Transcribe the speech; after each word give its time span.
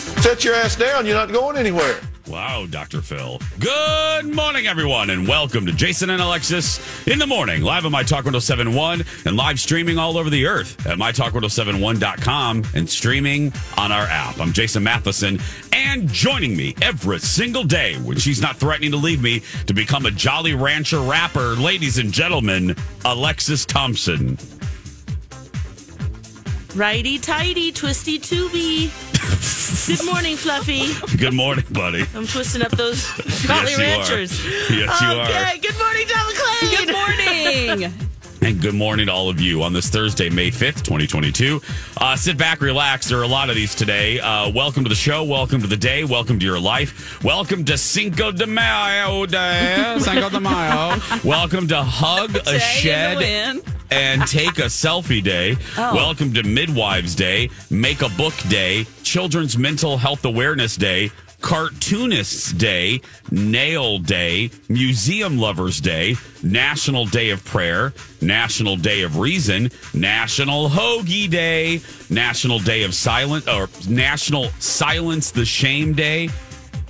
Set 0.00 0.44
your 0.44 0.54
ass 0.54 0.76
down. 0.76 1.06
You're 1.06 1.14
not 1.14 1.32
going 1.32 1.56
anywhere. 1.56 2.00
Wow, 2.26 2.66
Dr. 2.66 3.00
Phil. 3.00 3.40
Good 3.58 4.32
morning, 4.34 4.68
everyone, 4.68 5.10
and 5.10 5.26
welcome 5.26 5.66
to 5.66 5.72
Jason 5.72 6.10
and 6.10 6.22
Alexis 6.22 6.78
in 7.08 7.18
the 7.18 7.26
morning, 7.26 7.62
live 7.62 7.84
on 7.86 7.90
My 7.90 8.04
Talk 8.04 8.24
1071 8.24 9.02
and 9.26 9.36
live 9.36 9.58
streaming 9.58 9.98
all 9.98 10.16
over 10.16 10.30
the 10.30 10.46
earth 10.46 10.86
at 10.86 10.96
MyTalk1071.com 10.96 12.64
and 12.74 12.88
streaming 12.88 13.52
on 13.76 13.90
our 13.90 14.04
app. 14.04 14.38
I'm 14.38 14.52
Jason 14.52 14.84
Matheson, 14.84 15.40
and 15.72 16.08
joining 16.08 16.56
me 16.56 16.76
every 16.82 17.18
single 17.18 17.64
day 17.64 17.96
when 17.96 18.16
she's 18.16 18.40
not 18.40 18.58
threatening 18.58 18.92
to 18.92 18.96
leave 18.96 19.20
me 19.20 19.42
to 19.66 19.74
become 19.74 20.06
a 20.06 20.10
Jolly 20.12 20.54
Rancher 20.54 21.00
rapper, 21.00 21.56
ladies 21.56 21.98
and 21.98 22.12
gentlemen, 22.12 22.76
Alexis 23.04 23.64
Thompson. 23.64 24.38
Righty 26.74 27.18
tighty, 27.18 27.72
twisty 27.72 28.18
tubey. 28.18 28.90
Good 29.86 30.04
morning, 30.06 30.36
Fluffy. 30.36 30.92
Good 31.16 31.34
morning, 31.34 31.64
buddy. 31.70 32.04
I'm 32.14 32.26
twisting 32.26 32.62
up 32.62 32.70
those 32.72 33.04
Jolly 33.46 33.72
Yes, 33.72 33.78
you 33.78 33.84
are. 33.84 33.88
Ranchers. 33.98 34.44
Yes, 34.70 35.00
you 35.00 35.06
are. 35.08 35.28
okay, 35.28 35.58
good 35.58 35.78
morning, 35.78 36.06
John 36.06 36.26
McClain. 36.26 36.86
Good 36.86 36.92
morning. 36.92 37.92
And 38.42 38.58
good 38.58 38.74
morning 38.74 39.06
to 39.08 39.12
all 39.12 39.28
of 39.28 39.38
you 39.38 39.62
on 39.62 39.74
this 39.74 39.90
Thursday, 39.90 40.30
May 40.30 40.50
5th, 40.50 40.76
2022. 40.82 41.60
Uh, 41.98 42.16
sit 42.16 42.38
back, 42.38 42.62
relax. 42.62 43.06
There 43.06 43.18
are 43.18 43.22
a 43.22 43.28
lot 43.28 43.50
of 43.50 43.54
these 43.54 43.74
today. 43.74 44.18
Uh, 44.18 44.48
welcome 44.48 44.82
to 44.82 44.88
the 44.88 44.94
show. 44.94 45.22
Welcome 45.24 45.60
to 45.60 45.66
the 45.66 45.76
day. 45.76 46.04
Welcome 46.04 46.38
to 46.38 46.46
your 46.46 46.58
life. 46.58 47.22
Welcome 47.22 47.66
to 47.66 47.76
Cinco 47.76 48.32
de 48.32 48.46
Mayo 48.46 49.26
Day. 49.26 49.94
Cinco 50.00 50.30
de 50.30 50.40
Mayo. 50.40 50.98
welcome 51.22 51.68
to 51.68 51.82
Hug 51.82 52.34
a 52.34 52.42
Day 52.42 52.58
Shed 52.60 53.18
wind. 53.18 53.62
And 53.90 54.26
Take 54.26 54.58
a 54.58 54.68
Selfie 54.68 55.22
Day. 55.22 55.56
Oh. 55.76 55.94
Welcome 55.94 56.32
to 56.34 56.42
Midwives 56.42 57.14
Day, 57.14 57.50
Make 57.70 58.02
a 58.02 58.08
Book 58.10 58.34
Day, 58.48 58.86
Children's 59.02 59.58
Mental 59.58 59.96
Health 59.96 60.24
Awareness 60.24 60.76
Day, 60.76 61.10
Cartoonists 61.40 62.52
Day, 62.52 63.00
Nail 63.30 63.98
Day, 63.98 64.50
Museum 64.68 65.38
Lovers 65.38 65.80
Day, 65.80 66.16
National 66.42 67.06
Day 67.06 67.30
of 67.30 67.44
Prayer, 67.44 67.92
National 68.20 68.76
Day 68.76 69.02
of 69.02 69.18
Reason, 69.18 69.70
National 69.94 70.68
Hoagie 70.68 71.30
Day, 71.30 71.80
National 72.10 72.58
Day 72.58 72.82
of 72.82 72.94
Silence, 72.94 73.48
or 73.48 73.68
National 73.88 74.50
Silence 74.58 75.30
the 75.30 75.44
Shame 75.44 75.94
Day, 75.94 76.28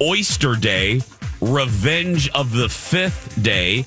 Oyster 0.00 0.56
Day, 0.56 1.00
Revenge 1.40 2.28
of 2.30 2.52
the 2.52 2.68
Fifth 2.68 3.40
Day, 3.42 3.84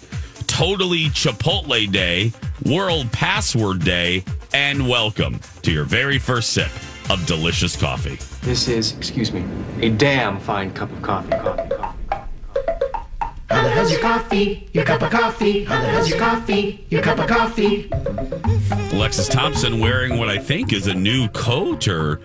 Totally 0.48 1.06
Chipotle 1.10 1.92
Day, 1.92 2.32
World 2.66 3.12
Password 3.12 3.84
Day, 3.84 4.24
and 4.54 4.88
welcome 4.88 5.40
to 5.64 5.72
your 5.72 5.84
very 5.84 6.18
first 6.18 6.54
sip 6.54 6.72
of 7.10 7.26
delicious 7.26 7.76
coffee. 7.76 8.18
This 8.42 8.68
is, 8.70 8.96
excuse 8.98 9.34
me, 9.34 9.44
a 9.82 9.90
damn 9.90 10.40
fine 10.40 10.72
cup 10.74 10.90
of 10.92 11.02
coffee. 11.02 11.32
Coffee, 11.32 11.66
coffee, 12.08 12.16
coffee. 12.16 12.30
Holla 13.50 13.70
has 13.70 13.92
your 13.92 14.00
coffee, 14.00 14.70
your 14.74 14.86
cup 14.86 15.02
of 15.02 15.12
coffee. 15.12 15.64
Holla 15.66 15.88
has 15.90 16.10
your 16.10 16.18
coffee, 16.20 16.86
your 16.90 17.02
cup 17.02 17.20
of 17.20 17.28
coffee. 17.28 17.90
Alexis 18.96 19.28
Thompson 19.28 19.80
wearing 19.80 20.18
what 20.18 20.30
I 20.30 20.38
think 20.38 20.72
is 20.72 20.88
a 20.88 20.94
new 20.94 21.28
coat 21.30 21.88
or 21.88 22.22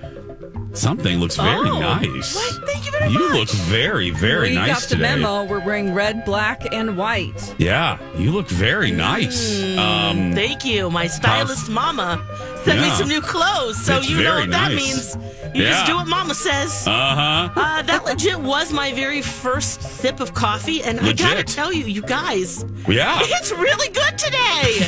something. 0.73 1.19
Looks 1.19 1.37
very 1.37 1.69
Oh, 1.69 1.81
nice. 1.81 2.35
what? 2.37 2.69
Thank 2.69 2.78
you 2.78 2.78
very 2.99 3.13
You 3.13 3.19
much. 3.29 3.39
look 3.39 3.49
very, 3.51 4.11
very 4.11 4.51
we 4.51 4.55
nice 4.55 4.69
got 4.69 4.83
the 4.83 4.97
today. 4.97 5.15
memo. 5.17 5.45
We're 5.45 5.61
wearing 5.65 5.95
red, 5.95 6.25
black, 6.25 6.67
and 6.73 6.97
white. 6.97 7.55
Yeah, 7.59 7.99
you 8.17 8.31
look 8.33 8.49
very 8.49 8.91
nice. 8.91 9.61
Mm. 9.61 9.79
Um, 9.79 10.33
Thank 10.35 10.65
you. 10.65 10.91
My 10.91 11.07
stylist 11.07 11.69
mama 11.69 12.25
sent 12.65 12.81
me 12.81 12.91
some 12.91 13.09
new 13.09 13.21
clothes. 13.21 13.83
So 13.85 13.99
It's 13.99 14.09
you 14.11 14.17
know 14.17 14.23
very 14.23 14.41
what 14.43 14.51
that 14.51 14.73
means. 14.73 15.17
You 15.55 15.63
Yeah. 15.65 15.71
just 15.71 15.87
do 15.87 15.97
what 15.97 16.07
mama 16.07 16.35
says. 16.35 16.87
uh 16.87 16.91
huh. 16.91 17.49
Uh, 17.61 17.83
that 17.83 18.05
legit 18.05 18.39
was 18.39 18.73
my 18.73 18.93
very 18.93 19.23
first 19.23 19.83
sip 19.83 20.21
of 20.21 20.35
coffee, 20.35 20.83
and 20.83 21.01
I 21.01 21.13
gotta 21.13 21.43
tell 21.45 21.73
you, 21.73 21.85
you 21.87 22.03
guys, 22.03 22.65
Yeah. 22.87 23.19
it's 23.23 23.51
really 23.53 23.89
good 23.89 24.19
today. 24.19 24.87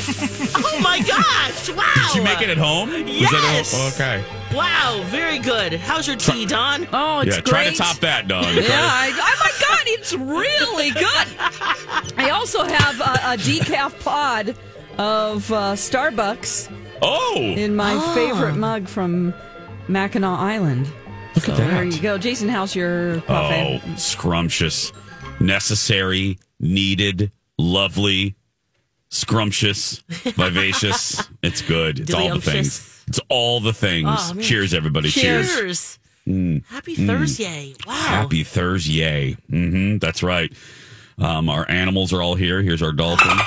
oh 0.55 0.79
my 0.83 0.99
gosh! 0.99 1.69
Wow. 1.71 2.07
Did 2.07 2.15
you 2.15 2.21
make 2.21 2.41
it 2.41 2.49
at 2.49 2.57
home? 2.57 2.91
Was 2.91 3.01
Yes. 3.09 3.31
that 3.71 3.77
a- 3.99 4.03
okay. 4.03 4.23
Wow, 4.53 5.01
very 5.05 5.39
good. 5.39 5.73
How's 5.73 6.07
your 6.07 6.17
tea, 6.17 6.45
Don? 6.45 6.87
Oh, 6.91 7.19
it's 7.19 7.35
good. 7.35 7.35
yeah, 7.35 7.41
great. 7.41 7.45
try 7.45 7.69
to 7.69 7.75
top 7.77 7.97
that, 7.99 8.27
Don. 8.27 8.43
Yeah, 8.55 8.67
I, 8.69 9.11
oh 9.13 9.35
my 9.39 9.51
God, 9.67 9.83
it's 9.85 10.13
really 10.13 10.91
good. 10.91 12.17
I 12.17 12.29
also 12.31 12.63
have 12.63 12.99
a, 12.99 13.33
a 13.33 13.37
decaf 13.37 13.97
pod 14.03 14.49
of 14.97 15.51
uh, 15.51 15.73
Starbucks 15.73 16.71
Oh, 17.01 17.35
in 17.37 17.75
my 17.75 17.97
favorite 18.13 18.55
mug 18.55 18.87
from 18.87 19.33
Mackinac 19.87 20.39
Island. 20.39 20.87
look 21.35 21.47
at 21.49 21.57
that. 21.57 21.71
There 21.71 21.83
you 21.83 21.99
go. 22.01 22.17
Jason, 22.17 22.49
how's 22.49 22.75
your 22.75 23.21
coffee? 23.21 23.81
Oh, 23.85 23.95
scrumptious, 23.95 24.91
necessary, 25.39 26.37
needed, 26.59 27.31
lovely, 27.57 28.35
scrumptious, 29.09 30.03
vivacious. 30.35 31.21
It's 31.43 31.61
good. 31.63 32.01
It's 32.01 32.13
all 32.13 32.35
the 32.35 32.41
things. 32.41 32.90
It's 33.11 33.19
all 33.27 33.59
the 33.59 33.73
things. 33.73 34.07
Oh. 34.09 34.39
Cheers, 34.39 34.73
everybody. 34.73 35.09
Cheers. 35.09 35.53
Cheers. 35.53 35.99
Happy 36.69 36.95
Thursday. 36.95 37.73
Wow. 37.85 37.93
Mm. 37.93 38.05
Happy 38.05 38.43
Thursday. 38.45 39.33
hmm 39.49 39.97
That's 39.97 40.23
right. 40.23 40.49
Um, 41.17 41.49
our 41.49 41.69
animals 41.69 42.13
are 42.13 42.21
all 42.21 42.35
here. 42.35 42.61
Here's 42.61 42.81
our 42.81 42.93
dolphin. 42.93 43.37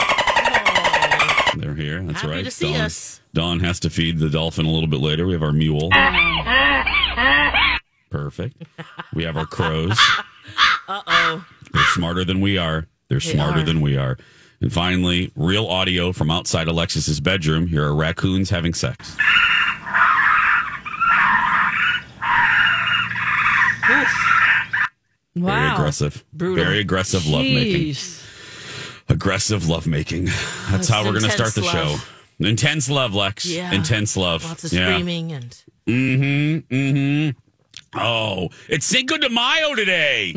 They're 1.57 1.75
here. 1.75 2.03
That's 2.03 2.21
Happy 2.21 2.35
right. 2.35 2.45
to 2.45 2.51
see 2.51 2.75
Dawn, 2.75 2.81
us. 2.83 3.23
Dawn 3.33 3.61
has 3.61 3.81
to 3.81 3.89
feed 3.89 4.19
the 4.19 4.29
dolphin 4.29 4.67
a 4.67 4.71
little 4.71 4.87
bit 4.87 5.01
later. 5.01 5.27
We 5.27 5.33
have 5.33 5.43
our 5.43 5.51
mule. 5.53 5.89
Perfect. 8.11 8.65
We 9.15 9.25
have 9.25 9.39
our 9.39 9.47
crows. 9.47 9.99
Uh 10.87 11.01
oh. 11.07 11.47
They're 11.73 11.83
smarter 11.95 12.27
than 12.27 12.43
we 12.43 12.59
are. 12.59 12.87
They're 13.09 13.19
smarter 13.19 13.61
are. 13.61 13.65
than 13.65 13.81
we 13.81 13.97
are. 13.97 14.19
And 14.65 14.73
finally, 14.73 15.31
real 15.37 15.67
audio 15.67 16.11
from 16.11 16.31
outside 16.31 16.69
Alexis's 16.69 17.21
bedroom. 17.21 17.67
Here 17.67 17.85
are 17.85 17.95
raccoons 17.95 18.49
having 18.49 18.73
sex. 18.73 19.15
Wow. 25.37 25.59
Very 25.59 25.73
aggressive. 25.75 26.25
Brutal. 26.33 26.65
Very 26.65 26.79
aggressive 26.79 27.27
lovemaking. 27.27 27.89
Jeez. 27.91 28.23
Aggressive 29.09 29.69
lovemaking. 29.69 30.25
That's 30.27 30.71
That's 30.71 30.89
how 30.89 31.05
we're 31.05 31.11
going 31.11 31.25
to 31.25 31.31
start 31.31 31.55
the 31.55 31.61
love. 31.63 32.01
show. 32.01 32.47
Intense 32.47 32.89
love, 32.89 33.15
Lex. 33.15 33.45
Yeah. 33.45 33.71
Intense 33.73 34.17
love. 34.17 34.45
Lots 34.45 34.65
of 34.65 34.73
Yeah. 34.73 34.93
screaming 34.95 35.33
and 35.33 35.57
Mm-hmm. 35.87 36.75
Mm-hmm. 36.75 37.99
Oh, 38.01 38.49
it's 38.71 38.87
Cinco 38.87 39.19
de 39.19 39.29
Mayo 39.29 39.75
today. 39.75 40.35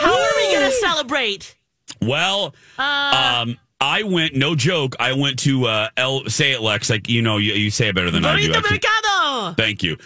how 0.00 0.12
are 0.12 0.30
we 0.36 0.52
gonna 0.52 0.72
celebrate? 0.72 1.54
Well, 2.02 2.52
um, 2.78 3.56
I 3.80 4.02
went. 4.02 4.34
No 4.34 4.54
joke. 4.54 4.96
I 4.98 5.12
went 5.12 5.38
to 5.40 5.66
uh, 5.66 5.88
El. 5.96 6.26
Say 6.26 6.52
it, 6.52 6.60
Lex. 6.60 6.90
Like 6.90 7.08
you 7.08 7.22
know, 7.22 7.36
you, 7.36 7.52
you 7.52 7.70
say 7.70 7.88
it 7.88 7.94
better 7.94 8.10
than 8.10 8.24
I 8.24 8.40
do. 8.40 8.52
Actually. 8.52 8.78
Mercado. 8.78 9.54
Thank 9.56 9.82
you. 9.82 9.96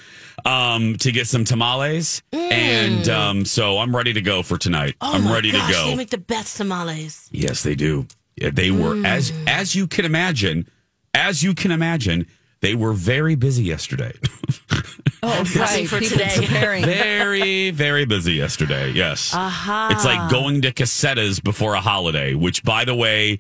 Um, 0.45 0.97
to 0.99 1.13
get 1.13 1.27
some 1.27 1.45
tamales, 1.45 2.23
and 2.33 3.09
um, 3.09 3.45
so 3.45 3.79
I'm 3.79 3.95
ready 3.95 4.13
to 4.15 4.21
go 4.21 4.43
for 4.43 4.59
tonight. 4.59 4.97
Oh 5.01 5.13
I'm 5.15 5.25
my 5.25 5.35
ready 5.35 5.53
gosh, 5.53 5.69
to 5.69 5.73
go. 5.73 5.87
They 5.87 5.95
make 5.95 6.11
the 6.11 6.19
best 6.19 6.57
tamales. 6.57 7.29
Yes, 7.31 7.63
they 7.63 7.75
do. 7.75 8.07
Yeah, 8.37 8.51
they 8.53 8.71
were 8.71 9.01
as 9.07 9.33
as 9.47 9.75
you 9.75 9.87
can 9.87 10.05
imagine, 10.05 10.67
as 11.15 11.43
you 11.43 11.55
can 11.55 11.71
imagine, 11.71 12.27
they 12.61 12.75
were 12.75 12.93
very 12.93 13.35
busy 13.35 13.65
yesterday. 13.65 14.13
Oh, 15.23 15.45
right. 15.57 15.87
for 15.89 15.99
People 16.01 16.19
today. 16.19 16.35
preparing. 16.37 16.85
very, 16.85 17.71
very 17.71 18.05
busy 18.05 18.33
yesterday. 18.33 18.91
Yes. 18.93 19.33
Aha. 19.35 19.91
It's 19.93 20.05
like 20.05 20.31
going 20.31 20.63
to 20.63 20.73
Cossetta's 20.73 21.39
before 21.41 21.75
a 21.75 21.81
holiday, 21.81 22.35
which, 22.35 22.65
by 22.65 22.85
the 22.85 22.95
way, 22.95 23.39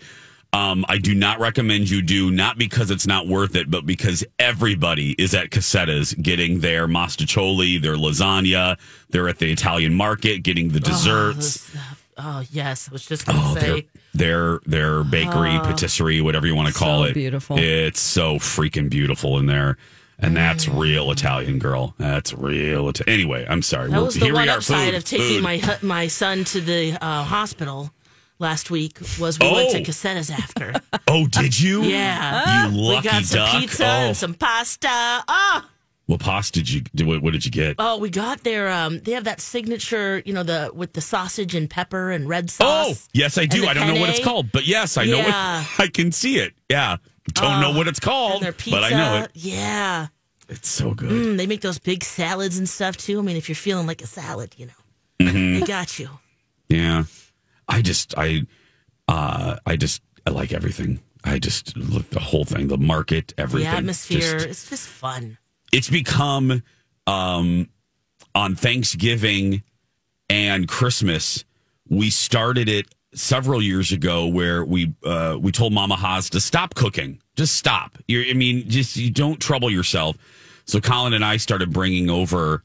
um, 0.52 0.84
I 0.88 0.98
do 0.98 1.14
not 1.14 1.40
recommend 1.40 1.88
you 1.88 2.02
do, 2.02 2.30
not 2.30 2.58
because 2.58 2.90
it's 2.90 3.06
not 3.06 3.26
worth 3.26 3.56
it, 3.56 3.70
but 3.70 3.86
because 3.86 4.22
everybody 4.38 5.12
is 5.12 5.34
at 5.34 5.50
Cossetta's 5.50 6.12
getting 6.14 6.60
their 6.60 6.86
mostaccioli, 6.86 7.80
their 7.80 7.96
lasagna. 7.96 8.78
They're 9.10 9.28
at 9.28 9.38
the 9.38 9.50
Italian 9.50 9.94
market 9.94 10.42
getting 10.42 10.68
the 10.68 10.80
desserts. 10.80 11.70
Oh, 12.18 12.42
yes. 12.50 12.88
I 12.88 12.92
was 12.92 13.06
just 13.06 13.24
going 13.26 13.38
to 13.38 13.44
Oh, 13.44 13.54
their 13.54 13.76
say. 13.78 13.86
their 14.14 14.60
their 14.66 15.02
bakery, 15.04 15.58
patisserie, 15.62 16.20
whatever 16.20 16.46
you 16.46 16.54
want 16.54 16.68
to 16.68 16.74
call 16.74 17.04
So 17.04 17.08
it. 17.10 17.14
beautiful. 17.14 17.58
It's 17.58 18.00
so 18.00 18.36
freaking 18.36 18.90
beautiful 18.90 19.38
in 19.38 19.46
there. 19.46 19.78
And 20.18 20.36
that's 20.36 20.68
real 20.68 21.10
Italian, 21.10 21.58
girl. 21.58 21.94
That's 21.98 22.32
real. 22.34 22.88
Ita- 22.88 23.08
anyway, 23.08 23.44
I'm 23.48 23.62
sorry. 23.62 23.86
That 23.88 23.92
We're- 23.96 24.04
was 24.04 24.14
the 24.14 24.26
here 24.26 24.34
one 24.34 24.42
we 24.44 24.48
are. 24.50 24.56
upside 24.58 24.86
Food, 24.90 24.94
of 24.96 25.04
taking 25.04 25.42
food. 25.42 25.42
my 25.42 25.78
my 25.82 26.06
son 26.06 26.44
to 26.44 26.60
the 26.60 26.92
uh, 27.00 27.24
hospital 27.24 27.90
last 28.42 28.70
week 28.70 28.98
was 29.18 29.38
we 29.38 29.50
went 29.50 29.70
to 29.70 29.80
Oh. 29.80 29.84
Cossetta's 29.84 30.30
after. 30.30 30.74
Oh, 31.08 31.26
did 31.26 31.58
you? 31.58 31.82
Yeah. 31.82 32.66
You 32.68 32.72
we 32.72 32.78
lucky 32.78 33.08
got 33.08 33.24
some 33.24 33.38
duck. 33.38 33.60
pizza 33.60 33.84
oh. 33.84 33.88
and 33.88 34.16
some 34.16 34.34
pasta. 34.34 34.88
Oh, 35.28 35.64
What 36.06 36.20
pasta 36.20 36.62
did 36.62 36.70
you? 36.70 37.06
What, 37.06 37.22
what 37.22 37.32
did 37.32 37.44
you 37.44 37.50
get? 37.50 37.76
oh, 37.78 37.98
we 37.98 38.08
got 38.10 38.44
their 38.44 38.70
um. 38.70 39.00
They 39.00 39.12
have 39.12 39.24
that 39.24 39.40
signature, 39.40 40.22
you 40.24 40.32
know, 40.32 40.42
the 40.42 40.70
with 40.74 40.92
the 40.94 41.00
sausage 41.00 41.54
and 41.54 41.68
pepper 41.68 42.10
and 42.10 42.28
red 42.28 42.50
sauce. 42.50 43.04
Oh, 43.06 43.08
yes, 43.12 43.36
I 43.38 43.46
do. 43.46 43.66
I 43.66 43.74
don't 43.74 43.88
know 43.92 44.00
what 44.00 44.08
it's 44.10 44.24
called, 44.24 44.52
but 44.52 44.66
yes, 44.66 44.96
I 44.96 45.04
know 45.06 45.20
It. 45.20 45.26
I 45.78 45.88
can 45.92 46.12
see 46.12 46.38
it. 46.38 46.54
Yeah, 46.70 46.96
don't 47.34 47.60
know 47.60 47.72
what 47.72 47.88
it's 47.88 48.00
called, 48.00 48.42
their 48.42 48.52
pizza. 48.52 48.80
but 48.80 48.84
I 48.84 48.90
know 48.90 49.24
it. 49.24 49.30
Yeah. 49.34 50.06
It's 50.48 50.68
so 50.68 50.92
good. 50.94 51.10
Mm, 51.10 51.36
they 51.36 51.46
make 51.46 51.60
those 51.62 51.78
big 51.78 52.04
salads 52.04 52.58
and 52.58 52.68
stuff 52.68 52.96
too. 52.96 53.18
I 53.18 53.22
mean, 53.22 53.36
if 53.36 53.48
you're 53.48 53.56
feeling 53.56 53.86
like 53.86 54.02
a 54.02 54.06
salad, 54.06 54.54
you 54.56 54.66
know, 54.66 54.72
Mm-hmm. 55.20 55.60
they 55.60 55.66
got 55.66 55.98
you. 55.98 56.08
Yeah, 56.68 57.04
I 57.68 57.82
just, 57.82 58.14
I, 58.18 58.42
uh, 59.08 59.56
I 59.66 59.76
just, 59.76 60.02
I 60.26 60.30
like 60.30 60.52
everything. 60.52 61.00
I 61.24 61.38
just 61.38 61.76
look 61.76 62.10
the 62.10 62.20
whole 62.20 62.44
thing, 62.44 62.68
the 62.68 62.78
market, 62.78 63.32
everything. 63.38 63.70
The 63.70 63.76
atmosphere, 63.76 64.20
Just- 64.38 64.46
it's 64.46 64.70
just 64.70 64.88
fun. 64.88 65.38
it's 65.72 65.88
become 65.88 66.62
um, 67.06 67.68
on 68.34 68.54
Thanksgiving 68.56 69.62
and 70.28 70.66
Christmas. 70.68 71.44
We 71.88 72.10
started 72.10 72.68
it 72.68 72.86
several 73.14 73.62
years 73.62 73.92
ago 73.92 74.26
where 74.26 74.64
we 74.64 74.94
uh, 75.04 75.36
we 75.40 75.52
told 75.52 75.72
Mama 75.72 75.94
Haas 75.96 76.30
to 76.30 76.40
stop 76.40 76.74
cooking. 76.74 77.20
Just 77.36 77.54
stop. 77.54 77.98
You're, 78.08 78.24
I 78.24 78.32
mean, 78.32 78.68
just 78.68 78.96
you 78.96 79.10
don't 79.10 79.40
trouble 79.40 79.70
yourself. 79.70 80.16
So 80.64 80.80
Colin 80.80 81.12
and 81.12 81.24
I 81.24 81.36
started 81.36 81.72
bringing 81.72 82.08
over 82.10 82.62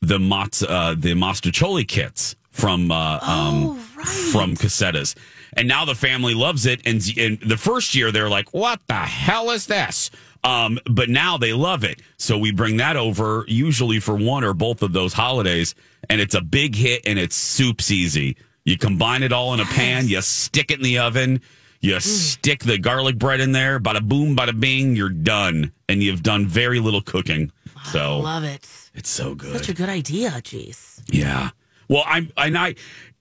the 0.00 0.18
mozz, 0.18 0.64
uh, 0.68 0.94
the 0.96 1.14
mostaccioli 1.14 1.86
kits 1.88 2.36
from 2.58 2.90
uh, 2.90 3.18
um, 3.22 3.78
from 3.78 4.56
Cossetta's. 4.56 5.14
And 5.54 5.66
now 5.66 5.84
the 5.84 5.94
family 5.94 6.34
loves 6.34 6.66
it. 6.66 6.80
And, 6.84 7.02
and 7.16 7.40
the 7.40 7.56
first 7.56 7.94
year 7.94 8.12
they're 8.12 8.28
like, 8.28 8.52
"What 8.52 8.80
the 8.86 8.94
hell 8.94 9.50
is 9.50 9.66
this?" 9.66 10.10
Um, 10.44 10.78
but 10.84 11.08
now 11.08 11.36
they 11.38 11.52
love 11.52 11.84
it. 11.84 12.00
So 12.16 12.38
we 12.38 12.52
bring 12.52 12.76
that 12.76 12.96
over 12.96 13.44
usually 13.48 13.98
for 13.98 14.14
one 14.14 14.44
or 14.44 14.54
both 14.54 14.82
of 14.82 14.92
those 14.92 15.12
holidays, 15.12 15.74
and 16.08 16.20
it's 16.20 16.34
a 16.34 16.40
big 16.40 16.74
hit. 16.74 17.02
And 17.06 17.18
it's 17.18 17.36
soups 17.36 17.90
easy. 17.90 18.36
You 18.64 18.76
combine 18.76 19.22
it 19.22 19.32
all 19.32 19.54
in 19.54 19.60
a 19.60 19.64
pan. 19.64 20.08
You 20.08 20.20
stick 20.20 20.70
it 20.70 20.78
in 20.78 20.84
the 20.84 20.98
oven. 20.98 21.40
You 21.80 22.00
stick 22.00 22.64
the 22.64 22.76
garlic 22.76 23.18
bread 23.18 23.40
in 23.40 23.52
there. 23.52 23.78
Bada 23.78 24.02
boom, 24.02 24.36
bada 24.36 24.58
bing. 24.58 24.96
You're 24.96 25.08
done, 25.08 25.72
and 25.88 26.02
you've 26.02 26.22
done 26.22 26.46
very 26.46 26.80
little 26.80 27.00
cooking. 27.00 27.52
So 27.92 28.18
Love 28.18 28.44
it. 28.44 28.68
it's 28.94 29.08
so 29.08 29.34
good. 29.34 29.56
Such 29.56 29.68
a 29.68 29.74
good 29.74 29.88
idea. 29.88 30.30
Jeez. 30.42 31.00
Yeah. 31.08 31.50
Well, 31.88 32.04
I'm 32.06 32.30
and 32.36 32.56
I 32.56 32.74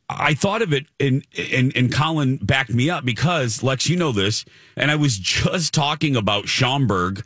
I 0.10 0.34
thought 0.36 0.62
of 0.62 0.74
it 0.74 0.86
and 1.00 1.26
and 1.54 1.76
and 1.76 1.92
Colin 1.94 2.38
backed 2.38 2.74
me 2.74 2.90
up 2.90 3.06
because 3.06 3.64
Lex, 3.64 3.90
you 3.90 3.96
know 3.98 4.12
this, 4.12 4.46
and 4.76 4.90
I 4.92 4.96
was 4.96 5.18
just 5.18 5.74
talking 5.74 6.16
about 6.16 6.48
Schaumburg. 6.48 7.24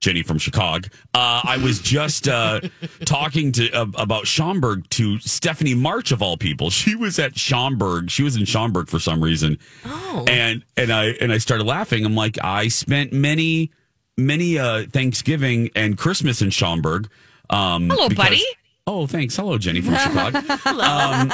Jenny 0.00 0.22
from 0.22 0.38
Chicago. 0.38 0.88
Uh, 1.12 1.40
I 1.42 1.56
was 1.60 1.80
just 1.80 2.28
uh, 2.28 2.60
talking 3.04 3.50
to 3.50 3.68
uh, 3.72 3.86
about 3.96 4.28
Schaumburg 4.28 4.88
to 4.90 5.18
Stephanie 5.18 5.74
March 5.74 6.12
of 6.12 6.22
all 6.22 6.36
people. 6.36 6.70
She 6.70 6.94
was 6.94 7.18
at 7.18 7.36
Schaumburg. 7.36 8.08
She 8.08 8.22
was 8.22 8.36
in 8.36 8.44
Schaumburg 8.44 8.88
for 8.88 9.00
some 9.00 9.20
reason, 9.24 9.58
Oh. 9.84 10.24
and 10.28 10.64
and 10.76 10.92
I 10.92 11.06
and 11.20 11.32
I 11.32 11.38
started 11.38 11.64
laughing. 11.66 12.06
I'm 12.06 12.14
like, 12.14 12.38
I 12.44 12.68
spent 12.68 13.12
many 13.12 13.72
many 14.16 14.56
uh, 14.56 14.84
Thanksgiving 14.92 15.68
and 15.74 15.98
Christmas 15.98 16.42
in 16.42 16.50
Schaumburg. 16.50 17.10
Um, 17.50 17.90
Hello, 17.90 18.08
because- 18.08 18.24
buddy. 18.24 18.44
Oh, 18.88 19.06
thanks. 19.06 19.36
Hello, 19.36 19.58
Jenny 19.58 19.82
from 19.82 19.96
Chicago. 19.96 20.40
Um, 20.80 21.30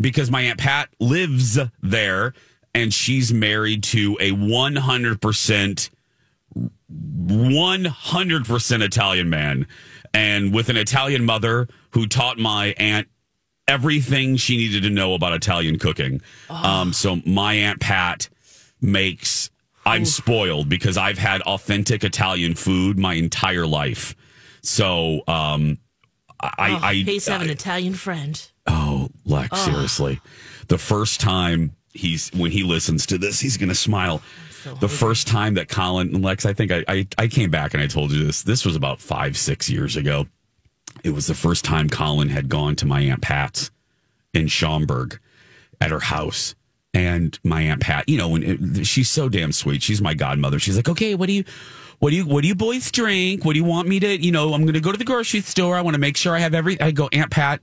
because 0.00 0.30
my 0.30 0.40
aunt 0.42 0.58
Pat 0.58 0.88
lives 0.98 1.58
there, 1.82 2.32
and 2.74 2.94
she's 2.94 3.30
married 3.32 3.82
to 3.84 4.16
a 4.20 4.32
100 4.32 5.20
percent 5.20 5.90
100% 7.26 8.82
Italian 8.82 9.28
man 9.28 9.66
and 10.14 10.54
with 10.54 10.70
an 10.70 10.78
Italian 10.78 11.26
mother 11.26 11.68
who 11.90 12.06
taught 12.06 12.38
my 12.38 12.74
aunt 12.78 13.06
everything 13.66 14.36
she 14.36 14.56
needed 14.56 14.82
to 14.84 14.90
know 14.90 15.12
about 15.12 15.34
Italian 15.34 15.78
cooking. 15.78 16.22
Um, 16.48 16.94
so 16.94 17.20
my 17.26 17.52
aunt 17.52 17.80
Pat 17.80 18.30
makes 18.80 19.50
I'm 19.84 20.06
spoiled 20.06 20.70
because 20.70 20.96
I've 20.96 21.18
had 21.18 21.42
authentic 21.42 22.02
Italian 22.02 22.54
food 22.54 22.98
my 22.98 23.12
entire 23.14 23.66
life. 23.66 24.16
So 24.62 25.20
um 25.28 25.76
I 26.40 26.70
Oh, 26.70 26.78
I, 26.82 27.02
Pace 27.04 27.28
have 27.28 27.42
an 27.42 27.50
Italian 27.50 27.94
friend. 27.94 28.50
Oh, 28.66 29.08
Lex, 29.24 29.58
seriously. 29.60 30.20
The 30.68 30.78
first 30.78 31.20
time 31.20 31.72
he's 31.92 32.30
when 32.30 32.50
he 32.50 32.62
listens 32.62 33.06
to 33.06 33.18
this, 33.18 33.40
he's 33.40 33.56
gonna 33.56 33.74
smile. 33.74 34.22
the 34.80 34.88
first 34.88 35.26
time 35.26 35.54
that 35.54 35.68
Colin 35.68 36.14
and 36.14 36.24
Lex, 36.24 36.44
I 36.44 36.52
think 36.52 36.70
I, 36.72 36.84
I 36.88 37.06
I 37.16 37.28
came 37.28 37.50
back 37.50 37.74
and 37.74 37.82
I 37.82 37.86
told 37.86 38.12
you 38.12 38.24
this. 38.24 38.42
This 38.42 38.64
was 38.64 38.76
about 38.76 39.00
five, 39.00 39.36
six 39.36 39.68
years 39.70 39.96
ago. 39.96 40.26
It 41.04 41.10
was 41.10 41.26
the 41.26 41.34
first 41.34 41.64
time 41.64 41.88
Colin 41.88 42.28
had 42.28 42.48
gone 42.48 42.76
to 42.76 42.86
my 42.86 43.00
Aunt 43.00 43.22
Pat's 43.22 43.70
in 44.34 44.48
Schaumburg 44.48 45.18
at 45.80 45.90
her 45.90 46.00
house. 46.00 46.54
And 46.94 47.38
my 47.44 47.62
Aunt 47.62 47.82
Pat, 47.82 48.08
you 48.08 48.16
know, 48.18 48.30
when 48.30 48.42
it, 48.42 48.86
she's 48.86 49.10
so 49.10 49.28
damn 49.28 49.52
sweet. 49.52 49.82
She's 49.82 50.00
my 50.00 50.14
godmother. 50.14 50.58
She's 50.58 50.74
like, 50.76 50.88
okay, 50.88 51.14
what 51.14 51.26
do 51.26 51.34
you, 51.34 51.44
what 51.98 52.10
do 52.10 52.16
you, 52.16 52.26
what 52.26 52.42
do 52.42 52.48
you 52.48 52.54
boys 52.54 52.90
drink? 52.90 53.44
What 53.44 53.54
do 53.54 53.58
you 53.58 53.64
want 53.64 53.88
me 53.88 54.00
to, 54.00 54.22
you 54.22 54.30
know, 54.30 54.54
I'm 54.54 54.62
going 54.62 54.74
to 54.74 54.80
go 54.80 54.92
to 54.92 54.98
the 54.98 55.04
grocery 55.04 55.40
store. 55.40 55.76
I 55.76 55.80
want 55.80 55.94
to 55.94 56.00
make 56.00 56.16
sure 56.16 56.34
I 56.34 56.38
have 56.38 56.54
every, 56.54 56.80
I 56.80 56.90
go, 56.92 57.08
Aunt 57.12 57.30
Pat, 57.30 57.60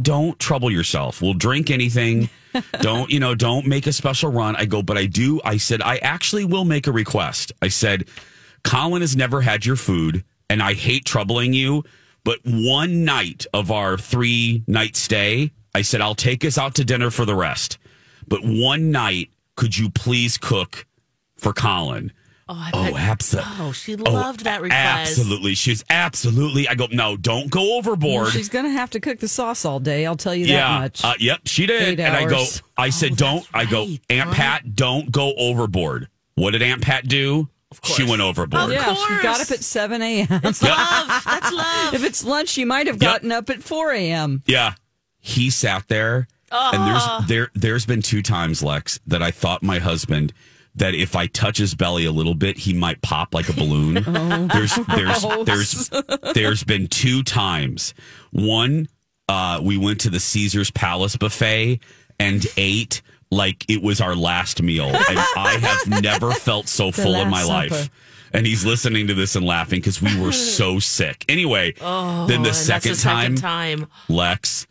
don't 0.00 0.38
trouble 0.38 0.70
yourself. 0.70 1.20
We'll 1.20 1.34
drink 1.34 1.70
anything. 1.70 2.28
don't, 2.80 3.10
you 3.10 3.20
know, 3.20 3.34
don't 3.34 3.66
make 3.66 3.86
a 3.86 3.92
special 3.92 4.30
run. 4.30 4.56
I 4.56 4.64
go, 4.64 4.82
but 4.82 4.96
I 4.96 5.06
do. 5.06 5.40
I 5.44 5.58
said, 5.58 5.82
I 5.82 5.98
actually 5.98 6.44
will 6.44 6.64
make 6.64 6.86
a 6.86 6.92
request. 6.92 7.52
I 7.60 7.68
said, 7.68 8.08
Colin 8.62 9.02
has 9.02 9.16
never 9.16 9.40
had 9.40 9.66
your 9.66 9.76
food 9.76 10.24
and 10.48 10.62
I 10.62 10.74
hate 10.74 11.04
troubling 11.04 11.52
you. 11.52 11.84
But 12.24 12.38
one 12.44 13.04
night 13.04 13.44
of 13.52 13.70
our 13.70 13.98
three 13.98 14.64
night 14.66 14.96
stay, 14.96 15.52
I 15.74 15.82
said, 15.82 16.00
I'll 16.00 16.14
take 16.14 16.44
us 16.44 16.56
out 16.56 16.74
to 16.76 16.84
dinner 16.84 17.10
for 17.10 17.24
the 17.26 17.34
rest. 17.34 17.78
But 18.26 18.40
one 18.42 18.90
night, 18.90 19.30
could 19.56 19.76
you 19.76 19.90
please 19.90 20.38
cook 20.38 20.86
for 21.36 21.52
Colin? 21.52 22.12
Oh, 22.48 22.52
I 22.54 22.70
Oh, 22.74 22.96
absolutely. 22.96 23.52
Oh, 23.58 23.72
she 23.72 23.96
loved 23.96 24.44
that 24.44 24.60
request. 24.60 25.18
Absolutely. 25.18 25.54
She's 25.54 25.82
absolutely. 25.88 26.68
I 26.68 26.74
go, 26.74 26.86
no, 26.92 27.16
don't 27.16 27.50
go 27.50 27.78
overboard. 27.78 28.28
She's 28.32 28.48
going 28.50 28.66
to 28.66 28.70
have 28.70 28.90
to 28.90 29.00
cook 29.00 29.18
the 29.18 29.28
sauce 29.28 29.64
all 29.64 29.80
day. 29.80 30.04
I'll 30.04 30.16
tell 30.16 30.34
you 30.34 30.46
that 30.46 30.52
yeah. 30.52 30.78
much. 30.78 31.02
Uh, 31.04 31.14
yep, 31.18 31.40
she 31.46 31.66
did. 31.66 31.82
Eight 31.82 32.00
and 32.00 32.14
I 32.14 32.26
go, 32.26 32.36
hours. 32.36 32.62
I 32.76 32.90
said, 32.90 33.12
Oh, 33.12 33.14
don't, 33.16 33.48
that's 33.52 33.66
I 33.68 33.70
go. 33.70 33.86
Aunt 34.10 34.28
Huh? 34.28 34.34
Pat, 34.34 34.74
don't 34.76 35.10
go 35.10 35.32
overboard. 35.38 36.08
What 36.34 36.50
did 36.50 36.62
Aunt 36.62 36.82
Pat 36.82 37.08
do? 37.08 37.48
She 37.82 38.04
went 38.04 38.20
overboard. 38.22 38.70
yeah, 38.70 38.94
she 38.94 39.22
got 39.22 39.40
up 39.40 39.50
at 39.50 39.64
7 39.64 40.00
a.m. 40.00 40.26
That's 40.28 40.62
love. 40.62 41.22
That's 41.24 41.52
love. 41.52 41.94
if 41.94 42.04
it's 42.04 42.24
lunch, 42.24 42.48
she 42.50 42.64
might 42.64 42.86
have 42.86 43.02
Yep. 43.02 43.10
gotten 43.12 43.32
up 43.32 43.50
at 43.50 43.62
4 43.64 43.90
a.m. 43.92 44.42
Yeah. 44.46 44.74
He 45.18 45.50
sat 45.50 45.88
there 45.88 46.28
and 46.52 46.82
Uh-huh. 46.82 47.18
there's 47.20 47.28
there 47.28 47.50
there's 47.54 47.86
been 47.86 48.02
two 48.02 48.22
times, 48.22 48.62
Lex, 48.62 49.00
that 49.08 49.22
I 49.22 49.30
thought 49.32 49.62
my 49.64 49.78
husband 49.80 50.32
that 50.76 50.94
if 50.94 51.14
I 51.14 51.26
touch 51.28 51.58
his 51.58 51.74
belly 51.74 52.04
a 52.04 52.10
little 52.12 52.34
bit, 52.34 52.58
he 52.58 52.72
might 52.74 53.00
pop 53.02 53.32
like 53.34 53.48
a 53.48 53.52
balloon. 53.52 53.94
There's 54.52 54.74
there's 54.94 55.22
there's 55.44 55.90
there's 56.34 56.64
been 56.64 56.88
two 56.88 57.22
times. 57.22 57.94
One, 58.32 58.88
uh, 59.28 59.60
we 59.62 59.76
went 59.76 60.00
to 60.00 60.10
the 60.10 60.20
Caesar's 60.20 60.70
Palace 60.70 61.16
buffet 61.16 61.80
and 62.18 62.44
ate 62.56 63.02
like 63.30 63.64
it 63.68 63.82
was 63.82 64.00
our 64.00 64.14
last 64.16 64.62
meal. 64.62 64.86
And 64.86 65.18
I 65.36 65.58
have 65.60 66.02
never 66.02 66.32
felt 66.32 66.68
so 66.68 66.90
full 66.92 67.14
in 67.16 67.28
my 67.30 67.44
Last 67.44 67.70
life. 67.70 67.90
And 68.32 68.44
he's 68.44 68.64
listening 68.66 69.06
to 69.06 69.14
this 69.14 69.36
and 69.36 69.46
laughing 69.46 69.78
because 69.78 70.02
we 70.02 70.20
were 70.20 70.32
so 70.32 70.80
sick. 70.80 71.24
Anyway, 71.28 71.72
then 71.72 71.82
Oh, 71.86 72.26
the 72.26 72.52
second 72.52 72.96
the 72.96 73.00
time, 73.00 73.36
second 73.36 73.36
time. 73.36 73.86
Lex. 74.08 74.66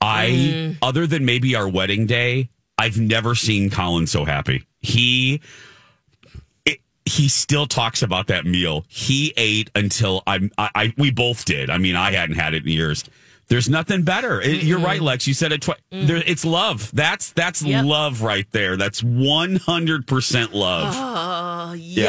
I, 0.00 0.26
Mm. 0.28 0.78
other 0.82 1.08
than 1.08 1.24
maybe 1.24 1.56
our 1.56 1.68
wedding 1.68 2.06
day, 2.06 2.50
I've 2.78 2.96
never 3.00 3.34
seen 3.34 3.70
Colin 3.70 4.06
so 4.06 4.24
happy. 4.24 4.62
He, 4.80 5.40
it, 6.64 6.78
he 7.04 7.28
still 7.28 7.66
talks 7.66 8.02
about 8.02 8.28
that 8.28 8.44
meal. 8.46 8.84
He 8.88 9.32
ate 9.36 9.70
until 9.74 10.22
I'm. 10.26 10.50
I, 10.58 10.70
I 10.74 10.94
we 10.96 11.10
both 11.10 11.44
did. 11.44 11.70
I 11.70 11.78
mean, 11.78 11.96
I 11.96 12.12
hadn't 12.12 12.36
had 12.36 12.54
it 12.54 12.64
in 12.64 12.68
years. 12.70 13.04
There's 13.48 13.68
nothing 13.70 14.02
better. 14.02 14.40
It- 14.42 14.62
you're 14.62 14.78
right, 14.78 15.00
Lex. 15.00 15.26
You 15.26 15.32
said 15.32 15.52
it 15.52 15.62
twice. 15.62 15.78
Mm. 15.90 16.06
There, 16.06 16.22
it's 16.26 16.44
love. 16.44 16.90
That's 16.94 17.32
that's 17.32 17.62
Yep. 17.62 17.84
love 17.86 18.22
right 18.22 18.46
there. 18.52 18.76
That's 18.76 19.02
100 19.02 20.06
percent 20.06 20.54
love. 20.54 20.92
Oh, 20.96 21.72
Yeah. 21.72 22.04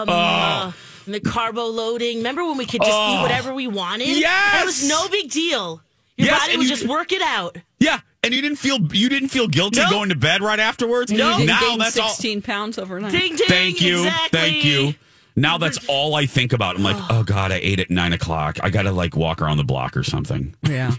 yum. 0.00 0.08
Oh. 0.10 0.74
And 1.06 1.14
the 1.14 1.20
carbo 1.20 1.64
loading. 1.66 2.18
Remember 2.18 2.44
when 2.44 2.58
we 2.58 2.66
could 2.66 2.82
just 2.82 2.92
Oh. 2.92 3.18
eat 3.18 3.22
whatever 3.22 3.54
we 3.54 3.66
wanted? 3.68 4.08
Yes. 4.08 4.52
And 4.54 4.62
it 4.62 4.66
was 4.66 4.86
no 4.88 5.08
big 5.08 5.30
deal. 5.30 5.80
Your 6.18 6.26
Yes, 6.28 6.40
body 6.42 6.56
would 6.58 6.64
you- 6.68 6.76
just 6.76 6.86
work 6.86 7.10
it 7.12 7.22
out. 7.22 7.56
Yeah, 7.80 8.00
and 8.24 8.32
you 8.34 8.40
didn't 8.40 8.56
feel 8.58 8.78
you 8.94 9.08
didn't 9.08 9.28
feel 9.30 9.48
guilty 9.48 9.80
Nope. 9.80 9.90
going 9.90 10.08
to 10.10 10.14
bed 10.16 10.40
right 10.42 10.60
afterwards. 10.60 11.10
You 11.10 11.18
now 11.18 11.38
gained 11.38 11.80
that's 11.80 11.98
all. 11.98 12.08
16 12.08 12.42
pounds 12.42 12.78
overnight. 12.78 13.12
Ding 13.12 13.36
ding. 13.36 13.48
Thank 13.48 13.80
you, 13.80 14.04
Exactly. 14.04 14.38
thank 14.38 14.64
you. 14.64 14.94
Now 15.34 15.56
that's 15.58 15.78
all 15.88 16.14
I 16.14 16.26
think 16.26 16.52
about. 16.52 16.76
I'm 16.76 16.82
like, 16.82 16.96
oh 17.10 17.22
god, 17.24 17.52
I 17.52 17.56
ate 17.62 17.80
at 17.80 17.90
nine 17.90 18.12
o'clock. 18.12 18.58
I 18.62 18.70
got 18.70 18.82
to 18.82 18.92
like 18.92 19.16
walk 19.16 19.40
around 19.42 19.56
the 19.58 19.64
block 19.64 19.96
or 19.96 20.02
something, 20.04 20.54
Yeah. 20.68 20.92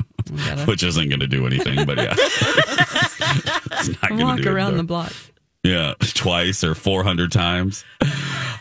which 0.66 0.82
isn't 0.82 1.08
going 1.08 1.20
to 1.20 1.26
do 1.26 1.46
anything. 1.46 1.86
But 1.86 1.98
yeah, 1.98 2.14
it's 2.18 4.02
not 4.02 4.12
Walk 4.12 4.40
do 4.40 4.50
around 4.52 4.74
it, 4.74 4.76
the 4.78 4.82
block. 4.82 5.12
Yeah, 5.64 5.94
twice 6.00 6.62
or 6.64 6.74
400 6.74 7.32
times. 7.32 7.84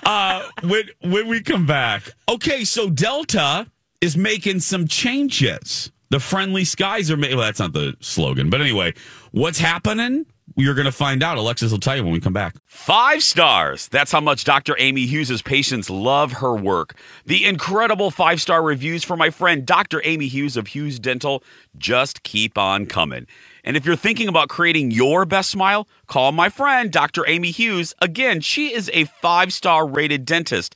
Uh, 0.06 0.48
when, 0.64 0.84
when 1.02 1.28
we 1.28 1.42
come 1.42 1.66
back. 1.66 2.04
Okay, 2.30 2.64
so 2.64 2.90
Delta 2.90 3.70
is 4.02 4.16
making 4.18 4.62
some 4.62 4.88
changes. 4.88 5.92
The 6.10 6.20
friendly 6.20 6.66
skies 6.66 7.12
are, 7.12 7.18
ma- 7.18 7.28
well, 7.30 7.40
that's 7.40 7.60
not 7.60 7.74
the 7.74 7.96
slogan. 8.00 8.50
But 8.50 8.62
anyway, 8.62 8.94
what's 9.32 9.60
happening? 9.60 10.26
You're 10.56 10.76
going 10.76 10.86
to 10.86 10.94
find 10.94 11.22
out. 11.22 11.38
Alexis 11.38 11.72
will 11.72 11.80
tell 11.80 11.98
you 11.98 12.04
when 12.04 12.14
we 12.14 12.22
come 12.22 12.34
back. 12.34 12.56
Five 12.66 13.22
stars. 13.22 13.90
That's 13.90 14.12
how 14.12 14.22
much 14.22 14.46
Dr. 14.46 14.76
Amy 14.80 15.06
Hughes' 15.06 15.42
patients 15.42 15.90
love 15.90 16.32
her 16.34 16.56
work. 16.56 16.96
The 17.26 17.46
incredible 17.46 18.12
five 18.12 18.42
star 18.42 18.64
reviews 18.64 19.04
for 19.04 19.18
my 19.18 19.30
friend 19.30 19.66
Dr. 19.66 20.02
Amy 20.06 20.28
Hughes 20.28 20.56
of 20.56 20.68
Hughes 20.68 21.00
Dental 21.00 21.44
just 21.78 22.24
keep 22.24 22.58
on 22.58 22.86
coming. 22.86 23.28
And 23.66 23.76
if 23.76 23.86
you're 23.86 23.98
thinking 23.98 24.30
about 24.30 24.48
creating 24.48 24.92
your 24.92 25.26
best 25.26 25.50
smile, 25.50 25.90
call 26.08 26.32
my 26.32 26.48
friend 26.48 26.90
Dr. 26.92 27.28
Amy 27.28 27.52
Hughes. 27.52 27.94
Again, 28.02 28.40
she 28.40 28.74
is 28.74 28.90
a 28.94 29.04
five 29.04 29.52
star 29.52 29.86
rated 29.86 30.24
dentist. 30.24 30.76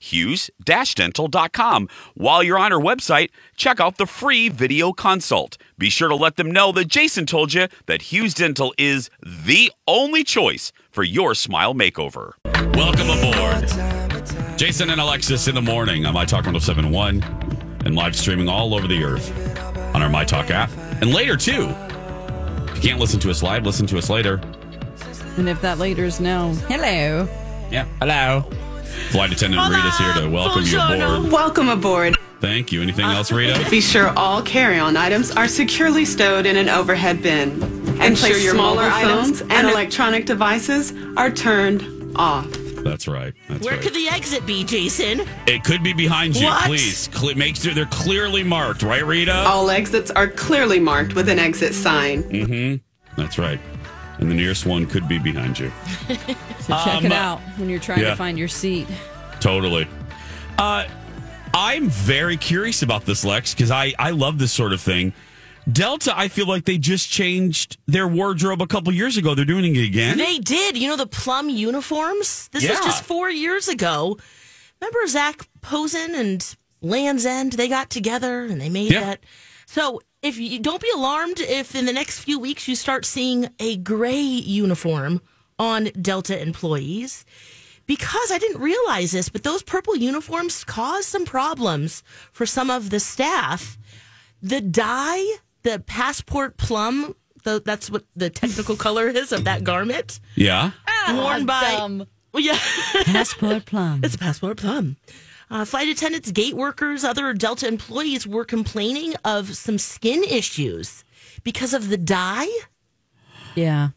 hughes-dental.com. 0.00 1.88
While 2.14 2.42
you're 2.42 2.58
on 2.58 2.72
our 2.72 2.80
website, 2.80 3.30
check 3.56 3.80
out 3.80 3.98
the 3.98 4.06
free 4.06 4.48
video 4.48 4.92
consult. 4.92 5.56
Be 5.76 5.90
sure 5.90 6.08
to 6.08 6.16
let 6.16 6.36
them 6.36 6.50
know 6.50 6.72
that 6.72 6.88
Jason 6.88 7.26
told 7.26 7.52
you 7.54 7.68
that 7.86 8.02
Hughes 8.02 8.34
Dental 8.34 8.74
is 8.78 9.10
the 9.22 9.72
only 9.86 10.24
choice 10.24 10.72
for 10.90 11.02
your 11.04 11.34
smile 11.34 11.74
makeover. 11.74 12.32
Welcome 12.74 13.10
aboard. 13.10 13.68
Jason 14.58 14.90
and 14.90 15.00
Alexis 15.00 15.46
in 15.46 15.54
the 15.54 15.62
morning 15.62 16.04
on 16.04 16.14
My 16.14 16.24
Talk 16.24 16.44
1071 16.46 17.22
and 17.84 17.94
live 17.94 18.16
streaming 18.16 18.48
all 18.48 18.74
over 18.74 18.88
the 18.88 19.04
earth 19.04 19.30
on 19.94 20.02
our 20.02 20.08
My 20.08 20.24
Talk 20.24 20.50
app. 20.50 20.70
And 21.00 21.14
later, 21.14 21.36
too. 21.36 21.68
If 22.70 22.76
you 22.76 22.82
can't 22.90 23.00
listen 23.00 23.20
to 23.20 23.30
us 23.30 23.42
live, 23.42 23.64
listen 23.64 23.86
to 23.86 23.98
us 23.98 24.10
later. 24.10 24.40
And 25.36 25.48
if 25.48 25.60
that 25.62 25.78
later 25.78 26.04
is 26.04 26.18
no, 26.18 26.52
hello. 26.68 27.28
Yeah. 27.70 27.86
Hello. 28.00 28.44
Flight 29.10 29.32
attendant 29.32 29.68
Rita's 29.70 29.96
here 29.98 30.12
to 30.22 30.28
welcome 30.28 30.64
you 30.64 30.78
aboard. 30.80 31.32
Welcome 31.32 31.68
aboard. 31.68 32.16
Thank 32.40 32.70
you. 32.70 32.82
Anything 32.82 33.06
else, 33.06 33.32
Rita? 33.32 33.66
Be 33.70 33.80
sure 33.80 34.12
all 34.16 34.42
carry-on 34.42 34.96
items 34.96 35.30
are 35.32 35.48
securely 35.48 36.04
stowed 36.04 36.46
in 36.46 36.56
an 36.56 36.68
overhead 36.68 37.22
bin. 37.22 37.62
And 37.62 38.12
Ensure 38.12 38.28
place 38.30 38.44
your 38.44 38.54
smaller 38.54 38.82
items 38.84 39.40
phones 39.40 39.40
and 39.42 39.52
under- 39.52 39.70
electronic 39.70 40.24
devices 40.26 40.92
are 41.16 41.30
turned 41.30 41.82
off. 42.16 42.46
That's 42.84 43.08
right. 43.08 43.34
That's 43.48 43.64
Where 43.64 43.74
right. 43.74 43.82
could 43.82 43.92
the 43.92 44.08
exit 44.08 44.46
be, 44.46 44.62
Jason? 44.62 45.26
it 45.48 45.64
could 45.64 45.82
be 45.82 45.92
behind 45.92 46.36
you. 46.36 46.46
What? 46.46 46.66
Please 46.66 47.08
Cle- 47.12 47.34
make 47.34 47.56
sure 47.56 47.74
they're 47.74 47.86
clearly 47.86 48.44
marked, 48.44 48.84
right, 48.84 49.04
Rita? 49.04 49.34
All 49.34 49.68
exits 49.70 50.12
are 50.12 50.28
clearly 50.28 50.78
marked 50.78 51.14
with 51.16 51.28
an 51.28 51.40
exit 51.40 51.74
sign. 51.74 52.22
Mm-hmm. 52.22 53.20
That's 53.20 53.36
right. 53.36 53.58
And 54.18 54.30
the 54.30 54.34
nearest 54.34 54.66
one 54.66 54.86
could 54.86 55.06
be 55.08 55.18
behind 55.18 55.58
you. 55.58 55.70
So 56.60 56.74
check 56.84 56.96
Um, 56.98 57.06
it 57.06 57.12
out 57.12 57.40
when 57.56 57.70
you're 57.70 57.80
trying 57.80 58.00
yeah. 58.00 58.10
to 58.10 58.16
find 58.16 58.38
your 58.38 58.48
seat. 58.48 58.86
Totally. 59.40 59.88
Uh, 60.58 60.84
I'm 61.54 61.88
very 61.88 62.36
curious 62.36 62.82
about 62.82 63.06
this, 63.06 63.24
Lex, 63.24 63.54
because 63.54 63.70
I, 63.70 63.94
I 63.98 64.10
love 64.10 64.38
this 64.38 64.52
sort 64.52 64.74
of 64.74 64.80
thing. 64.82 65.14
Delta, 65.72 66.12
I 66.14 66.28
feel 66.28 66.46
like 66.46 66.64
they 66.64 66.76
just 66.76 67.08
changed 67.10 67.78
their 67.86 68.06
wardrobe 68.06 68.60
a 68.60 68.66
couple 68.66 68.92
years 68.92 69.16
ago. 69.16 69.34
They're 69.34 69.44
doing 69.46 69.74
it 69.76 69.84
again. 69.84 70.18
They 70.18 70.38
did. 70.38 70.76
You 70.76 70.88
know 70.88 70.96
the 70.96 71.06
plum 71.06 71.48
uniforms? 71.48 72.48
This 72.52 72.68
was 72.68 72.78
just 72.80 73.04
four 73.04 73.30
years 73.30 73.68
ago. 73.68 74.18
Remember 74.80 75.06
Zac 75.06 75.48
Posen 75.62 76.14
and 76.14 76.56
Land's 76.82 77.24
End? 77.24 77.52
They 77.52 77.68
got 77.68 77.88
together 77.90 78.44
and 78.44 78.60
they 78.60 78.68
made 78.68 78.92
Yeah. 78.92 79.00
that. 79.04 79.20
So 79.66 80.00
if 80.28 80.38
you 80.38 80.58
don't 80.60 80.80
be 80.82 80.90
alarmed 80.94 81.40
if 81.40 81.74
in 81.74 81.86
the 81.86 81.92
next 81.92 82.20
few 82.20 82.38
weeks 82.38 82.68
you 82.68 82.74
start 82.76 83.04
seeing 83.04 83.48
a 83.58 83.76
gray 83.78 84.20
uniform 84.20 85.20
on 85.58 85.84
Delta 86.00 86.40
employees. 86.40 87.24
Because 87.86 88.30
I 88.30 88.36
didn't 88.38 88.60
realize 88.60 89.12
this, 89.12 89.30
but 89.30 89.42
those 89.44 89.62
purple 89.62 89.96
uniforms 89.96 90.62
cause 90.62 91.06
some 91.06 91.24
problems 91.24 92.02
for 92.32 92.44
some 92.44 92.68
of 92.70 92.90
the 92.90 93.00
staff. 93.00 93.78
The 94.42 94.60
dye, 94.60 95.24
the 95.62 95.78
passport 95.86 96.58
plum, 96.58 97.14
the, 97.44 97.62
that's 97.64 97.90
what 97.90 98.04
the 98.14 98.28
technical 98.28 98.76
color 98.86 99.08
is 99.08 99.32
of 99.32 99.44
that 99.44 99.64
garment, 99.64 100.20
yeah. 100.36 100.72
Ah, 100.86 101.14
worn 101.18 101.46
by 101.46 101.60
dumb. 101.76 102.06
Yeah, 102.34 102.58
Passport 103.04 103.64
plum. 103.64 104.02
it's 104.04 104.14
a 104.14 104.18
passport 104.18 104.58
plum. 104.58 104.96
Uh, 105.50 105.64
flight 105.64 105.88
attendants, 105.88 106.30
gate 106.30 106.54
workers, 106.54 107.04
other 107.04 107.32
Delta 107.32 107.66
employees 107.66 108.26
were 108.26 108.44
complaining 108.44 109.14
of 109.24 109.56
some 109.56 109.78
skin 109.78 110.22
issues 110.24 111.04
because 111.42 111.72
of 111.72 111.88
the 111.88 111.96
dye. 111.96 112.48
Yeah. 113.54 113.88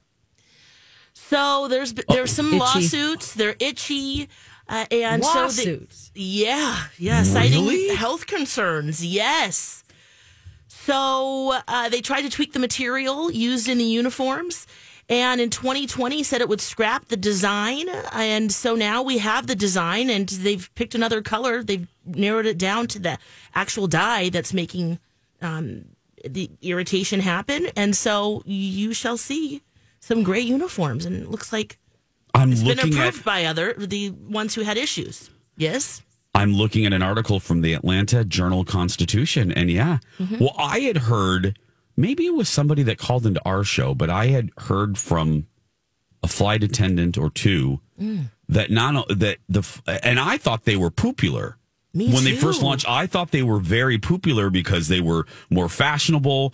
So 1.13 1.67
there's 1.67 1.93
there's 2.09 2.31
some 2.31 2.47
Itchy. 2.47 2.59
lawsuits. 2.59 3.33
They're 3.33 3.55
itchy, 3.59 4.27
uh, 4.67 4.85
and 4.91 5.23
so 5.23 5.43
Lawsuits. 5.43 6.11
they, 6.13 6.21
yeah, 6.21 6.83
yeah, 6.97 7.23
citing 7.23 7.95
health 7.95 8.27
concerns. 8.27 9.05
Yes. 9.05 9.83
So 10.67 11.53
uh, 11.67 11.89
they 11.89 12.01
tried 12.01 12.23
to 12.23 12.29
tweak 12.29 12.53
the 12.53 12.59
material 12.59 13.31
used 13.31 13.69
in 13.69 13.77
the 13.77 13.83
uniforms, 13.85 14.67
and 15.11 15.39
in 15.41 15.49
2020 15.51 16.23
said 16.23 16.41
it 16.41 16.49
would 16.49 16.61
scrap 16.61 17.09
the 17.09 17.17
design. 17.17 17.87
And 18.13 18.51
so 18.51 18.75
now 18.75 19.03
we 19.03 19.17
have 19.19 19.45
the 19.45 19.55
design, 19.55 20.09
and 20.09 20.27
they've 20.29 20.73
picked 20.75 20.95
another 20.95 21.21
color. 21.21 21.61
They've 21.63 21.87
narrowed 22.05 22.45
it 22.45 22.57
down 22.57 22.87
to 22.87 22.99
the 22.99 23.17
actual 23.53 23.87
dye 23.87 24.29
that's 24.29 24.53
making 24.53 24.99
um, 25.41 25.85
the 26.27 26.49
irritation 26.61 27.19
happen. 27.19 27.67
And 27.75 27.95
so 27.95 28.41
you 28.45 28.93
shall 28.93 29.17
see 29.17 29.61
some 29.99 30.23
gray 30.23 30.39
uniforms, 30.41 31.05
and 31.05 31.15
it 31.21 31.29
looks 31.29 31.51
like 31.53 31.77
I'm 32.33 32.51
it's 32.53 32.63
been 32.63 32.79
approved 32.79 33.19
at 33.19 33.25
by 33.25 33.45
other 33.45 33.73
the 33.77 34.11
ones 34.11 34.55
who 34.55 34.61
had 34.61 34.77
issues. 34.77 35.29
Yes. 35.57 36.01
I'm 36.33 36.53
looking 36.53 36.85
at 36.85 36.93
an 36.93 37.01
article 37.03 37.41
from 37.41 37.59
the 37.61 37.73
Atlanta 37.73 38.23
Journal 38.23 38.63
Constitution, 38.63 39.51
and 39.51 39.69
yeah, 39.69 39.97
Mm-hmm. 40.17 40.39
well, 40.39 40.55
I 40.57 40.79
had 40.79 40.95
heard 40.97 41.59
maybe 41.95 42.25
it 42.25 42.33
was 42.33 42.49
somebody 42.49 42.83
that 42.83 42.97
called 42.97 43.25
into 43.25 43.41
our 43.45 43.63
show, 43.63 43.93
but 43.95 44.09
I 44.09 44.27
had 44.27 44.49
heard 44.57 44.97
from 44.97 45.47
a 46.23 46.27
flight 46.27 46.63
attendant 46.63 47.17
or 47.17 47.29
two 47.29 47.79
Mm. 48.01 48.31
that 48.49 48.71
not 48.71 49.07
that 49.09 49.37
the 49.47 49.63
and 50.03 50.19
I 50.19 50.37
thought 50.37 50.65
they 50.65 50.75
were 50.75 50.89
popular. 50.91 51.57
Me 51.93 52.11
when 52.11 52.23
they 52.23 52.35
first 52.35 52.63
launched, 52.63 52.87
I 52.89 53.05
thought 53.05 53.31
they 53.31 53.43
were 53.43 53.59
very 53.59 53.97
popular 53.99 54.49
because 54.49 54.87
they 54.87 55.01
were 55.01 55.27
more 55.49 55.67
fashionable. 55.69 56.53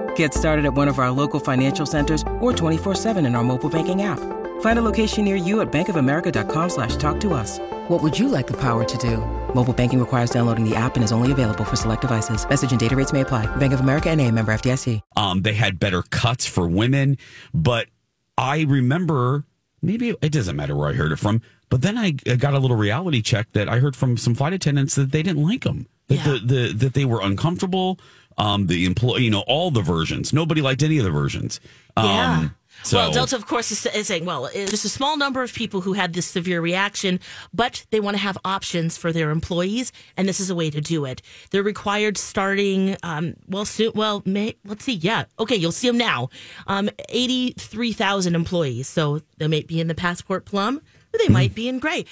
Get 0.15 0.33
started 0.33 0.65
at 0.65 0.73
one 0.73 0.87
of 0.87 0.97
our 0.97 1.11
local 1.11 1.39
financial 1.39 1.85
centers 1.85 2.23
or 2.39 2.51
24-7 2.51 3.23
in 3.25 3.35
our 3.35 3.43
mobile 3.43 3.69
banking 3.69 4.01
app. 4.01 4.19
Find 4.61 4.77
a 4.79 4.81
location 4.81 5.23
near 5.25 5.35
you 5.35 5.61
at 5.61 5.71
bankofamerica.com 5.71 6.69
slash 6.69 6.95
talk 6.95 7.19
to 7.21 7.33
us. 7.33 7.59
What 7.87 8.01
would 8.01 8.17
you 8.17 8.27
like 8.27 8.47
the 8.47 8.57
power 8.57 8.83
to 8.83 8.97
do? 8.97 9.17
Mobile 9.53 9.73
banking 9.73 9.99
requires 9.99 10.31
downloading 10.31 10.67
the 10.67 10.75
app 10.75 10.95
and 10.95 11.03
is 11.03 11.11
only 11.11 11.31
available 11.31 11.63
for 11.65 11.75
select 11.75 12.01
devices. 12.01 12.47
Message 12.49 12.71
and 12.71 12.79
data 12.79 12.95
rates 12.95 13.13
may 13.13 13.21
apply. 13.21 13.53
Bank 13.57 13.73
of 13.73 13.81
America 13.81 14.09
and 14.09 14.19
a 14.19 14.31
member 14.31 14.51
FDIC. 14.53 15.01
Um, 15.15 15.41
they 15.43 15.53
had 15.53 15.79
better 15.79 16.01
cuts 16.03 16.45
for 16.45 16.67
women, 16.67 17.17
but 17.53 17.87
I 18.37 18.61
remember 18.63 19.45
maybe 19.81 20.15
it 20.21 20.31
doesn't 20.31 20.55
matter 20.55 20.75
where 20.75 20.89
I 20.89 20.93
heard 20.93 21.11
it 21.11 21.17
from. 21.19 21.41
But 21.69 21.81
then 21.81 21.97
I 21.97 22.13
I 22.27 22.35
got 22.35 22.53
a 22.53 22.59
little 22.59 22.77
reality 22.77 23.21
check 23.21 23.47
that 23.53 23.67
I 23.69 23.79
heard 23.79 23.95
from 23.95 24.15
some 24.17 24.35
flight 24.35 24.53
attendants 24.53 24.95
that 24.95 25.11
they 25.11 25.23
didn't 25.23 25.41
like 25.41 25.63
them, 25.63 25.87
that 26.07 26.15
Yeah. 26.15 26.23
the, 26.23 26.39
the 26.39 26.73
that 26.73 26.93
they 26.93 27.05
were 27.05 27.21
uncomfortable. 27.21 27.97
Um, 28.41 28.67
the 28.67 28.85
employee, 28.85 29.23
you 29.23 29.29
know, 29.29 29.43
all 29.47 29.69
the 29.71 29.81
versions. 29.81 30.33
Nobody 30.33 30.61
liked 30.61 30.81
any 30.81 30.97
of 30.97 31.05
the 31.05 31.11
versions. 31.11 31.59
Um, 31.95 32.05
Yeah. 32.05 32.49
So 32.83 32.97
well, 32.97 33.11
Delta, 33.11 33.35
of 33.35 33.45
course, 33.45 33.71
is, 33.71 33.85
is 33.85 34.07
saying, 34.07 34.25
well, 34.25 34.47
it's 34.47 34.71
just 34.71 34.85
a 34.85 34.89
small 34.89 35.15
number 35.15 35.43
of 35.43 35.53
people 35.53 35.81
who 35.81 35.93
had 35.93 36.13
this 36.13 36.25
severe 36.25 36.61
reaction, 36.61 37.19
but 37.53 37.85
they 37.91 37.99
want 37.99 38.15
to 38.15 38.21
have 38.23 38.37
options 38.43 38.97
for 38.97 39.11
their 39.11 39.29
employees, 39.29 39.91
and 40.17 40.27
this 40.27 40.39
is 40.39 40.49
a 40.49 40.55
way 40.55 40.71
to 40.71 40.81
do 40.81 41.05
it. 41.05 41.21
They're 41.51 41.61
required 41.61 42.17
starting, 42.17 42.97
um, 43.03 43.35
well, 43.47 43.65
soon, 43.65 43.91
well, 43.93 44.23
May, 44.25 44.55
let's 44.65 44.83
see, 44.83 44.93
yeah, 44.93 45.25
okay, 45.37 45.55
you'll 45.55 45.71
see 45.71 45.87
them 45.87 45.97
now. 45.97 46.29
Um, 46.65 46.89
83,000 47.09 48.33
employees, 48.33 48.87
so 48.87 49.21
they 49.37 49.47
might 49.47 49.67
be 49.67 49.79
in 49.79 49.87
the 49.87 49.95
Passport 49.95 50.45
Plum, 50.45 50.81
or 51.13 51.19
they 51.19 51.31
might 51.31 51.53
be 51.53 51.67
in 51.67 51.77
gray. 51.77 52.05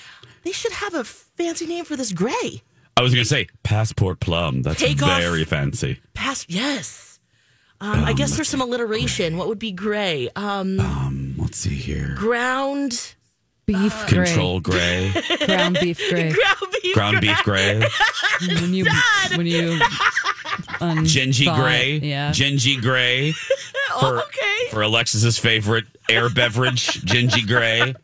They 0.44 0.52
should 0.52 0.74
have 0.74 0.94
a 0.94 1.04
fancy 1.04 1.66
name 1.66 1.86
for 1.86 1.96
this 1.96 2.12
gray. 2.12 2.62
I 3.00 3.02
was 3.02 3.14
going 3.14 3.24
to 3.24 3.30
say 3.30 3.48
passport 3.64 4.20
plum. 4.20 4.62
That's 4.62 4.82
Take 4.82 5.02
off- 5.02 5.22
very 5.22 5.46
fancy. 5.46 6.02
Pass, 6.14 6.46
yes. 6.50 7.18
Um, 7.80 8.04
I 8.04 8.12
guess 8.12 8.36
there's 8.36 8.50
some 8.50 8.60
alliteration. 8.60 9.38
What 9.38 9.48
would 9.48 9.58
be 9.58 9.72
gray? 9.72 10.28
Um, 10.36 11.36
Let's 11.38 11.58
see 11.60 11.76
here. 11.76 12.14
ground. 12.18 13.16
Uh, 13.76 13.80
beef 13.84 14.06
gray. 14.08 14.26
Control 14.26 14.60
gray, 14.62 15.12
Ground 15.46 15.78
beef 15.82 16.00
gray. 16.10 16.32
Ground 16.32 16.76
beef. 16.82 16.94
ground 16.96 17.22
beef 17.22 17.44
gray, 17.44 17.80
when 18.62 18.74
you 18.74 18.86
when 19.36 19.46
you 19.48 19.80
un- 20.82 21.06
Genji 21.06 21.46
gray, 21.46 22.00
Yeah. 22.02 22.32
Genji 22.32 22.78
gray. 22.78 23.34
For, 24.00 24.20
okay. 24.20 24.70
For 24.72 24.82
Alexis's 24.84 25.38
favorite 25.40 25.86
air 26.10 26.30
beverage, 26.30 27.04
Genji 27.04 27.42
gray, 27.44 27.96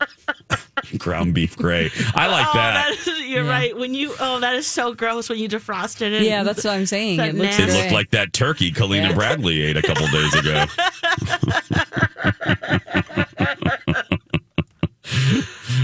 ground 0.98 1.32
beef 1.32 1.56
gray. 1.56 1.90
I 2.14 2.26
like 2.26 2.46
Oh, 2.48 2.52
that. 2.54 2.88
that 2.88 2.90
is, 3.06 3.06
you're 3.20 3.44
Yeah. 3.44 3.50
right. 3.50 3.76
When 3.76 3.94
you 3.94 4.12
oh, 4.18 4.40
that 4.40 4.56
is 4.56 4.66
so 4.66 4.92
gross 4.94 5.28
when 5.28 5.38
you 5.38 5.48
defrosted 5.48 6.10
it. 6.12 6.22
yeah, 6.22 6.42
that's 6.42 6.64
what 6.64 6.74
I'm 6.74 6.86
saying. 6.86 7.20
It 7.20 7.34
looks 7.36 7.58
It 7.58 7.68
looked 7.70 7.92
like 7.92 8.10
that 8.10 8.32
turkey 8.32 8.72
Kalina 8.72 9.10
Yeah. 9.10 9.14
Bradley 9.14 9.62
ate 9.62 9.76
a 9.76 9.82
couple 9.82 10.06
days 10.08 10.34
ago. 10.34 10.64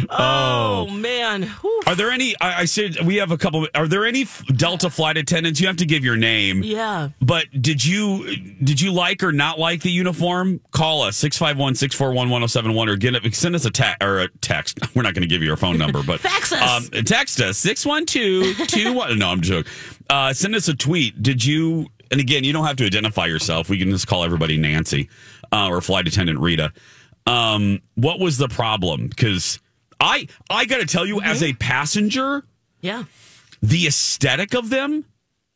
Oh 0.10 0.88
man. 0.90 1.42
Whew. 1.42 1.82
Are 1.86 1.94
there 1.94 2.10
any? 2.10 2.34
I, 2.40 2.60
I 2.60 2.64
said 2.64 3.04
we 3.04 3.16
have 3.16 3.30
a 3.30 3.38
couple. 3.38 3.66
Are 3.74 3.88
there 3.88 4.04
any 4.04 4.26
Delta 4.56 4.90
flight 4.90 5.16
attendants? 5.16 5.60
You 5.60 5.66
have 5.66 5.76
to 5.78 5.86
give 5.86 6.04
your 6.04 6.16
name. 6.16 6.62
Yeah. 6.62 7.10
But 7.20 7.46
did 7.60 7.84
you 7.84 8.36
did 8.62 8.80
you 8.80 8.92
like 8.92 9.22
or 9.22 9.32
not 9.32 9.58
like 9.58 9.82
the 9.82 9.90
uniform? 9.90 10.60
Call 10.70 11.02
us 11.02 11.20
651-641-1071 11.22 12.88
or 12.88 12.96
get 12.96 13.34
send 13.34 13.54
us 13.54 13.64
a 13.64 13.70
text 13.70 14.02
or 14.02 14.20
a 14.20 14.28
text. 14.40 14.78
We're 14.94 15.02
not 15.02 15.14
going 15.14 15.22
to 15.22 15.28
give 15.28 15.42
you 15.42 15.50
our 15.50 15.56
phone 15.56 15.78
number, 15.78 16.02
but 16.02 16.20
Fax 16.32 16.52
us. 16.52 16.92
Um, 16.94 17.04
text 17.04 17.40
us 17.40 17.62
612-21 17.64 19.18
No, 19.18 19.28
I'm 19.28 19.40
joking. 19.40 19.70
Uh, 20.08 20.32
send 20.32 20.54
us 20.54 20.68
a 20.68 20.74
tweet. 20.74 21.22
Did 21.22 21.44
you 21.44 21.88
and 22.10 22.20
again, 22.20 22.44
you 22.44 22.52
don't 22.52 22.66
have 22.66 22.76
to 22.76 22.84
identify 22.84 23.26
yourself. 23.26 23.70
We 23.70 23.78
can 23.78 23.90
just 23.90 24.06
call 24.06 24.22
everybody 24.22 24.58
Nancy 24.58 25.08
uh, 25.50 25.68
or 25.68 25.80
flight 25.80 26.06
attendant 26.06 26.38
Rita. 26.40 26.72
Um, 27.26 27.80
what 27.94 28.20
was 28.20 28.36
the 28.36 28.48
problem? 28.48 29.08
Cuz 29.10 29.60
I 30.02 30.26
I 30.50 30.64
got 30.66 30.78
to 30.78 30.86
tell 30.86 31.06
you 31.06 31.22
as 31.22 31.42
a 31.42 31.52
passenger, 31.54 32.42
Yeah. 32.80 33.04
the 33.62 33.86
aesthetic 33.86 34.52
of 34.54 34.68
them 34.68 35.04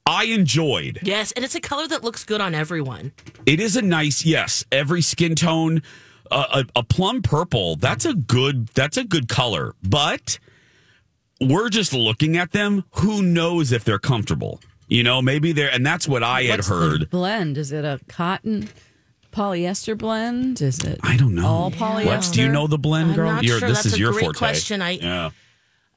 I 0.06 0.24
enjoyed. 0.26 1.00
Yes, 1.02 1.32
and 1.32 1.44
it's 1.44 1.56
a 1.56 1.60
color 1.60 1.88
that 1.88 2.04
looks 2.04 2.22
good 2.24 2.40
on 2.40 2.54
everyone. 2.54 3.12
It 3.44 3.58
is 3.58 3.74
a 3.76 3.82
nice 3.82 4.24
yes. 4.24 4.64
Every 4.70 5.02
skin 5.02 5.34
tone, 5.34 5.82
uh, 6.30 6.62
a, 6.74 6.78
a 6.78 6.82
plum 6.84 7.22
purple. 7.22 7.74
That's 7.74 8.04
a 8.04 8.14
good. 8.14 8.68
That's 8.68 8.96
a 8.96 9.02
good 9.04 9.28
color. 9.28 9.74
But 9.82 10.38
we're 11.40 11.68
just 11.70 11.92
looking 11.92 12.36
at 12.36 12.52
them. 12.52 12.84
Who 12.92 13.20
knows 13.22 13.72
if 13.72 13.82
they're 13.82 13.98
comfortable? 13.98 14.60
You 14.88 15.02
know, 15.02 15.20
maybe 15.20 15.50
they're, 15.50 15.72
and 15.72 15.84
that's 15.84 16.06
what 16.06 16.22
I 16.22 16.44
had 16.44 16.58
What's 16.58 16.68
the 16.68 16.74
heard. 16.76 17.10
blend? 17.10 17.58
Is 17.58 17.72
it 17.72 17.84
a 17.84 17.98
cotton 18.06 18.68
polyester 19.36 19.96
blend? 19.96 20.62
Is 20.62 20.78
it? 20.80 20.98
I 21.02 21.16
don't 21.16 21.34
know. 21.34 21.46
All 21.46 21.70
polyester. 21.70 22.06
Lex, 22.06 22.30
do 22.30 22.40
you 22.42 22.48
know 22.48 22.66
the 22.66 22.78
blend, 22.78 23.10
I'm 23.10 23.16
girl? 23.16 23.32
not 23.32 23.44
You're- 23.44 23.58
sure. 23.60 23.68
This 23.68 23.78
That's 23.78 23.86
is 23.86 23.94
a 23.94 23.98
your 23.98 24.12
great 24.12 24.24
forte. 24.24 24.38
question. 24.38 24.80
I- 24.82 24.90
yeah. 24.90 25.30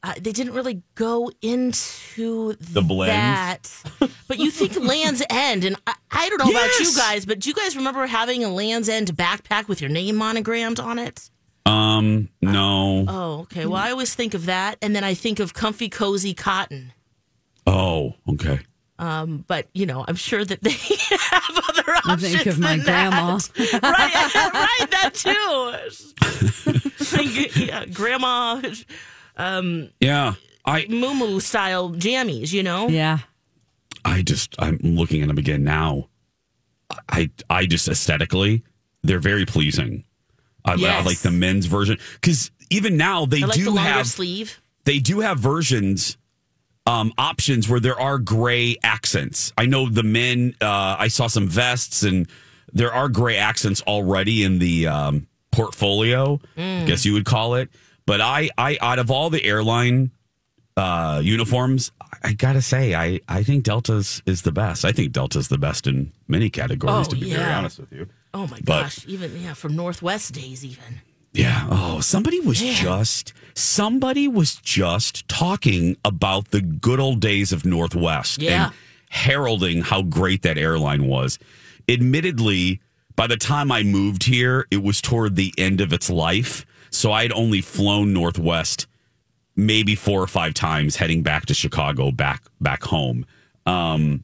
Uh, 0.02 0.14
they 0.22 0.32
didn't 0.32 0.54
really 0.54 0.82
go 0.96 1.30
into 1.42 2.54
The 2.58 2.82
blend? 2.82 3.12
that, 3.12 3.70
but 4.30 4.40
you 4.40 4.50
think 4.50 4.76
Land's 4.82 5.22
End, 5.30 5.66
and 5.66 5.76
I, 5.86 5.94
I 6.10 6.30
don't 6.30 6.40
know 6.40 6.50
about 6.52 6.80
you 6.80 6.96
guys, 6.96 7.26
but 7.26 7.40
do 7.40 7.50
you 7.50 7.54
guys 7.54 7.76
remember 7.76 8.06
having 8.08 8.46
a 8.46 8.50
Land's 8.50 8.88
End 8.88 9.10
backpack 9.18 9.68
with 9.68 9.82
your 9.82 9.90
name 9.90 10.16
monogrammed 10.16 10.80
on 10.80 11.00
it? 11.00 11.30
Um. 11.66 12.30
No. 12.42 13.04
Oh, 13.10 13.40
okay. 13.42 13.66
Well, 13.66 13.76
I 13.76 13.92
always 13.92 14.16
think 14.16 14.34
of 14.34 14.46
that, 14.46 14.78
and 14.82 14.96
then 14.96 15.04
I 15.04 15.14
think 15.16 15.40
of 15.42 15.54
comfy, 15.54 15.90
cozy 15.90 16.34
cotton. 16.34 16.94
Oh. 17.68 18.14
Okay. 18.30 18.62
Um, 19.00 19.46
but 19.48 19.68
you 19.74 19.86
know, 19.86 20.04
I'm 20.08 20.18
sure 20.18 20.44
that 20.44 20.62
they 20.62 20.72
have 21.32 21.58
other 21.70 21.84
options. 21.96 22.06
I 22.06 22.12
options. 22.14 22.34
think 22.34 22.46
of 22.48 22.60
my 22.60 22.76
than 22.76 22.86
grandma. 22.86 23.38
that. 23.38 23.74
right? 23.82 24.54
Right, 24.54 24.92
that 24.92 25.14
too. 27.56 27.60
yeah, 27.66 27.86
grandma, 27.86 28.62
um, 29.38 29.90
Yeah. 30.02 30.34
I 30.66 30.86
moo 30.90 31.40
style 31.40 31.92
jammies. 31.92 32.52
You 32.52 32.62
know. 32.64 32.90
Yeah. 32.90 33.20
I 34.06 34.22
just 34.22 34.54
I'm 34.60 34.78
looking 34.84 35.22
at 35.22 35.30
them 35.30 35.38
again 35.38 35.64
now. 35.64 36.10
I 37.08 37.30
I 37.50 37.66
just 37.66 37.88
aesthetically 37.88 38.64
they're 39.02 39.20
very 39.20 39.46
pleasing. 39.46 40.04
I, 40.66 40.74
I 40.74 41.02
like 41.04 41.20
the 41.20 41.32
men's 41.32 41.66
version 41.68 41.98
because 42.20 42.52
even 42.70 42.98
now 42.98 43.26
they 43.26 43.40
like 43.40 43.54
do 43.54 43.66
longer 43.72 43.82
have 43.82 44.08
sleeve. 44.08 44.62
they 44.84 45.00
do 45.00 45.22
have 45.22 45.40
versions 45.40 46.18
um 46.90 47.12
options 47.18 47.70
where 47.70 47.80
there 47.80 48.00
are 48.00 48.18
gray 48.18 48.76
accents. 48.84 49.54
I 49.58 49.66
know 49.66 49.90
the 49.90 50.04
men 50.04 50.56
uh 50.62 50.96
I 51.06 51.08
saw 51.10 51.28
some 51.28 51.48
vests 51.48 52.04
and 52.04 52.28
there 52.74 52.92
are 53.00 53.10
gray 53.10 53.38
accents 53.38 53.82
already 53.94 54.44
in 54.44 54.60
the 54.60 54.88
um 54.88 55.28
portfolio, 55.52 56.40
Mm. 56.58 56.86
guess 56.88 57.06
you 57.06 57.14
would 57.14 57.26
call 57.26 57.56
it. 57.56 57.70
But 58.06 58.20
I 58.22 58.50
I 58.58 58.78
out 58.82 59.00
of 59.00 59.12
all 59.12 59.30
the 59.30 59.44
airline 59.44 60.12
uh, 60.78 61.20
uniforms, 61.22 61.92
I 62.24 62.32
gotta 62.34 62.62
say, 62.62 62.96
I, 62.96 63.20
I 63.28 63.44
think 63.44 63.66
Delta's 63.66 64.22
is 64.26 64.44
the 64.44 64.52
best. 64.54 64.86
I 64.86 64.94
think 64.94 65.12
Delta's 65.12 65.50
the 65.50 65.58
best 65.58 65.88
in 65.88 66.14
many 66.30 66.50
categories, 66.50 67.08
Oh, 67.08 67.10
to 67.10 67.16
be 67.18 67.34
very 67.34 67.52
honest 67.52 67.80
with 67.80 67.92
you. 67.92 68.08
Oh 68.34 68.48
my 68.48 68.60
But- 68.64 68.84
gosh! 68.84 69.06
Even 69.06 69.30
yeah, 69.42 69.56
from 69.56 69.76
Northwest 69.76 70.34
days, 70.34 70.64
even. 70.64 71.02
Yeah. 71.34 71.68
Oh, 71.70 72.00
somebody 72.02 72.40
was 72.40 72.60
just 72.60 73.34
somebody 73.54 74.28
was 74.28 74.56
just 74.56 75.28
talking 75.28 75.96
about 76.06 76.50
the 76.52 76.62
good 76.62 77.00
old 77.00 77.20
days 77.20 77.52
of 77.52 77.66
Northwest 77.66 78.42
Yeah. 78.42 78.66
and 78.66 78.74
heralding 79.10 79.82
how 79.82 80.02
great 80.02 80.42
that 80.44 80.58
airline 80.58 81.06
was. 81.06 81.38
Admittedly, 81.88 82.80
by 83.16 83.28
the 83.28 83.36
time 83.38 83.72
I 83.72 83.84
moved 83.84 84.24
here, 84.24 84.66
it 84.72 84.82
was 84.82 85.02
toward 85.02 85.36
the 85.36 85.54
end 85.58 85.82
of 85.82 85.92
its 85.92 86.10
life. 86.10 86.66
So 86.90 87.12
I 87.12 87.24
had 87.24 87.32
only 87.34 87.62
flown 87.62 88.14
Northwest 88.14 88.88
maybe 89.56 89.94
four 89.94 90.22
or 90.22 90.28
five 90.28 90.54
times 90.54 90.96
heading 90.96 91.22
back 91.22 91.46
to 91.48 91.54
Chicago, 91.54 92.12
back 92.12 92.44
back 92.62 92.84
home. 92.84 93.26
Um, 93.66 94.24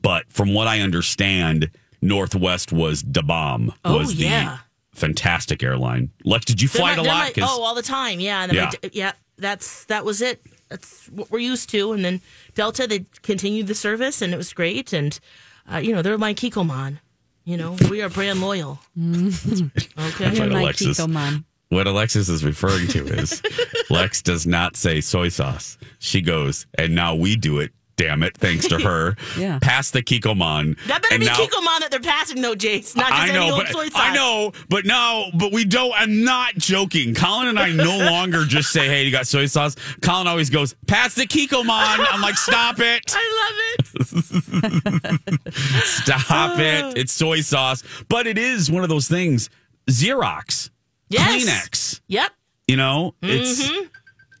but 0.00 0.24
from 0.28 0.54
what 0.54 0.68
I 0.68 0.80
understand, 0.80 1.70
Northwest 2.00 2.72
was 2.72 3.02
the 3.02 3.22
bomb. 3.22 3.74
Oh, 3.84 3.98
was 3.98 4.14
the 4.16 4.24
yeah. 4.24 4.58
Fantastic 4.96 5.62
airline. 5.62 6.10
Lex, 6.24 6.44
did 6.46 6.60
you 6.62 6.68
fly 6.68 6.88
my- 6.88 6.92
it 6.94 6.98
a 6.98 7.02
lot? 7.02 7.36
my- 7.36 7.42
oh, 7.46 7.62
all 7.62 7.74
the 7.74 7.82
time. 7.82 8.18
Yeah. 8.18 8.46
Yeah. 8.50 8.70
my- 8.82 8.90
yeah. 8.92 9.12
That's 9.38 9.84
that 9.84 10.04
was 10.04 10.22
it. 10.22 10.42
That's 10.68 11.06
what 11.08 11.30
we're 11.30 11.38
used 11.40 11.68
to. 11.70 11.92
And 11.92 12.04
then 12.04 12.20
Delta, 12.54 12.86
they 12.86 13.04
continued 13.22 13.66
the 13.66 13.74
service, 13.74 14.22
and 14.22 14.32
it 14.32 14.36
was 14.38 14.52
great. 14.54 14.92
And 14.94 15.18
uh, 15.70 15.76
you 15.78 15.94
know, 15.94 16.00
they're 16.02 16.16
my 16.18 16.32
Kikkoman. 16.34 16.98
You 17.44 17.56
know, 17.58 17.76
we 17.90 18.02
are 18.02 18.08
brand 18.08 18.40
loyal. 18.40 18.80
Okay. 18.98 19.68
That's 20.18 20.38
what 20.40 20.50
Alexis, 20.50 20.98
what 21.68 21.86
Alexis 21.86 22.28
is 22.28 22.44
referring 22.44 22.88
to 22.88 23.06
is 23.06 23.42
Lex 23.90 24.22
does 24.22 24.46
not 24.46 24.76
say 24.76 25.00
soy 25.00 25.28
sauce. 25.28 25.78
She 25.98 26.20
goes, 26.22 26.66
and 26.78 26.94
now 26.94 27.14
we 27.14 27.36
do 27.36 27.58
it. 27.60 27.72
Damn 27.96 28.22
it! 28.22 28.36
Thanks 28.36 28.68
to 28.68 28.78
her, 28.82 29.16
Yeah. 29.38 29.58
Past 29.60 29.92
the 29.94 30.02
Kikkoman. 30.02 30.76
That 30.86 31.00
better 31.02 31.14
and 31.14 31.20
be 31.20 31.26
now- 31.26 31.34
Kikkoman 31.34 31.80
that 31.80 31.88
they're 31.90 31.98
passing, 32.00 32.42
though, 32.42 32.54
Jace. 32.54 32.94
Not 32.94 33.08
just 33.08 33.20
I 33.22 33.28
any 33.30 33.38
know, 33.38 33.54
old 33.54 33.64
but 33.64 33.72
soy 33.72 33.84
sauce. 33.88 33.92
I 34.02 34.14
know, 34.14 34.52
but 34.68 34.84
no, 34.84 35.30
but 35.34 35.50
we 35.52 35.64
don't. 35.64 35.92
I'm 35.96 36.22
not 36.22 36.54
joking. 36.56 37.14
Colin 37.14 37.48
and 37.48 37.58
I 37.58 37.70
no 37.72 37.96
longer 38.10 38.44
just 38.44 38.70
say, 38.70 38.86
"Hey, 38.86 39.04
you 39.04 39.10
got 39.10 39.26
soy 39.26 39.46
sauce." 39.46 39.76
Colin 40.02 40.26
always 40.26 40.50
goes, 40.50 40.74
"Pass 40.86 41.14
the 41.14 41.26
Kikkoman." 41.26 41.66
I'm 42.10 42.20
like, 42.20 42.36
"Stop 42.36 42.76
it! 42.80 43.02
I 43.16 43.80
love 44.02 44.74
it. 45.32 45.54
Stop 45.84 46.58
it! 46.58 46.98
It's 46.98 47.12
soy 47.12 47.40
sauce." 47.40 47.82
But 48.08 48.26
it 48.26 48.38
is 48.38 48.70
one 48.70 48.82
of 48.82 48.88
those 48.88 49.08
things. 49.08 49.48
Xerox, 49.90 50.70
Yes. 51.08 51.44
Kleenex. 51.44 52.00
Yep. 52.08 52.30
You 52.68 52.76
know, 52.76 53.14
it's 53.22 53.62
Mhm. 53.62 53.74
Uber. 53.74 53.90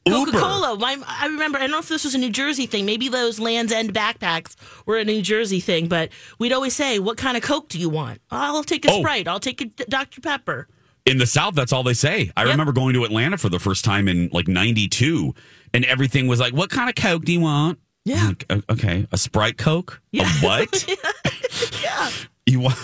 Coca 0.08 0.32
Cola. 0.32 0.78
My, 0.78 0.96
I 1.06 1.26
remember. 1.26 1.58
I 1.58 1.62
don't 1.62 1.70
know 1.72 1.78
if 1.78 1.88
this 1.88 2.04
was 2.04 2.14
a 2.14 2.18
New 2.18 2.30
Jersey 2.30 2.66
thing. 2.66 2.86
Maybe 2.86 3.08
those 3.08 3.38
Lands 3.40 3.72
End 3.72 3.92
backpacks 3.94 4.54
were 4.86 4.96
a 4.98 5.04
New 5.04 5.22
Jersey 5.22 5.60
thing. 5.60 5.88
But 5.88 6.10
we'd 6.38 6.52
always 6.52 6.74
say, 6.74 6.98
"What 6.98 7.16
kind 7.16 7.36
of 7.36 7.42
Coke 7.42 7.68
do 7.68 7.78
you 7.78 7.88
want?" 7.88 8.20
I'll 8.30 8.64
take 8.64 8.84
a 8.86 8.90
Oh. 8.90 9.00
Sprite. 9.00 9.26
I'll 9.28 9.40
take 9.40 9.60
a 9.60 9.64
Dr 9.66 10.20
Pepper. 10.20 10.68
in 11.04 11.18
the 11.18 11.26
South, 11.26 11.54
that's 11.54 11.72
all 11.72 11.84
they 11.84 11.94
say. 11.94 12.32
I 12.36 12.42
remember 12.42 12.72
going 12.72 12.94
to 12.94 13.04
Atlanta 13.04 13.38
for 13.38 13.48
the 13.48 13.60
first 13.60 13.84
time 13.84 14.08
in 14.08 14.28
like 14.32 14.48
'92, 14.48 15.34
and 15.72 15.84
everything 15.84 16.26
was 16.26 16.40
like, 16.40 16.52
"What 16.52 16.70
kind 16.70 16.88
of 16.88 16.96
Coke 16.96 17.24
do 17.24 17.32
you 17.32 17.40
want?" 17.40 17.78
Yeah. 18.04 18.28
Like, 18.28 18.62
okay, 18.70 19.06
a 19.12 19.16
Sprite 19.18 19.56
Coke. 19.58 20.00
A 20.14 20.24
what? 20.40 20.86
yeah. 21.82 22.10
You 22.48 22.60
want 22.60 22.76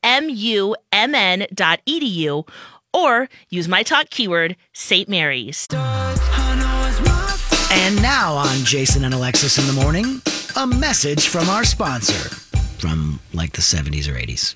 smumn.edu 0.03 1.47
or 2.93 3.29
use 3.49 3.67
my 3.67 3.83
talk 3.83 4.09
keyword, 4.09 4.57
St. 4.73 5.07
Mary's. 5.07 5.67
And 7.73 8.01
now 8.01 8.33
on 8.35 8.57
Jason 8.65 9.05
and 9.05 9.13
Alexis 9.13 9.57
in 9.57 9.65
the 9.73 9.81
morning, 9.81 10.21
a 10.57 10.67
message 10.67 11.29
from 11.29 11.49
our 11.49 11.63
sponsor 11.63 12.35
from 12.79 13.19
like 13.33 13.53
the 13.53 13.61
70s 13.61 14.09
or 14.09 14.13
80s. 14.13 14.55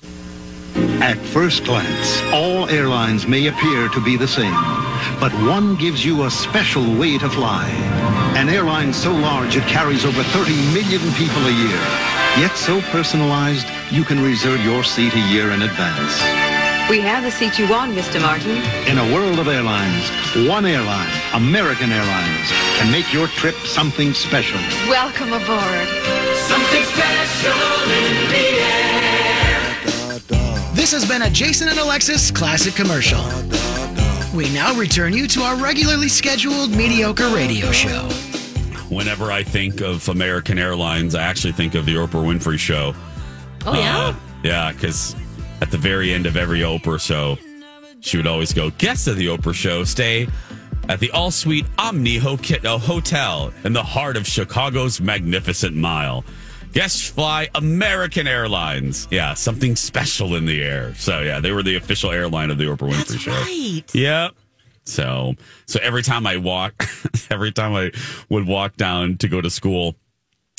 At 1.00 1.16
first 1.16 1.64
glance, 1.64 2.20
all 2.32 2.68
airlines 2.68 3.26
may 3.26 3.46
appear 3.46 3.88
to 3.88 4.00
be 4.04 4.16
the 4.16 4.28
same, 4.28 4.52
but 5.20 5.32
one 5.48 5.76
gives 5.76 6.04
you 6.04 6.24
a 6.24 6.30
special 6.30 6.84
way 6.98 7.16
to 7.18 7.30
fly. 7.30 7.66
An 8.36 8.48
airline 8.50 8.92
so 8.92 9.12
large 9.12 9.56
it 9.56 9.64
carries 9.64 10.04
over 10.04 10.22
30 10.22 10.52
million 10.74 11.00
people 11.14 11.46
a 11.46 11.52
year, 11.52 11.80
yet 12.36 12.54
so 12.56 12.82
personalized 12.90 13.66
you 13.90 14.04
can 14.04 14.22
reserve 14.22 14.60
your 14.64 14.82
seat 14.82 15.14
a 15.14 15.20
year 15.30 15.50
in 15.50 15.62
advance. 15.62 16.20
We 16.90 17.00
have 17.00 17.24
the 17.24 17.30
seat 17.30 17.58
you 17.58 17.68
want, 17.68 17.92
Mr. 17.94 18.20
Martin. 18.20 18.56
In 18.88 18.98
a 18.98 19.14
world 19.14 19.38
of 19.38 19.48
airlines, 19.48 20.08
one 20.48 20.64
airline, 20.64 21.10
American 21.34 21.90
Airlines, 21.90 22.50
can 22.78 22.90
make 22.90 23.12
your 23.12 23.26
trip 23.28 23.54
something 23.64 24.12
special. 24.12 24.58
Welcome 24.88 25.32
aboard. 25.32 25.88
Something 26.46 26.84
special 26.84 27.52
in 27.90 28.28
the 28.30 28.46
air. 28.62 29.56
This 30.74 30.92
has 30.92 31.06
been 31.08 31.22
a 31.22 31.30
Jason 31.30 31.68
and 31.68 31.78
Alexis 31.78 32.30
classic 32.30 32.74
commercial. 32.74 33.24
We 34.36 34.48
now 34.52 34.74
return 34.74 35.12
you 35.12 35.26
to 35.28 35.42
our 35.42 35.56
regularly 35.56 36.08
scheduled 36.08 36.70
mediocre 36.70 37.28
radio 37.28 37.72
show. 37.72 38.08
Whenever 38.88 39.32
I 39.32 39.42
think 39.42 39.80
of 39.80 40.08
American 40.08 40.58
Airlines, 40.58 41.14
I 41.16 41.22
actually 41.22 41.52
think 41.52 41.74
of 41.74 41.86
the 41.86 41.94
Oprah 41.94 42.24
Winfrey 42.24 42.58
Show. 42.58 42.94
Oh, 43.66 43.74
yeah? 43.74 43.98
Uh, 43.98 44.14
yeah, 44.44 44.72
because 44.72 45.16
at 45.60 45.70
the 45.70 45.78
very 45.78 46.12
end 46.12 46.26
of 46.26 46.36
every 46.36 46.60
Oprah 46.60 47.00
show, 47.00 47.36
she 48.00 48.16
would 48.16 48.26
always 48.26 48.52
go, 48.52 48.70
Guests 48.70 49.06
of 49.06 49.16
the 49.16 49.26
Oprah 49.26 49.54
Show 49.54 49.84
stay 49.84 50.28
at 50.88 51.00
the 51.00 51.10
all 51.10 51.30
suite 51.30 51.66
Omni 51.78 52.18
uh, 52.18 52.78
Hotel 52.78 53.52
in 53.64 53.72
the 53.72 53.82
heart 53.82 54.16
of 54.16 54.26
Chicago's 54.26 55.00
Magnificent 55.00 55.74
Mile. 55.74 56.24
Guests 56.72 57.08
fly 57.08 57.48
American 57.54 58.28
Airlines. 58.28 59.08
Yeah, 59.10 59.34
something 59.34 59.74
special 59.76 60.36
in 60.36 60.46
the 60.46 60.62
air. 60.62 60.94
So, 60.94 61.22
yeah, 61.22 61.40
they 61.40 61.50
were 61.50 61.62
the 61.62 61.76
official 61.76 62.12
airline 62.12 62.50
of 62.50 62.58
the 62.58 62.64
Oprah 62.64 62.92
Winfrey 62.92 63.18
Show. 63.18 63.32
Right. 63.32 63.94
Yep. 63.94 64.34
So, 64.84 65.34
so 65.66 65.80
every 65.82 66.02
time 66.02 66.26
I 66.26 66.36
walk, 66.36 66.88
every 67.30 67.50
time 67.50 67.74
I 67.74 67.90
would 68.28 68.46
walk 68.46 68.76
down 68.76 69.16
to 69.18 69.28
go 69.28 69.40
to 69.40 69.50
school, 69.50 69.96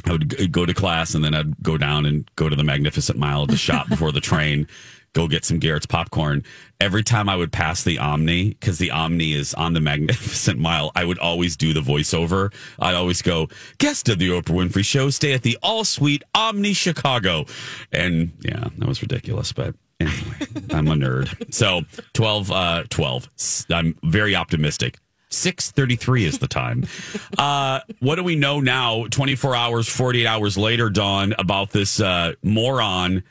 I 0.07 0.11
would 0.11 0.51
go 0.51 0.65
to 0.65 0.73
class 0.73 1.13
and 1.15 1.23
then 1.23 1.33
I'd 1.35 1.61
go 1.61 1.77
down 1.77 2.05
and 2.05 2.29
go 2.35 2.49
to 2.49 2.55
the 2.55 2.63
Magnificent 2.63 3.17
Mile 3.19 3.45
the 3.45 3.57
shop 3.57 3.89
before 3.89 4.11
the 4.11 4.21
train, 4.21 4.67
go 5.13 5.27
get 5.27 5.45
some 5.45 5.59
Garrett's 5.59 5.85
popcorn. 5.85 6.43
Every 6.79 7.03
time 7.03 7.27
I 7.27 7.35
would 7.35 7.51
pass 7.51 7.83
the 7.83 7.97
Omni, 7.99 8.49
because 8.49 8.77
the 8.77 8.91
Omni 8.91 9.33
is 9.33 9.53
on 9.53 9.73
the 9.73 9.79
Magnificent 9.91 10.59
Mile, 10.59 10.91
I 10.95 11.03
would 11.05 11.19
always 11.19 11.57
do 11.57 11.73
the 11.73 11.81
voiceover. 11.81 12.53
I'd 12.79 12.95
always 12.95 13.21
go, 13.21 13.47
guest 13.79 14.09
of 14.09 14.19
the 14.19 14.29
Oprah 14.29 14.55
Winfrey 14.55 14.85
Show, 14.85 15.09
stay 15.09 15.33
at 15.33 15.41
the 15.43 15.57
All 15.63 15.83
Suite 15.83 16.23
Omni 16.35 16.73
Chicago. 16.73 17.45
And 17.91 18.31
yeah, 18.41 18.69
that 18.77 18.87
was 18.87 19.01
ridiculous, 19.01 19.51
but 19.53 19.75
anyway, 19.99 20.37
I'm 20.71 20.87
a 20.87 20.93
nerd. 20.93 21.53
So 21.53 21.81
12, 22.13 22.51
uh, 22.51 22.83
12. 22.89 23.29
S- 23.37 23.65
I'm 23.71 23.97
very 24.03 24.35
optimistic. 24.35 24.99
6.33 25.29 26.23
is 26.23 26.39
the 26.39 26.47
time. 26.47 26.85
Uh, 27.37 27.81
what 27.99 28.15
do 28.15 28.23
we 28.23 28.35
know 28.35 28.59
now, 28.59 29.05
24 29.11 29.55
hours, 29.55 29.87
48 29.87 30.25
hours 30.25 30.57
later, 30.57 30.89
Dawn, 30.89 31.35
about 31.37 31.69
this 31.69 31.99
uh, 31.99 32.33
moron 32.41 33.23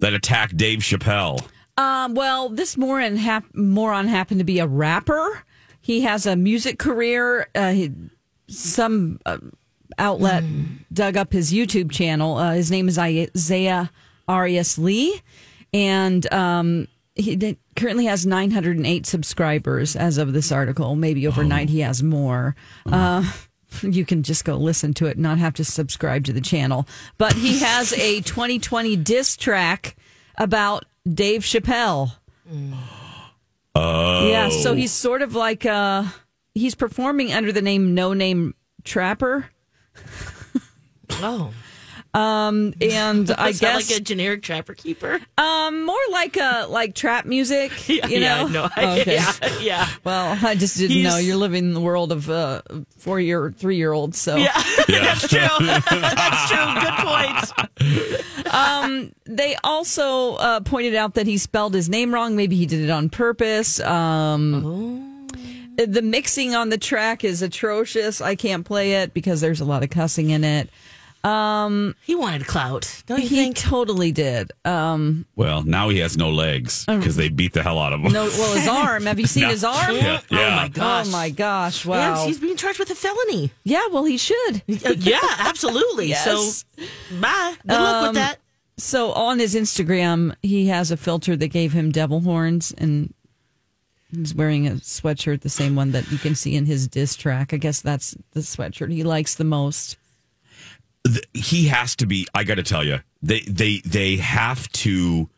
that 0.00 0.12
attacked 0.12 0.56
Dave 0.56 0.80
Chappelle? 0.80 1.40
Um, 1.78 2.14
well, 2.14 2.50
this 2.50 2.76
moron, 2.76 3.16
hap- 3.16 3.54
moron 3.54 4.06
happened 4.06 4.40
to 4.40 4.44
be 4.44 4.58
a 4.58 4.66
rapper. 4.66 5.44
He 5.80 6.02
has 6.02 6.26
a 6.26 6.36
music 6.36 6.78
career. 6.78 7.48
Uh, 7.54 7.72
he, 7.72 7.92
some 8.48 9.18
uh, 9.24 9.38
outlet 9.98 10.44
dug 10.92 11.16
up 11.16 11.32
his 11.32 11.52
YouTube 11.52 11.90
channel. 11.90 12.36
Uh, 12.36 12.52
his 12.52 12.70
name 12.70 12.88
is 12.88 12.98
Isaiah 12.98 13.90
Arias 14.28 14.78
Lee. 14.78 15.20
And 15.72 16.30
um, 16.32 16.88
he 17.14 17.56
currently 17.76 18.06
has 18.06 18.26
908 18.26 19.06
subscribers 19.06 19.94
as 19.96 20.18
of 20.18 20.32
this 20.32 20.50
article. 20.50 20.96
Maybe 20.96 21.26
overnight 21.26 21.68
he 21.68 21.80
has 21.80 22.02
more. 22.02 22.56
Uh, 22.86 23.30
you 23.82 24.04
can 24.04 24.22
just 24.22 24.44
go 24.44 24.56
listen 24.56 24.94
to 24.94 25.06
it, 25.06 25.18
not 25.18 25.38
have 25.38 25.54
to 25.54 25.64
subscribe 25.64 26.24
to 26.24 26.32
the 26.32 26.40
channel. 26.40 26.86
But 27.18 27.34
he 27.34 27.60
has 27.60 27.92
a 27.92 28.20
2020 28.22 28.96
diss 28.96 29.36
track 29.36 29.96
about 30.36 30.84
Dave 31.08 31.42
Chappelle. 31.42 32.12
Oh. 32.50 32.90
Yeah, 33.76 34.50
so 34.50 34.74
he's 34.74 34.92
sort 34.92 35.20
of 35.20 35.34
like 35.34 35.66
uh 35.66 36.04
he's 36.54 36.76
performing 36.76 37.32
under 37.32 37.50
the 37.50 37.60
name 37.60 37.92
No 37.92 38.12
Name 38.12 38.54
Trapper. 38.84 39.50
Oh. 41.10 41.52
Um 42.14 42.72
and 42.80 43.30
I 43.38 43.48
Is 43.50 43.60
that 43.60 43.74
guess 43.74 43.90
like 43.90 44.00
a 44.00 44.02
generic 44.02 44.42
trapper 44.42 44.74
keeper. 44.74 45.20
um 45.36 45.84
more 45.84 45.96
like 46.12 46.36
a 46.36 46.66
like 46.70 46.94
trap 46.94 47.26
music, 47.26 47.72
Yeah, 47.88 48.06
you 48.06 48.18
yeah, 48.20 48.44
know. 48.46 48.68
I 48.76 48.84
know. 48.98 49.02
Yeah, 49.06 49.32
yeah. 49.60 49.88
Well, 50.04 50.38
I 50.46 50.54
just 50.54 50.76
didn't 50.78 50.92
He's- 50.96 51.12
know 51.12 51.18
you're 51.18 51.36
living 51.36 51.64
in 51.64 51.74
the 51.74 51.80
world 51.80 52.12
of 52.12 52.30
uh 52.30 52.62
4 52.98 53.20
year 53.20 53.52
3 53.56 53.76
year 53.76 53.92
olds, 53.92 54.18
so 54.18 54.36
Yeah, 54.36 54.52
that's 54.88 55.28
true. 55.28 55.66
that's 55.66 56.48
true. 56.50 56.74
Good 56.80 56.94
point. 57.04 58.54
um, 58.54 59.12
they 59.24 59.56
also 59.64 60.34
uh, 60.36 60.60
pointed 60.60 60.94
out 60.94 61.14
that 61.14 61.26
he 61.26 61.38
spelled 61.38 61.74
his 61.74 61.88
name 61.88 62.14
wrong. 62.14 62.36
Maybe 62.36 62.56
he 62.56 62.66
did 62.66 62.80
it 62.80 62.90
on 62.90 63.08
purpose. 63.10 63.80
Um, 63.80 65.10
The 65.76 66.02
mixing 66.02 66.54
on 66.54 66.68
the 66.68 66.78
track 66.78 67.24
is 67.24 67.42
atrocious. 67.42 68.20
I 68.20 68.36
can't 68.36 68.64
play 68.64 68.92
it 69.02 69.12
because 69.12 69.40
there's 69.40 69.60
a 69.60 69.64
lot 69.64 69.82
of 69.82 69.90
cussing 69.90 70.30
in 70.30 70.44
it. 70.44 70.70
Um, 71.24 71.94
he 72.04 72.14
wanted 72.14 72.46
clout, 72.46 73.02
don't 73.06 73.22
you 73.22 73.28
he 73.28 73.36
think? 73.36 73.56
totally 73.56 74.12
did. 74.12 74.52
Um, 74.64 75.24
Well, 75.36 75.62
now 75.62 75.88
he 75.88 75.98
has 76.00 76.16
no 76.18 76.30
legs 76.30 76.84
because 76.86 77.16
they 77.16 77.30
beat 77.30 77.54
the 77.54 77.62
hell 77.62 77.78
out 77.78 77.92
of 77.94 78.00
him. 78.00 78.12
no, 78.12 78.24
well, 78.26 78.54
his 78.54 78.68
arm. 78.82 79.06
Have 79.06 79.18
you 79.18 79.26
seen 79.26 79.48
his 79.48 79.64
arm? 79.64 79.96
Yeah, 79.96 80.20
yeah. 80.30 80.48
Oh 80.52 80.56
my 80.56 80.68
gosh. 80.68 81.06
Oh 81.06 81.10
my 81.10 81.30
gosh! 81.30 81.86
And 81.86 82.18
he's 82.28 82.38
being 82.38 82.56
charged 82.56 82.78
with 82.78 82.90
a 82.90 82.94
felony. 82.94 83.50
yeah. 83.64 83.86
Well, 83.90 84.04
he 84.04 84.18
should. 84.18 84.62
Uh, 84.84 84.94
yeah, 84.98 85.18
absolutely. 85.38 86.08
Yes. 86.14 86.64
So, 86.76 86.84
bye. 87.20 87.54
Good 87.66 87.72
luck 87.72 87.94
Um, 88.02 88.06
with 88.08 88.14
that. 88.16 88.36
So 88.76 89.12
on 89.12 89.38
his 89.38 89.54
Instagram, 89.54 90.34
he 90.42 90.66
has 90.66 90.90
a 90.90 90.96
filter 90.96 91.36
that 91.36 91.48
gave 91.48 91.72
him 91.72 91.90
devil 91.92 92.20
horns, 92.20 92.74
and 92.76 93.14
he's 94.10 94.34
wearing 94.34 94.66
a 94.66 94.72
sweatshirt, 94.72 95.40
the 95.40 95.48
same 95.48 95.74
one 95.76 95.92
that 95.92 96.10
you 96.12 96.18
can 96.18 96.34
see 96.34 96.54
in 96.54 96.66
his 96.66 96.86
diss 96.88 97.14
track. 97.16 97.54
I 97.54 97.56
guess 97.56 97.80
that's 97.80 98.16
the 98.32 98.40
sweatshirt 98.40 98.92
he 98.92 99.02
likes 99.04 99.36
the 99.36 99.44
most. 99.44 99.96
Th- 101.06 101.24
he 101.32 101.66
has 101.66 101.94
to 101.96 102.06
be 102.06 102.26
i 102.34 102.44
gotta 102.44 102.62
tell 102.62 102.84
you 102.84 102.98
they 103.22 103.40
they 103.40 103.80
they 103.84 104.16
have 104.16 104.68
to 104.72 105.28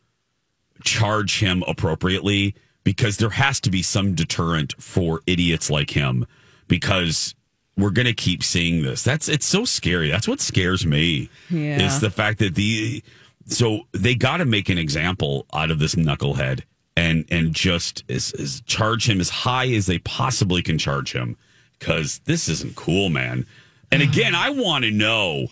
charge 0.84 1.38
him 1.40 1.62
appropriately 1.66 2.54
because 2.84 3.16
there 3.16 3.30
has 3.30 3.60
to 3.60 3.70
be 3.70 3.82
some 3.82 4.14
deterrent 4.14 4.74
for 4.80 5.20
idiots 5.26 5.70
like 5.70 5.90
him 5.90 6.26
because 6.68 7.34
we're 7.76 7.90
gonna 7.90 8.12
keep 8.14 8.42
seeing 8.42 8.82
this. 8.82 9.02
That's 9.02 9.28
it's 9.28 9.46
so 9.46 9.64
scary. 9.64 10.08
That's 10.10 10.28
what 10.28 10.40
scares 10.40 10.86
me 10.86 11.28
Yeah. 11.50 11.84
is 11.84 12.00
the 12.00 12.10
fact 12.10 12.38
that 12.38 12.54
the 12.54 13.02
so 13.46 13.82
they 13.92 14.14
got 14.14 14.38
to 14.38 14.44
make 14.44 14.68
an 14.68 14.78
example 14.78 15.46
out 15.52 15.70
of 15.70 15.78
this 15.78 15.94
knucklehead 15.94 16.62
and 16.96 17.24
and 17.30 17.52
just 17.54 18.04
is, 18.08 18.32
is 18.34 18.60
charge 18.62 19.08
him 19.08 19.20
as 19.20 19.28
high 19.30 19.68
as 19.68 19.86
they 19.86 19.98
possibly 19.98 20.62
can 20.62 20.78
charge 20.78 21.12
him 21.12 21.36
because 21.78 22.20
this 22.24 22.48
isn't 22.48 22.76
cool 22.76 23.08
man. 23.10 23.46
And 23.92 24.00
again 24.08 24.34
i 24.34 24.50
want 24.50 24.84
to 24.84 24.90
know 24.90 25.48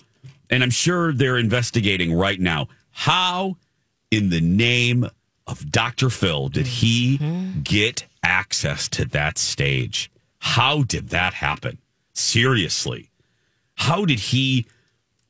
and 0.55 0.63
i'm 0.63 0.71
sure 0.71 1.13
they're 1.13 1.37
investigating 1.39 2.15
right 2.15 2.41
now 2.41 2.67
how 2.91 3.57
in 4.11 4.31
the 4.31 4.41
name 4.41 5.07
of 5.47 5.71
dr 5.71 6.09
phil 6.11 6.49
did 6.49 6.67
he 6.67 7.19
get 7.63 8.07
access 8.23 8.89
to 8.89 9.05
that 9.05 9.37
stage 9.39 10.11
how 10.39 10.83
did 10.85 11.09
that 11.11 11.35
happen 11.35 11.79
seriously 12.13 13.11
how 13.75 14.05
did 14.05 14.19
he 14.19 14.67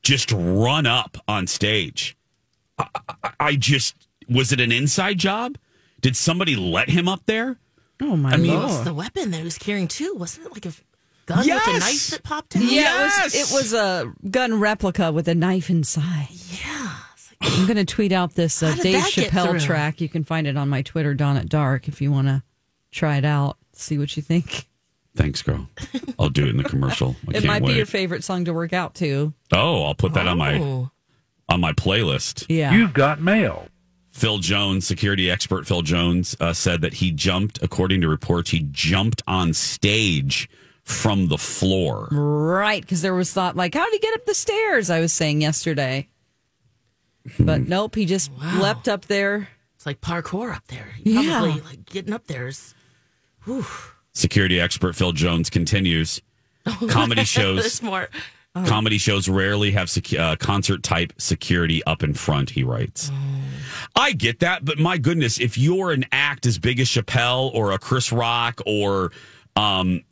just 0.02 0.30
run 0.32 0.86
up 0.86 1.16
on 1.26 1.46
stage 1.46 2.16
I, 2.78 2.86
I, 3.22 3.30
I 3.40 3.56
just 3.56 3.94
was 4.28 4.52
it 4.52 4.60
an 4.60 4.72
inside 4.72 5.18
job? 5.18 5.56
Did 6.00 6.16
somebody 6.16 6.56
let 6.56 6.88
him 6.88 7.08
up 7.08 7.20
there? 7.26 7.56
Oh 8.02 8.16
my 8.16 8.30
god. 8.30 8.38
I 8.38 8.42
mean- 8.42 8.58
What's 8.58 8.72
lord! 8.74 8.86
the 8.86 8.94
weapon 8.94 9.30
that 9.30 9.36
he 9.38 9.44
was 9.44 9.58
carrying 9.58 9.86
too? 9.86 10.14
Wasn't 10.16 10.46
it 10.46 10.52
like 10.52 10.66
a 10.66 10.72
gun 11.26 11.38
with 11.38 11.46
Yes! 11.46 11.66
a 11.68 11.78
knife 11.78 12.06
that 12.10 12.22
popped 12.22 12.56
out? 12.56 12.62
Yeah, 12.62 13.02
it, 13.06 13.22
was, 13.24 13.34
it 13.34 13.54
was 13.54 13.72
a 13.74 14.12
gun 14.30 14.60
replica 14.60 15.12
with 15.12 15.28
a 15.28 15.34
knife 15.34 15.70
inside. 15.70 16.28
Yeah. 16.62 16.96
I'm 17.40 17.66
going 17.66 17.76
to 17.76 17.84
tweet 17.84 18.12
out 18.12 18.34
this 18.34 18.62
uh, 18.62 18.74
Dave 18.76 19.02
Chappelle 19.04 19.60
track. 19.60 20.00
You 20.00 20.08
can 20.08 20.24
find 20.24 20.46
it 20.46 20.56
on 20.56 20.68
my 20.68 20.82
Twitter, 20.82 21.12
Dawn 21.14 21.36
at 21.36 21.48
Dark, 21.48 21.88
if 21.88 22.00
you 22.00 22.10
want 22.10 22.28
to 22.28 22.42
try 22.90 23.16
it 23.18 23.24
out. 23.24 23.58
See 23.74 23.98
what 23.98 24.16
you 24.16 24.22
think. 24.22 24.66
Thanks, 25.16 25.42
girl. 25.42 25.68
I'll 26.18 26.28
do 26.30 26.44
it 26.44 26.48
in 26.48 26.56
the 26.56 26.64
commercial. 26.64 27.14
I 27.28 27.30
it 27.30 27.32
can't 27.34 27.46
might 27.46 27.62
wait. 27.62 27.72
be 27.72 27.76
your 27.76 27.86
favorite 27.86 28.24
song 28.24 28.46
to 28.46 28.54
work 28.54 28.72
out 28.72 28.94
to. 28.96 29.32
oh, 29.52 29.84
I'll 29.84 29.94
put 29.94 30.14
that 30.14 30.26
on 30.26 30.38
my 30.38 30.58
Oh. 30.58 30.90
on 31.48 31.60
my 31.60 31.72
playlist. 31.72 32.46
Yeah. 32.48 32.72
You've 32.72 32.94
got 32.94 33.20
mail. 33.20 33.68
Phil 34.10 34.38
Jones, 34.38 34.86
security 34.86 35.30
expert 35.30 35.66
Phil 35.66 35.82
Jones, 35.82 36.36
uh, 36.40 36.52
said 36.52 36.80
that 36.82 36.94
he 36.94 37.10
jumped, 37.10 37.62
according 37.62 38.00
to 38.00 38.08
reports, 38.08 38.50
he 38.50 38.60
jumped 38.70 39.22
on 39.26 39.52
stage 39.52 40.48
from 40.84 41.28
the 41.28 41.38
floor. 41.38 42.08
Right, 42.12 42.80
because 42.82 43.02
there 43.02 43.14
was 43.14 43.32
thought 43.32 43.56
like, 43.56 43.74
how 43.74 43.84
did 43.84 43.94
he 43.94 43.98
get 44.00 44.14
up 44.14 44.26
the 44.26 44.34
stairs? 44.34 44.90
I 44.90 45.00
was 45.00 45.12
saying 45.12 45.40
yesterday, 45.40 46.08
but 47.38 47.62
nope, 47.66 47.94
he 47.94 48.04
just 48.06 48.30
Wow. 48.32 48.60
leapt 48.62 48.88
up 48.88 49.06
there. 49.06 49.48
It's 49.76 49.86
like 49.86 50.00
parkour 50.00 50.54
up 50.54 50.66
there. 50.68 50.88
He 51.02 51.12
Yeah. 51.14 51.40
Probably 51.40 51.60
like 51.62 51.86
getting 51.86 52.12
up 52.12 52.26
there 52.26 52.48
is. 52.48 52.74
Whew. 53.44 53.66
Security 54.12 54.60
expert 54.60 54.94
Phil 54.94 55.12
Jones 55.12 55.50
continues. 55.50 56.20
Comedy 56.88 57.24
shows 57.24 57.60
There's 57.62 57.82
more. 57.82 58.08
Comedy 58.66 58.98
shows 58.98 59.28
rarely 59.28 59.72
have 59.72 59.88
secu- 59.88 60.16
uh, 60.18 60.36
concert 60.36 60.84
type 60.84 61.12
security 61.18 61.82
up 61.84 62.04
in 62.04 62.14
front, 62.14 62.50
he 62.50 62.62
writes. 62.62 63.10
I 63.96 64.12
get 64.12 64.38
that, 64.40 64.64
but 64.64 64.78
my 64.78 64.96
goodness, 64.96 65.40
if 65.40 65.58
you're 65.58 65.90
an 65.90 66.04
act 66.12 66.46
as 66.46 66.56
big 66.60 66.78
as 66.78 66.86
Chappelle 66.88 67.52
or 67.52 67.72
a 67.72 67.78
Chris 67.80 68.12
Rock 68.12 68.60
or, 68.64 69.10
um, 69.56 70.02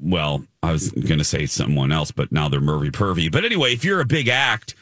well, 0.00 0.44
I 0.62 0.72
was 0.72 0.90
going 0.92 1.18
to 1.18 1.24
say 1.24 1.46
someone 1.46 1.92
else, 1.92 2.10
but 2.10 2.30
now 2.32 2.48
they're 2.48 2.60
Murphy 2.60 2.90
Pervy. 2.90 3.30
But 3.30 3.44
anyway, 3.44 3.72
if 3.72 3.84
you're 3.84 4.00
a 4.00 4.04
big 4.06 4.28
act, 4.28 4.74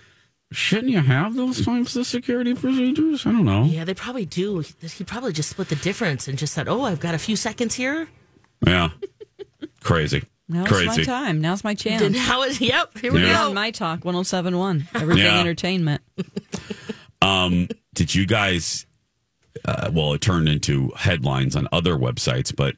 shouldn't 0.52 0.90
you 0.90 1.00
have 1.00 1.34
those 1.34 1.64
types 1.64 1.96
of 1.96 2.06
security 2.06 2.54
procedures? 2.54 3.26
I 3.26 3.32
don't 3.32 3.44
know. 3.44 3.64
Yeah, 3.64 3.84
they 3.84 3.94
probably 3.94 4.26
do. 4.26 4.60
He 4.60 4.74
he 4.88 5.04
probably 5.04 5.32
just 5.32 5.50
split 5.50 5.68
the 5.68 5.76
difference 5.76 6.28
and 6.28 6.36
just 6.38 6.54
said, 6.54 6.68
"Oh, 6.68 6.82
I've 6.82 7.00
got 7.00 7.14
a 7.14 7.18
few 7.18 7.36
seconds 7.36 7.74
here." 7.74 8.08
Yeah. 8.66 8.90
Crazy. 9.80 10.22
Now's 10.48 10.68
Crazy. 10.68 10.86
my 10.86 11.04
time. 11.04 11.40
Now's 11.40 11.64
my 11.64 11.74
chance. 11.74 12.02
Then 12.02 12.14
how 12.14 12.42
is? 12.42 12.60
Yep, 12.60 12.98
here 12.98 13.12
we 13.12 13.22
Yeah. 13.22 13.32
go. 13.34 13.48
on 13.48 13.54
my 13.54 13.70
talk 13.70 14.04
1071 14.04 14.86
everything 14.94 15.24
Yeah. 15.24 15.40
entertainment 15.40 16.02
Um, 17.22 17.68
did 17.94 18.14
you 18.14 18.26
guys? 18.26 18.86
Uh, 19.64 19.90
well, 19.92 20.12
it 20.12 20.20
turned 20.20 20.48
into 20.48 20.92
headlines 20.96 21.56
on 21.56 21.66
other 21.72 21.96
websites, 21.96 22.54
but 22.54 22.76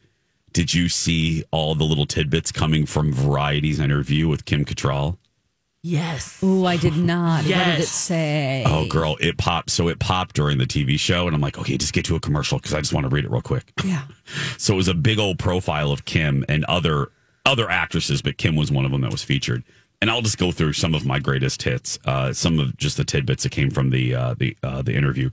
did 0.57 0.73
you 0.73 0.89
see 0.89 1.45
all 1.51 1.75
the 1.75 1.85
little 1.85 2.07
tidbits 2.07 2.51
coming 2.51 2.87
from 2.87 3.13
Variety's 3.13 3.79
interview 3.79 4.27
with 4.27 4.47
Kim 4.47 4.65
Cattrall? 4.65 5.19
Yes. 5.83 6.41
Oh, 6.43 6.65
i 6.65 6.79
did 6.79 6.97
not 6.97 7.45
what 7.45 7.49
did 7.49 7.81
it 7.81 7.87
say 7.87 8.65
Oh, 8.67 8.87
girl, 8.87 9.19
it 9.21 9.37
popped. 9.37 9.69
So 9.69 9.89
it 9.89 9.99
popped 9.99 10.35
during 10.35 10.57
the 10.57 10.65
TV 10.65 10.99
show, 10.99 11.27
and 11.27 11.37
I'm 11.37 11.43
like, 11.43 11.59
okay, 11.59 11.77
just 11.77 11.93
get 11.93 12.07
to 12.07 12.17
a 12.17 12.21
commercial 12.21 12.57
because 12.57 12.73
I 12.73 12.81
just 12.81 12.95
want 12.95 13.05
to 13.05 13.11
read 13.11 13.27
it 13.27 13.31
real 13.31 13.43
quick. 13.43 13.71
yeah 13.85 14.05
So 14.57 14.73
it 14.73 14.77
was 14.79 14.89
a 14.89 14.95
big 14.95 15.19
old 15.19 15.39
profile 15.39 15.93
of 15.93 16.07
Kim 16.07 16.43
and 16.49 16.65
other 16.65 17.09
other 17.45 17.71
actresses, 17.71 18.23
but 18.23 18.39
Kim 18.39 18.57
was 18.57 18.73
one 18.73 18.87
of 18.87 18.93
them 18.93 19.03
that 19.03 19.13
was 19.13 19.23
featured. 19.23 19.63
And 20.01 20.11
I'll 20.11 20.23
just 20.23 20.39
go 20.39 20.53
through 20.53 20.73
some 20.73 20.95
of 20.95 21.05
my 21.05 21.19
greatest 21.19 21.63
hits, 21.63 21.99
uh, 22.07 22.33
some 22.33 22.59
of 22.59 22.79
just 22.79 22.97
the 22.97 23.05
tidbits 23.05 23.43
that 23.43 23.53
came 23.53 23.71
from 23.71 23.91
the 23.91 24.15
uh, 24.15 24.35
the 24.39 24.57
uh, 24.63 24.81
the 24.81 24.95
interview. 24.95 25.29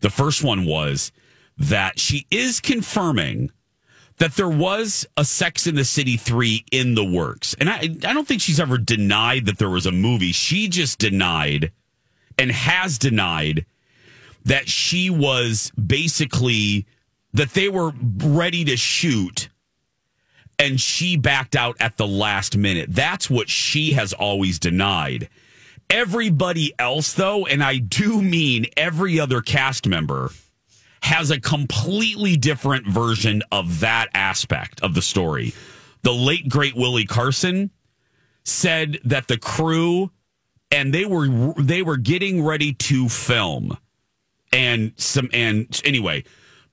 The 0.00 0.10
first 0.10 0.44
one 0.44 0.66
was 0.66 1.12
that 1.56 1.98
she 1.98 2.26
is 2.30 2.60
confirming 2.60 3.50
that 4.18 4.34
there 4.34 4.48
was 4.48 5.06
a 5.16 5.24
Sex 5.24 5.66
in 5.66 5.74
the 5.74 5.84
City 5.84 6.16
3 6.16 6.64
in 6.72 6.94
the 6.94 7.04
works. 7.04 7.54
And 7.60 7.68
I, 7.68 7.80
I 7.80 8.12
don't 8.12 8.26
think 8.26 8.40
she's 8.40 8.60
ever 8.60 8.78
denied 8.78 9.46
that 9.46 9.58
there 9.58 9.70
was 9.70 9.86
a 9.86 9.92
movie. 9.92 10.32
She 10.32 10.68
just 10.68 10.98
denied 10.98 11.70
and 12.38 12.50
has 12.50 12.98
denied 12.98 13.66
that 14.44 14.68
she 14.68 15.10
was 15.10 15.70
basically 15.72 16.86
that 17.34 17.50
they 17.50 17.68
were 17.68 17.92
ready 18.18 18.64
to 18.64 18.76
shoot 18.76 19.48
and 20.58 20.80
she 20.80 21.16
backed 21.16 21.54
out 21.54 21.76
at 21.80 21.96
the 21.96 22.06
last 22.06 22.56
minute. 22.56 22.88
That's 22.90 23.28
what 23.28 23.48
she 23.48 23.92
has 23.92 24.12
always 24.12 24.58
denied. 24.58 25.28
Everybody 25.90 26.72
else, 26.78 27.12
though, 27.12 27.46
and 27.46 27.62
I 27.62 27.76
do 27.78 28.22
mean 28.22 28.66
every 28.76 29.20
other 29.20 29.40
cast 29.40 29.86
member, 29.86 30.30
has 31.02 31.30
a 31.30 31.40
completely 31.40 32.36
different 32.36 32.86
version 32.86 33.42
of 33.52 33.80
that 33.80 34.08
aspect 34.14 34.80
of 34.82 34.94
the 34.94 35.02
story. 35.02 35.54
The 36.02 36.12
late, 36.12 36.48
great 36.48 36.74
Willie 36.76 37.04
Garson 37.04 37.70
said 38.44 38.98
that 39.04 39.28
the 39.28 39.36
crew 39.38 40.10
and 40.70 40.92
they 40.92 41.04
were 41.04 41.54
they 41.58 41.82
were 41.82 41.96
getting 41.96 42.44
ready 42.44 42.72
to 42.72 43.08
film 43.08 43.76
and 44.52 44.92
some 44.96 45.28
and 45.32 45.80
anyway 45.84 46.22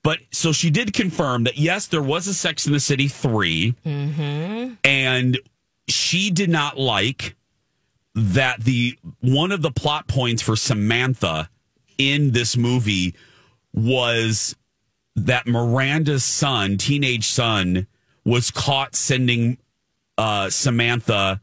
But 0.04 0.20
so 0.32 0.52
she 0.52 0.70
did 0.70 0.94
confirm 0.94 1.46
that 1.46 1.58
yes, 1.58 1.88
there 1.88 2.02
was 2.04 2.28
a 2.28 2.34
Sex 2.34 2.68
in 2.68 2.74
the 2.74 2.80
City 2.80 3.08
3 3.08 3.74
Mm-hmm. 3.86 4.74
and 4.84 5.40
she 5.88 6.30
did 6.30 6.50
not 6.50 6.78
like 6.78 7.36
that 8.16 8.62
the 8.64 8.98
one 9.22 9.52
of 9.52 9.62
the 9.64 9.72
plot 9.72 10.08
points 10.08 10.42
for 10.42 10.56
Samantha 10.56 11.50
in 11.98 12.32
this 12.32 12.56
movie 12.56 13.16
was 13.74 14.56
that 15.16 15.48
Miranda's 15.48 16.24
son, 16.24 16.78
teenage 16.78 17.26
son, 17.28 17.88
was 18.26 18.52
caught 18.52 18.96
sending 18.96 19.58
uh, 20.18 20.50
Samantha 20.50 21.42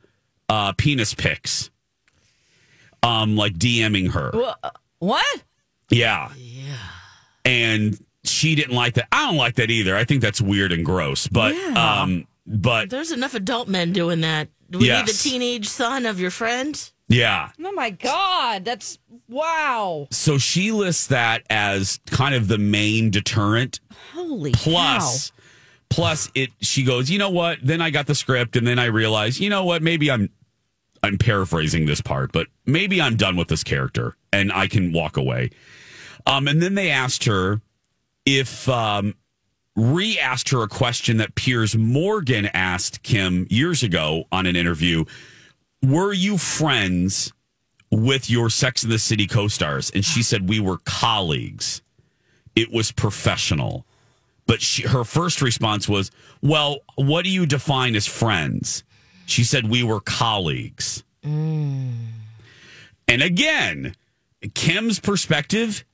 uh, 0.49 0.73
penis 0.73 1.15
pics, 1.15 1.71
um, 3.03 3.37
like 3.37 3.55
DMing 3.55 4.13
her. 4.13 4.33
What? 4.99 5.43
Yeah. 5.91 6.31
Yeah. 6.37 6.77
And 7.45 7.99
she 8.25 8.55
didn't 8.55 8.75
like 8.75 8.95
that. 8.95 9.09
I 9.13 9.27
don't 9.27 9.37
like 9.37 9.55
that 9.57 9.71
either. 9.71 9.97
I 9.97 10.05
think 10.05 10.21
that's 10.23 10.41
weird 10.41 10.73
and 10.73 10.85
gross. 10.85 11.27
But 11.27 11.55
Yeah. 11.55 12.01
um 12.03 12.27
but 12.47 12.91
There's 12.91 13.13
enough 13.13 13.35
adult 13.35 13.69
men 13.69 13.93
doing 13.93 14.21
that. 14.23 14.49
Do 14.71 14.79
we 14.79 14.89
need 14.89 15.07
the 15.07 15.13
teenage 15.13 15.69
son 15.69 16.05
of 16.07 16.21
your 16.21 16.31
friend? 16.31 16.91
Yeah. 17.11 17.51
Oh 17.63 17.73
my 17.73 17.91
God. 17.91 18.65
That's 18.65 18.99
wow. 19.29 20.07
So 20.11 20.39
she 20.39 20.71
lists 20.71 21.09
that 21.09 21.43
as 21.51 21.99
kind 22.07 22.35
of 22.35 22.47
the 22.49 22.57
main 22.57 23.11
deterrent. 23.11 23.81
Holy 24.15 24.53
Plus 24.53 25.33
plus 25.91 26.31
it 26.35 26.51
she 26.61 26.85
goes, 26.85 27.11
"You 27.11 27.19
know 27.19 27.31
what? 27.31 27.59
Then 27.63 27.83
I 27.83 27.91
got 27.91 28.07
the 28.07 28.15
script 28.15 28.57
and 28.57 28.67
then 28.67 28.79
I 28.79 28.87
realized, 28.87 29.41
you 29.41 29.51
know 29.51 29.65
what? 29.65 29.83
Maybe 29.83 30.11
I'm 30.11 30.31
I'm 31.03 31.19
paraphrasing 31.19 31.87
this 31.87 32.01
part, 32.01 32.31
but 32.31 32.47
maybe 32.65 33.03
I'm 33.03 33.17
done 33.17 33.37
with 33.37 33.49
this 33.49 33.65
character 33.65 34.15
and 34.33 34.53
I 34.53 34.69
can 34.69 34.93
walk 34.93 35.17
away." 35.17 35.51
Um 36.27 36.47
and 36.47 36.63
then 36.63 36.77
they 36.77 36.91
asked 36.91 37.25
her 37.25 37.61
if 38.25 38.69
um 38.69 39.15
re 39.75 40.17
asked 40.19 40.51
her 40.51 40.63
a 40.63 40.69
question 40.69 41.17
that 41.17 41.35
Piers 41.35 41.77
Morgan 41.77 42.47
asked 42.55 43.03
Kim 43.03 43.47
years 43.51 43.83
ago 43.83 44.25
on 44.31 44.47
an 44.47 44.55
interview. 44.55 45.05
Were 45.83 46.13
you 46.13 46.39
friends 46.39 47.33
with 47.91 48.31
your 48.31 48.51
Sex 48.51 48.85
in 48.85 48.91
the 48.91 48.99
City 48.99 49.27
co 49.27 49.49
stars? 49.49 49.91
And 49.95 50.05
she 50.05 50.23
said, 50.23 50.49
We 50.49 50.61
were 50.61 50.79
colleagues. 50.85 51.83
It 52.55 52.71
was 52.71 52.93
professional. 52.93 53.87
But 54.47 54.61
she, 54.61 54.83
her 54.83 55.05
first 55.05 55.43
response 55.43 55.89
was, 55.89 56.11
Well, 56.43 56.81
what 56.97 57.25
do 57.25 57.31
you 57.31 57.47
define 57.47 57.95
as 57.97 58.07
friends? 58.07 58.85
She 59.27 59.45
said, 59.45 59.71
We 59.71 59.83
were 59.83 60.01
colleagues. 60.01 61.05
Mm. 61.25 61.93
And 63.09 63.23
again, 63.23 63.95
Kim's 64.55 65.01
perspective 65.01 65.85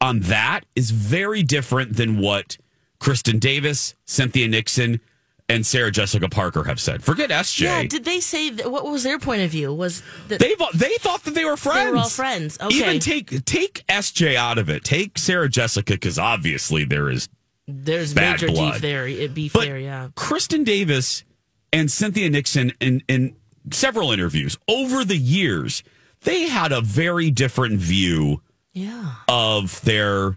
on 0.00 0.20
that 0.20 0.64
is 0.74 0.90
very 0.90 1.42
different 1.42 1.96
than 1.96 2.18
what 2.18 2.56
Kristin 3.00 3.40
Davis, 3.40 3.94
Cynthia 4.04 4.48
Nixon, 4.48 5.00
and 5.48 5.64
Sarah 5.66 5.90
Jessica 5.90 6.28
Parker 6.28 6.64
have 6.64 6.78
said. 6.80 7.02
Forget 7.02 7.30
SJ. 7.30 7.60
Yeah. 7.62 7.82
Did 7.84 8.04
they 8.04 8.20
say 8.20 8.50
that, 8.50 8.70
what 8.70 8.84
was 8.84 9.02
their 9.02 9.18
point 9.18 9.42
of 9.42 9.50
view? 9.50 9.72
Was 9.72 10.02
that 10.28 10.40
they 10.40 10.54
they 10.74 10.94
thought 11.00 11.24
that 11.24 11.34
they 11.34 11.44
were 11.44 11.56
friends. 11.56 11.86
They 11.86 11.90
were 11.92 11.96
all 11.98 12.08
friends. 12.08 12.58
Okay. 12.60 12.74
Even 12.76 13.00
take 13.00 13.44
take 13.44 13.84
SJ 13.88 14.36
out 14.36 14.58
of 14.58 14.68
it. 14.68 14.84
Take 14.84 15.16
Sarah 15.18 15.48
Jessica 15.48 15.94
because 15.94 16.18
obviously 16.18 16.84
there 16.84 17.08
is 17.10 17.28
There's 17.66 18.12
bad 18.14 18.40
major 18.42 18.52
blood. 18.52 18.72
beef 18.74 18.82
there. 18.82 19.08
It 19.08 19.34
beef 19.34 19.52
But 19.52 19.66
there. 19.66 19.78
Yeah. 19.78 20.08
Kristin 20.14 20.64
Davis 20.64 21.24
and 21.72 21.90
Cynthia 21.90 22.28
Nixon 22.30 22.72
in 22.80 23.02
in 23.08 23.34
several 23.70 24.12
interviews 24.12 24.56
over 24.68 25.04
the 25.04 25.16
years 25.16 25.82
they 26.22 26.48
had 26.48 26.72
a 26.72 26.80
very 26.80 27.30
different 27.30 27.78
view 27.78 28.42
Yeah. 28.72 29.12
of 29.28 29.80
their 29.82 30.36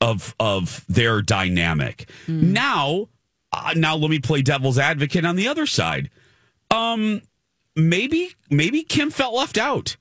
of 0.00 0.34
of 0.40 0.84
their 0.88 1.22
dynamic. 1.22 2.08
Hmm. 2.26 2.52
Now, 2.52 3.08
uh, 3.54 3.74
now 3.76 3.96
let 3.96 4.10
me 4.10 4.18
play 4.18 4.42
devil's 4.42 4.78
advocate 4.78 5.24
on 5.24 5.36
the 5.36 5.48
other 5.48 5.66
side. 5.66 6.10
Um, 6.70 7.22
maybe 7.76 8.34
maybe 8.50 8.82
Kim 8.82 9.10
felt 9.10 9.34
left 9.34 9.58
out. 9.58 9.96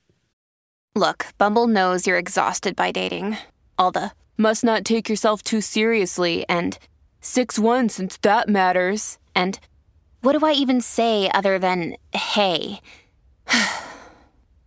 Look, 0.95 1.27
Bumble 1.37 1.67
knows 1.67 2.05
you're 2.05 2.17
exhausted 2.17 2.75
by 2.75 2.91
dating. 2.91 3.37
All 3.77 3.91
the 3.91 4.11
must 4.37 4.63
not 4.63 4.85
take 4.85 5.09
yourself 5.09 5.41
too 5.41 5.61
seriously 5.61 6.45
and 6.49 6.77
6 7.21 7.59
1 7.59 7.89
since 7.89 8.17
that 8.17 8.49
matters. 8.49 9.17
And 9.35 9.59
what 10.21 10.37
do 10.37 10.45
I 10.45 10.53
even 10.53 10.81
say 10.81 11.29
other 11.33 11.59
than 11.59 11.95
hey? 12.13 12.79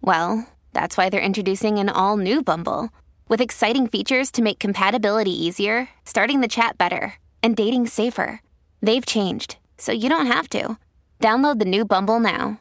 well, 0.00 0.48
that's 0.72 0.96
why 0.96 1.08
they're 1.08 1.20
introducing 1.20 1.78
an 1.78 1.88
all 1.88 2.16
new 2.16 2.42
Bumble 2.42 2.90
with 3.28 3.40
exciting 3.40 3.86
features 3.88 4.30
to 4.32 4.42
make 4.42 4.58
compatibility 4.58 5.30
easier, 5.30 5.88
starting 6.04 6.40
the 6.40 6.48
chat 6.48 6.78
better, 6.78 7.14
and 7.42 7.56
dating 7.56 7.86
safer. 7.86 8.40
They've 8.82 9.06
changed, 9.06 9.56
so 9.78 9.92
you 9.92 10.08
don't 10.08 10.26
have 10.26 10.48
to. 10.50 10.76
Download 11.20 11.58
the 11.58 11.64
new 11.64 11.84
Bumble 11.84 12.20
now. 12.20 12.60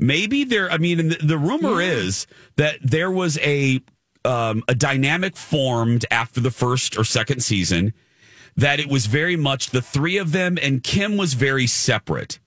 Maybe 0.00 0.44
there. 0.44 0.70
I 0.70 0.78
mean, 0.78 1.08
the, 1.08 1.18
the 1.22 1.38
rumor 1.38 1.80
is 1.80 2.26
that 2.56 2.78
there 2.82 3.10
was 3.10 3.38
a 3.38 3.80
um, 4.24 4.64
a 4.66 4.74
dynamic 4.74 5.36
formed 5.36 6.06
after 6.10 6.40
the 6.40 6.50
first 6.50 6.98
or 6.98 7.04
second 7.04 7.42
season. 7.42 7.92
That 8.56 8.80
it 8.80 8.88
was 8.88 9.06
very 9.06 9.36
much 9.36 9.70
the 9.70 9.82
three 9.82 10.16
of 10.16 10.32
them, 10.32 10.58
and 10.60 10.82
Kim 10.82 11.16
was 11.16 11.34
very 11.34 11.66
separate. 11.66 12.40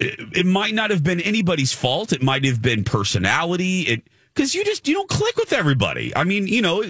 It, 0.00 0.38
it 0.38 0.46
might 0.46 0.74
not 0.74 0.90
have 0.90 1.04
been 1.04 1.20
anybody's 1.20 1.72
fault. 1.72 2.12
It 2.12 2.22
might 2.22 2.44
have 2.44 2.60
been 2.60 2.84
personality. 2.84 3.82
It 3.82 4.08
because 4.34 4.54
you 4.54 4.64
just 4.64 4.88
you 4.88 4.94
don't 4.94 5.08
click 5.08 5.36
with 5.36 5.52
everybody. 5.52 6.14
I 6.16 6.24
mean, 6.24 6.46
you 6.46 6.62
know, 6.62 6.82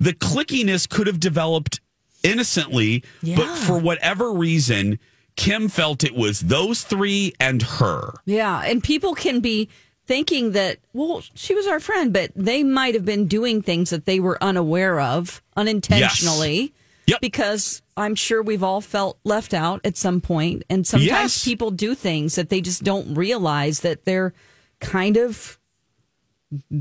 the 0.00 0.14
clickiness 0.14 0.88
could 0.88 1.06
have 1.06 1.20
developed 1.20 1.80
innocently, 2.22 3.04
but 3.36 3.56
for 3.58 3.78
whatever 3.78 4.32
reason, 4.32 4.98
Kim 5.38 5.68
felt 5.68 6.04
it 6.04 6.14
was 6.14 6.40
those 6.40 6.82
three 6.82 7.32
and 7.40 7.62
her. 7.62 8.12
Yeah, 8.26 8.60
and 8.64 8.82
people 8.82 9.14
can 9.14 9.40
be 9.40 9.68
thinking 10.04 10.52
that, 10.52 10.78
well, 10.92 11.22
she 11.34 11.54
was 11.54 11.66
our 11.66 11.80
friend, 11.80 12.12
but 12.12 12.32
they 12.34 12.62
might 12.64 12.94
have 12.94 13.04
been 13.04 13.26
doing 13.26 13.62
things 13.62 13.90
that 13.90 14.04
they 14.04 14.20
were 14.20 14.36
unaware 14.42 14.98
of 15.00 15.40
unintentionally. 15.56 16.74
Yep. 17.06 17.20
Because 17.22 17.80
I'm 17.96 18.14
sure 18.14 18.42
we've 18.42 18.62
all 18.62 18.80
felt 18.82 19.18
left 19.24 19.54
out 19.54 19.80
at 19.84 19.96
some 19.96 20.20
point, 20.20 20.64
and 20.68 20.86
sometimes 20.86 21.06
Yes. 21.08 21.44
people 21.44 21.70
do 21.70 21.94
things 21.94 22.34
that 22.34 22.50
they 22.50 22.60
just 22.60 22.82
don't 22.84 23.14
realize 23.14 23.80
that 23.80 24.04
they're 24.04 24.34
kind 24.80 25.16
of 25.16 25.58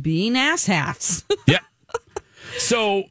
being 0.02 0.34
asshats. 0.34 1.24
yeah. 1.48 1.60
So 2.58 3.04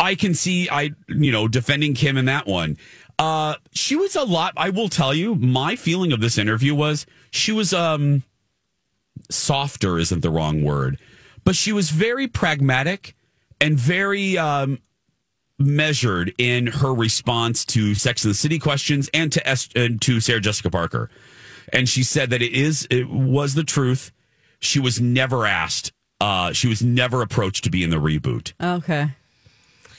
I 0.00 0.14
can 0.14 0.34
see 0.34 0.68
I 0.70 0.90
you 1.08 1.32
know 1.32 1.48
defending 1.48 1.94
Kim 1.94 2.16
in 2.16 2.26
that 2.26 2.46
one. 2.46 2.76
Uh 3.18 3.54
she 3.72 3.96
was 3.96 4.14
a 4.16 4.22
lot 4.24 4.52
I 4.56 4.70
will 4.70 4.88
tell 4.88 5.12
you 5.12 5.34
my 5.34 5.74
feeling 5.76 6.12
of 6.12 6.20
this 6.20 6.38
interview 6.38 6.74
was 6.74 7.04
she 7.30 7.52
was 7.52 7.72
um 7.72 8.22
softer 9.30 9.98
isn't 9.98 10.20
the 10.20 10.30
wrong 10.30 10.62
word, 10.62 10.98
but 11.44 11.56
she 11.56 11.72
was 11.72 11.90
very 11.90 12.28
pragmatic 12.28 13.14
and 13.60 13.76
very 13.78 14.38
um 14.38 14.78
measured 15.58 16.32
in 16.38 16.68
her 16.68 16.94
response 16.94 17.64
to 17.64 17.94
Sex 17.94 18.24
and 18.24 18.30
the 18.30 18.36
City 18.36 18.58
questions 18.60 19.10
and 19.12 19.32
to 19.32 19.46
S- 19.46 19.68
and 19.74 20.00
to 20.02 20.20
Sarah 20.20 20.40
Jessica 20.40 20.70
Parker. 20.70 21.10
And 21.72 21.88
she 21.88 22.02
said 22.04 22.30
that 22.30 22.42
it 22.42 22.52
is 22.52 22.86
it 22.90 23.08
was 23.10 23.54
the 23.54 23.64
truth. 23.64 24.12
She 24.60 24.78
was 24.80 25.00
never 25.00 25.46
asked. 25.46 25.92
Uh, 26.20 26.52
she 26.52 26.66
was 26.68 26.82
never 26.82 27.22
approached 27.22 27.62
to 27.64 27.70
be 27.70 27.82
in 27.84 27.90
the 27.90 27.96
reboot. 27.96 28.52
okay. 28.60 29.10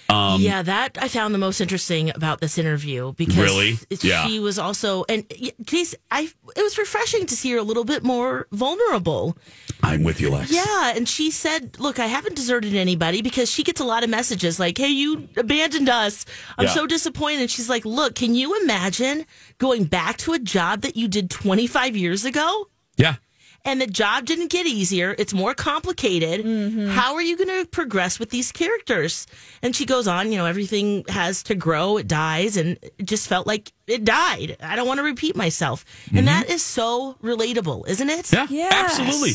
Um, 0.09 0.41
yeah, 0.41 0.63
that 0.63 0.97
I 0.99 1.07
found 1.07 1.35
the 1.35 1.39
most 1.39 1.61
interesting 1.61 2.09
about 2.15 2.41
this 2.41 2.57
interview 2.57 3.13
because 3.13 3.37
Really? 3.37 3.77
Yeah. 4.01 4.25
she 4.27 4.39
was 4.39 4.57
also 4.57 5.05
and 5.07 5.23
geez, 5.63 5.93
I 6.09 6.29
it 6.55 6.63
was 6.63 6.77
refreshing 6.79 7.27
to 7.27 7.35
see 7.35 7.51
her 7.51 7.59
a 7.59 7.63
little 7.63 7.85
bit 7.85 8.03
more 8.03 8.47
vulnerable. 8.51 9.37
I'm 9.83 10.03
with 10.03 10.19
you, 10.19 10.29
Lex. 10.31 10.51
Yeah, 10.51 10.93
and 10.95 11.07
she 11.07 11.29
said, 11.31 11.79
"Look, 11.79 11.99
I 11.99 12.07
haven't 12.07 12.35
deserted 12.35 12.73
anybody 12.75 13.21
because 13.21 13.51
she 13.51 13.63
gets 13.63 13.79
a 13.79 13.85
lot 13.85 14.03
of 14.03 14.09
messages 14.09 14.59
like, 14.59 14.77
"Hey, 14.77 14.89
you 14.89 15.29
abandoned 15.37 15.89
us. 15.89 16.25
I'm 16.57 16.65
Yeah. 16.65 16.73
so 16.73 16.87
disappointed." 16.87 17.41
And 17.41 17.51
she's 17.51 17.69
like, 17.69 17.85
"Look, 17.85 18.15
can 18.15 18.33
you 18.35 18.59
imagine 18.63 19.25
going 19.59 19.83
back 19.85 20.17
to 20.17 20.33
a 20.33 20.39
job 20.39 20.81
that 20.81 20.97
you 20.97 21.07
did 21.07 21.29
25 21.29 21.95
years 21.95 22.25
ago?" 22.25 22.67
Yeah. 22.97 23.15
And 23.65 23.81
the 23.81 23.87
job 23.87 24.25
didn't 24.25 24.49
get 24.49 24.65
easier. 24.65 25.15
It's 25.17 25.33
more 25.33 25.53
complicated. 25.53 26.45
Mm-hmm. 26.45 26.89
How 26.89 27.15
are 27.15 27.21
you 27.21 27.35
going 27.37 27.49
to 27.49 27.65
progress 27.69 28.19
with 28.19 28.29
these 28.29 28.51
characters? 28.51 29.27
And 29.61 29.75
she 29.75 29.85
goes 29.85 30.07
on, 30.07 30.31
you 30.31 30.37
know, 30.37 30.45
everything 30.45 31.03
has 31.09 31.43
to 31.43 31.55
grow, 31.55 31.97
it 31.97 32.07
dies, 32.07 32.57
and 32.57 32.77
it 32.97 33.05
just 33.05 33.27
felt 33.27 33.45
like 33.47 33.71
it 33.87 34.05
died. 34.05 34.57
I 34.61 34.75
don't 34.75 34.87
want 34.87 34.99
to 34.99 35.03
repeat 35.03 35.35
myself. 35.35 35.83
And 36.15 36.27
that 36.27 36.49
is 36.49 36.63
so 36.63 37.15
relatable, 37.23 37.87
isn't 37.87 38.09
it? 38.09 38.25
Mm-hmm. 38.27 38.53
Yeah, 38.53 38.69
Yes. 38.71 38.99
absolutely. 38.99 39.31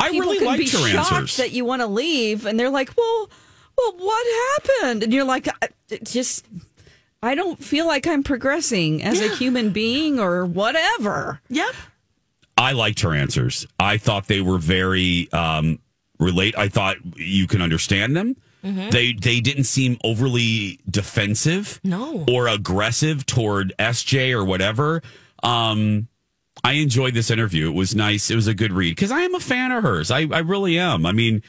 I 0.00 0.10
People 0.10 0.26
really 0.26 0.38
can 0.38 0.46
liked 0.46 0.58
be 0.60 0.66
shocked 0.66 1.12
answers. 1.12 1.36
that 1.38 1.50
you 1.52 1.64
want 1.64 1.82
to 1.82 1.86
leave, 1.88 2.46
and 2.46 2.58
they're 2.58 2.70
like, 2.70 2.92
"Well, 2.96 3.28
well, 3.76 3.94
what 3.96 4.26
happened?" 4.80 5.02
And 5.02 5.12
you're 5.12 5.24
like, 5.24 5.48
"I- 5.60 5.68
"Just, 6.04 6.46
I 7.20 7.34
don't 7.34 7.62
feel 7.62 7.84
like 7.84 8.06
I'm 8.06 8.22
progressing 8.22 9.02
as 9.02 9.20
a 9.20 9.34
human 9.34 9.70
being 9.70 10.20
or 10.20 10.46
whatever." 10.46 11.40
Yep. 11.48 11.74
I 12.58 12.72
liked 12.72 13.00
her 13.00 13.14
answers. 13.14 13.66
I 13.78 13.96
thought 13.98 14.26
they 14.26 14.40
were 14.40 14.58
very 14.58 15.30
um, 15.32 15.78
relate. 16.18 16.58
I 16.58 16.68
thought 16.68 16.96
you 17.16 17.46
can 17.46 17.62
understand 17.62 18.16
them. 18.16 18.36
Mhm. 18.64 18.90
They 18.90 19.12
they 19.12 19.40
didn't 19.40 19.64
seem 19.64 19.96
overly 20.02 20.80
defensive, 20.90 21.80
No. 21.84 22.24
or 22.28 22.48
aggressive 22.48 23.24
toward 23.24 23.72
SJ 23.78 24.32
or 24.32 24.44
whatever. 24.44 25.00
Um, 25.44 26.08
I 26.64 26.72
enjoyed 26.72 27.14
this 27.14 27.30
interview. 27.30 27.68
It 27.68 27.74
was 27.74 27.94
nice. 27.94 28.30
It 28.32 28.34
was 28.34 28.48
a 28.48 28.54
good 28.54 28.72
read 28.72 28.96
because 28.96 29.12
I 29.12 29.20
am 29.20 29.36
a 29.36 29.40
fan 29.40 29.70
of 29.70 29.84
hers. 29.84 30.10
I, 30.10 30.26
I 30.32 30.40
really 30.40 30.76
am. 30.76 31.06
I 31.06 31.12
mean, 31.12 31.42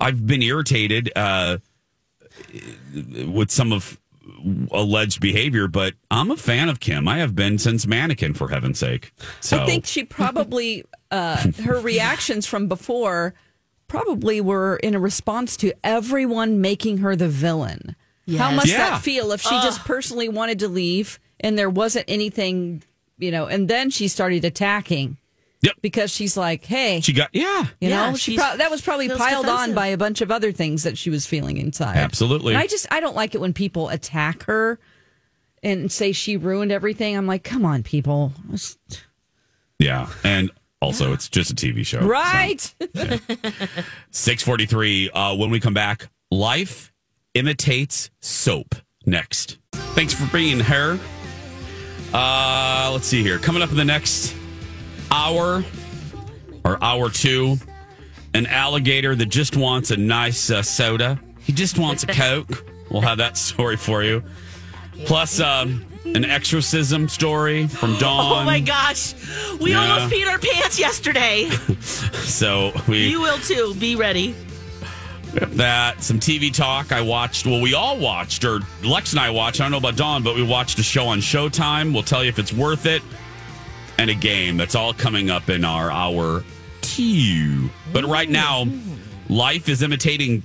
I've 0.00 0.26
been 0.26 0.42
irritated 0.42 1.12
uh, 1.14 1.58
with 3.26 3.50
some 3.52 3.72
of 3.72 4.00
alleged 4.72 5.20
behavior, 5.20 5.68
but 5.68 5.94
I'm 6.10 6.30
a 6.30 6.36
fan 6.36 6.68
of 6.68 6.80
Kim. 6.80 7.06
I 7.08 7.18
have 7.18 7.34
been 7.34 7.58
since 7.58 7.86
Mannequin, 7.86 8.34
for 8.34 8.48
heaven's 8.48 8.78
sake. 8.78 9.12
So 9.40 9.62
I 9.62 9.66
think 9.66 9.86
she 9.86 10.04
probably 10.04 10.84
uh, 11.10 11.44
her 11.64 11.80
reactions 11.80 12.46
from 12.46 12.68
before 12.68 13.34
probably 13.88 14.40
were 14.40 14.76
in 14.76 14.94
a 14.94 15.00
response 15.00 15.56
to 15.58 15.72
everyone 15.84 16.60
making 16.60 16.98
her 16.98 17.14
the 17.16 17.28
villain. 17.28 17.94
How 18.36 18.48
Yes. 18.50 18.56
must 18.56 18.66
Yeah. 18.68 18.78
that 18.90 19.02
feel 19.02 19.30
if 19.30 19.40
she 19.40 19.50
just 19.62 19.80
personally 19.84 20.28
wanted 20.28 20.58
to 20.58 20.68
leave 20.68 21.20
and 21.38 21.56
there 21.56 21.70
wasn't 21.70 22.06
anything, 22.08 22.82
you 23.18 23.30
know, 23.30 23.46
and 23.46 23.68
then 23.68 23.90
she 23.90 24.08
started 24.08 24.44
attacking. 24.44 25.16
Yep. 25.66 25.76
Because 25.82 26.10
she's 26.10 26.36
like, 26.36 26.64
hey, 26.64 27.00
she 27.02 27.12
got 27.12 27.30
yeah. 27.32 27.66
you 27.80 27.88
Yeah, 27.90 28.10
know, 28.10 28.16
she 28.16 28.32
she's- 28.32 28.42
pro- 28.48 28.56
that 28.56 28.70
was 28.70 28.80
probably 28.80 29.08
feels 29.08 29.18
piled 29.20 29.46
on 29.46 29.74
by 29.74 29.88
a 29.88 29.96
bunch 29.98 30.20
of 30.20 30.30
other 30.30 30.52
things 30.52 30.82
that 30.84 30.96
she 30.96 31.10
was 31.10 31.26
feeling 31.26 31.56
inside. 31.58 31.96
Absolutely. 31.96 32.54
And 32.54 32.62
I 32.62 32.66
just 32.66 32.86
I 32.90 33.00
don't 33.00 33.16
like 33.16 33.34
it 33.34 33.40
when 33.40 33.52
people 33.52 33.88
attack 33.88 34.44
her 34.44 34.78
and 35.62 35.90
say 35.90 36.12
she 36.12 36.36
ruined 36.36 36.70
everything. 36.72 37.16
I'm 37.16 37.26
like, 37.26 37.42
come 37.44 37.64
on, 37.64 37.82
people. 37.82 38.32
Yeah, 39.78 40.08
and 40.24 40.50
also 40.80 41.12
it's 41.12 41.28
just 41.28 41.50
a 41.50 41.54
TV 41.54 41.84
show. 41.84 42.00
Right? 42.00 42.72
Six 44.10 44.42
forty 44.42 44.66
three. 44.66 45.10
Uh, 45.10 45.34
when 45.34 45.50
we 45.50 45.60
come 45.60 45.74
back, 45.74 46.08
life 46.30 46.92
imitates 47.34 48.10
soap. 48.20 48.74
Next. 49.04 49.58
Thanks 49.72 50.12
for 50.14 50.26
being 50.32 50.60
here. 50.60 50.98
Uh, 52.12 52.90
let's 52.92 53.06
see 53.06 53.22
here. 53.22 53.38
Coming 53.38 53.62
up 53.62 53.70
in 53.70 53.76
the 53.76 53.84
next 53.84 54.34
hour 55.10 55.64
or 56.64 56.82
hour 56.82 57.10
two, 57.10 57.56
an 58.34 58.46
alligator 58.46 59.14
that 59.14 59.26
just 59.26 59.56
wants 59.56 59.90
a 59.90 59.96
nice 59.96 60.50
uh, 60.50 60.62
soda. 60.62 61.20
He 61.40 61.52
just 61.52 61.78
wants 61.78 62.02
a 62.04 62.08
coke. 62.08 62.64
We'll 62.90 63.02
have 63.02 63.18
that 63.18 63.36
story 63.36 63.76
for 63.76 64.02
you. 64.02 64.22
Plus, 65.04 65.40
um, 65.40 65.84
an 66.06 66.24
exorcism 66.24 67.08
story 67.08 67.66
from 67.66 67.96
Dawn. 67.98 68.42
Oh 68.42 68.44
my 68.44 68.60
gosh. 68.60 69.14
We 69.60 69.72
Yeah. 69.72 69.80
almost 69.94 70.14
peed 70.14 70.26
our 70.26 70.38
pants 70.38 70.78
yesterday. 70.78 71.48
So 72.26 72.72
we 72.88 73.08
you 73.08 73.20
will 73.22 73.38
too. 73.38 73.74
Be 73.78 73.96
ready. 73.96 74.34
that 75.32 76.02
some 76.02 76.18
TV 76.20 76.52
talk 76.52 76.92
I 76.92 77.00
watched. 77.00 77.46
Well, 77.46 77.60
we 77.62 77.72
all 77.72 77.98
watched, 77.98 78.44
or 78.44 78.60
Lex 78.84 79.12
and 79.12 79.20
I 79.20 79.30
watched. 79.30 79.60
I 79.60 79.64
don't 79.64 79.70
know 79.70 79.78
about 79.78 79.96
Dawn, 79.96 80.22
but 80.22 80.34
we 80.34 80.42
watched 80.42 80.78
a 80.78 80.82
show 80.82 81.06
on 81.06 81.20
Showtime. 81.20 81.92
We'll 81.94 82.02
tell 82.02 82.22
you 82.24 82.28
if 82.28 82.38
it's 82.38 82.52
worth 82.52 82.84
it, 82.86 83.00
and 83.98 84.10
a 84.10 84.14
game. 84.14 84.56
That's 84.56 84.74
all 84.74 84.92
coming 84.92 85.30
up 85.30 85.48
in 85.48 85.64
our 85.64 85.90
hour 85.90 86.44
two. 86.82 87.70
But 87.92 88.04
right 88.04 88.28
now, 88.28 88.66
life 89.28 89.68
is 89.68 89.82
imitating 89.82 90.42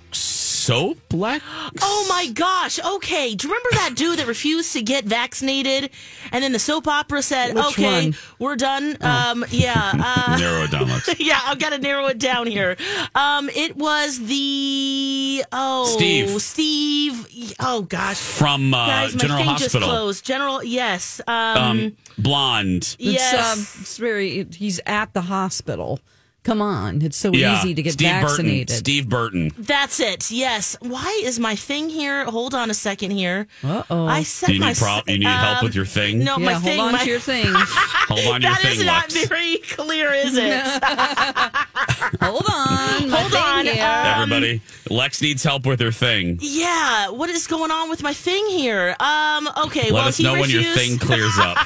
soap. 0.62 0.98
Lex. 1.14 1.44
Oh 1.82 2.06
my 2.10 2.28
gosh. 2.34 2.80
Okay. 2.80 3.36
Do 3.36 3.48
you 3.48 3.54
remember 3.54 3.70
that 3.74 3.94
dude 3.96 4.20
that 4.20 4.28
refused 4.28 4.74
to 4.74 4.82
get 4.82 5.06
vaccinated? 5.06 5.90
And 6.32 6.44
then 6.44 6.52
the 6.52 6.60
soap 6.60 6.88
opera 6.88 7.22
said, 7.22 7.56
Which 7.56 7.66
okay, 7.66 8.04
one? 8.06 8.16
we're 8.40 8.56
done. 8.56 8.98
Um, 9.02 9.44
yeah. 9.50 9.92
Uh, 9.94 10.38
Narrow 10.40 10.64
it 10.64 10.72
down, 10.72 10.88
Lex. 10.88 11.16
yeah, 11.20 11.40
I've 11.46 11.60
got 11.60 11.72
to 11.72 11.78
narrow 11.80 12.08
it 12.08 12.18
down 12.20 12.48
here. 12.48 12.78
Um, 13.16 13.50
it 13.50 13.76
was 13.76 14.20
the 14.26 15.44
oh 15.52 15.86
Steve. 15.86 16.42
Steve. 16.42 17.54
Oh 17.60 17.82
gosh, 17.82 18.18
From 18.18 18.74
uh, 18.74 18.86
guys, 18.88 19.14
my 19.16 19.20
General 19.22 19.38
thing 19.40 19.48
just 19.58 19.64
Hospital. 19.64 19.90
closed. 19.90 20.26
General, 20.26 20.64
yes. 20.64 21.22
Um, 21.28 21.58
Um, 21.58 21.98
blonde. 22.18 22.96
It's, 23.00 23.00
yes. 23.00 23.54
um, 23.58 23.82
it's 23.82 23.98
very. 23.98 24.46
He's 24.54 24.80
at 24.86 25.14
the 25.14 25.22
hospital. 25.22 26.00
Come 26.44 26.60
on, 26.60 27.04
it's 27.04 27.18
so 27.18 27.32
Yeah. 27.32 27.60
easy 27.60 27.76
to 27.76 27.84
get 27.84 27.94
Steve 27.94 28.08
vaccinated. 28.10 28.68
Burton. 28.70 28.78
Steve 28.80 29.08
Burton. 29.10 29.52
That's 29.60 30.00
it. 30.00 30.32
Yes. 30.32 30.76
Why 30.82 31.22
is 31.24 31.40
my 31.40 31.56
thing 31.56 31.88
here? 31.90 32.26
Hold 32.26 32.56
on 32.56 32.72
a 32.72 32.74
second 32.74 33.12
here. 33.12 33.46
Uh 33.64 33.84
oh. 33.92 34.08
I 34.08 34.24
set 34.24 34.48
Do 34.48 34.54
you 34.56 34.60
my 34.60 34.70
need 34.70 34.78
prob- 34.78 35.08
you 35.08 35.20
need 35.20 35.28
help 35.28 35.58
um, 35.60 35.66
with 35.66 35.76
your 35.76 35.86
thing? 35.86 36.20
No, 36.24 36.38
yeah, 36.40 36.46
my 36.46 36.54
hold 36.54 36.64
thing. 36.64 36.80
on 36.80 36.92
my, 36.94 37.04
to 37.04 37.10
your 37.10 37.20
thing. 37.32 37.46
Hold 37.48 38.20
on 38.28 38.42
to 38.42 38.48
your 38.48 38.56
That 38.56 38.66
is 38.66 38.78
thing, 38.78 38.86
That 38.88 39.08
is 39.08 39.14
not 39.14 39.14
Lex. 39.14 39.28
very 39.28 39.58
clear, 39.58 40.12
is 40.14 40.36
it? 40.36 40.62
hold 42.24 42.46
on. 42.50 43.10
my 43.10 43.20
Hold 43.20 43.32
thing 43.32 43.42
on, 43.44 43.66
here. 43.66 43.84
uh, 43.84 44.14
Everybody, 44.22 44.62
Lex 44.90 45.22
needs 45.22 45.44
help 45.44 45.68
with 45.68 45.80
her 45.80 45.92
thing. 45.92 46.40
yeah. 46.42 47.10
What 47.10 47.30
is 47.30 47.46
going 47.46 47.70
on 47.70 47.88
with 47.90 48.02
my 48.02 48.14
thing 48.14 48.48
here? 48.48 48.96
Um. 49.00 49.48
Okay. 49.66 49.84
Let 49.84 49.94
well, 49.94 50.08
us 50.08 50.18
he 50.18 50.24
know 50.24 50.40
when 50.40 50.50
your 50.50 50.64
thing 50.64 50.98
clears 50.98 51.38
up. 51.38 51.58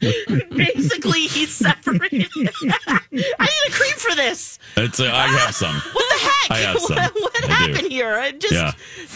Basically, 0.50 1.22
he's 1.22 1.50
separated. 1.52 2.28
I 2.36 3.00
need 3.12 3.24
a 3.68 3.70
cream 3.80 3.96
for 3.96 4.14
this. 4.16 4.58
It's 4.76 5.00
uh, 5.00 5.10
I 5.12 5.26
have 5.28 5.54
some. 5.54 5.74
What 5.92 6.08
the 6.08 6.24
heck? 6.26 6.50
I 6.50 6.58
have 6.58 6.78
some. 6.80 6.96
What, 6.96 7.14
what 7.20 7.44
I 7.44 7.46
do. 7.46 7.52
happened 7.52 7.92
here? 7.92 8.20
It 8.22 8.40
just 8.40 8.52
Yeah. 8.54 8.72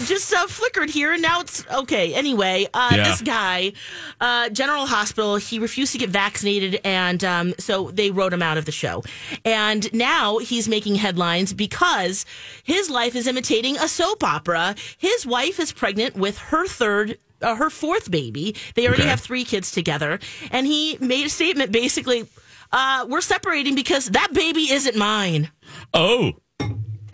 just 0.07 0.33
uh, 0.33 0.47
flickered 0.47 0.91
here, 0.91 1.13
and 1.13 1.23
now 1.23 1.41
it's 1.41 1.65
okay. 1.73 2.15
Anyway, 2.15 2.67
uh, 2.75 2.93
Yeah. 2.95 3.05
this 3.09 3.23
guy, 3.23 3.73
uh, 4.21 4.49
General 4.51 4.87
Hospital, 4.87 5.37
he 5.37 5.59
refused 5.59 5.93
to 5.93 5.99
get 5.99 6.11
vaccinated, 6.11 6.81
and 6.85 7.23
um, 7.25 7.55
so 7.59 7.91
they 7.91 8.11
wrote 8.11 8.33
him 8.33 8.43
out 8.43 8.57
of 8.59 8.65
the 8.65 8.73
show. 8.73 9.03
And 9.45 9.93
now 9.93 10.39
he's 10.39 10.69
making 10.69 10.97
headlines 10.97 11.53
because 11.53 12.25
his 12.63 12.89
life 12.91 13.15
is 13.17 13.27
imitating 13.27 13.77
a 13.79 13.89
soap 13.89 14.23
opera. 14.25 14.75
His 14.99 15.27
wife 15.27 15.59
is 15.61 15.73
pregnant 15.73 16.17
with 16.17 16.39
her 16.39 16.67
third. 16.67 17.19
Uh, 17.43 17.57
her 17.57 17.69
fourth 17.69 18.11
baby. 18.11 18.55
They 18.75 18.87
already 18.87 19.03
Okay. 19.03 19.11
have 19.11 19.21
three 19.21 19.45
kids 19.45 19.71
together. 19.71 20.19
And 20.51 20.67
he 20.67 20.97
made 20.99 21.27
a 21.27 21.29
statement 21.29 21.73
basically, 21.73 22.27
uh, 22.75 23.07
we're 23.09 23.21
separating 23.21 23.75
because 23.75 24.07
that 24.07 24.33
baby 24.35 24.73
isn't 24.73 24.97
mine. 24.97 25.51
Oh, 25.95 26.33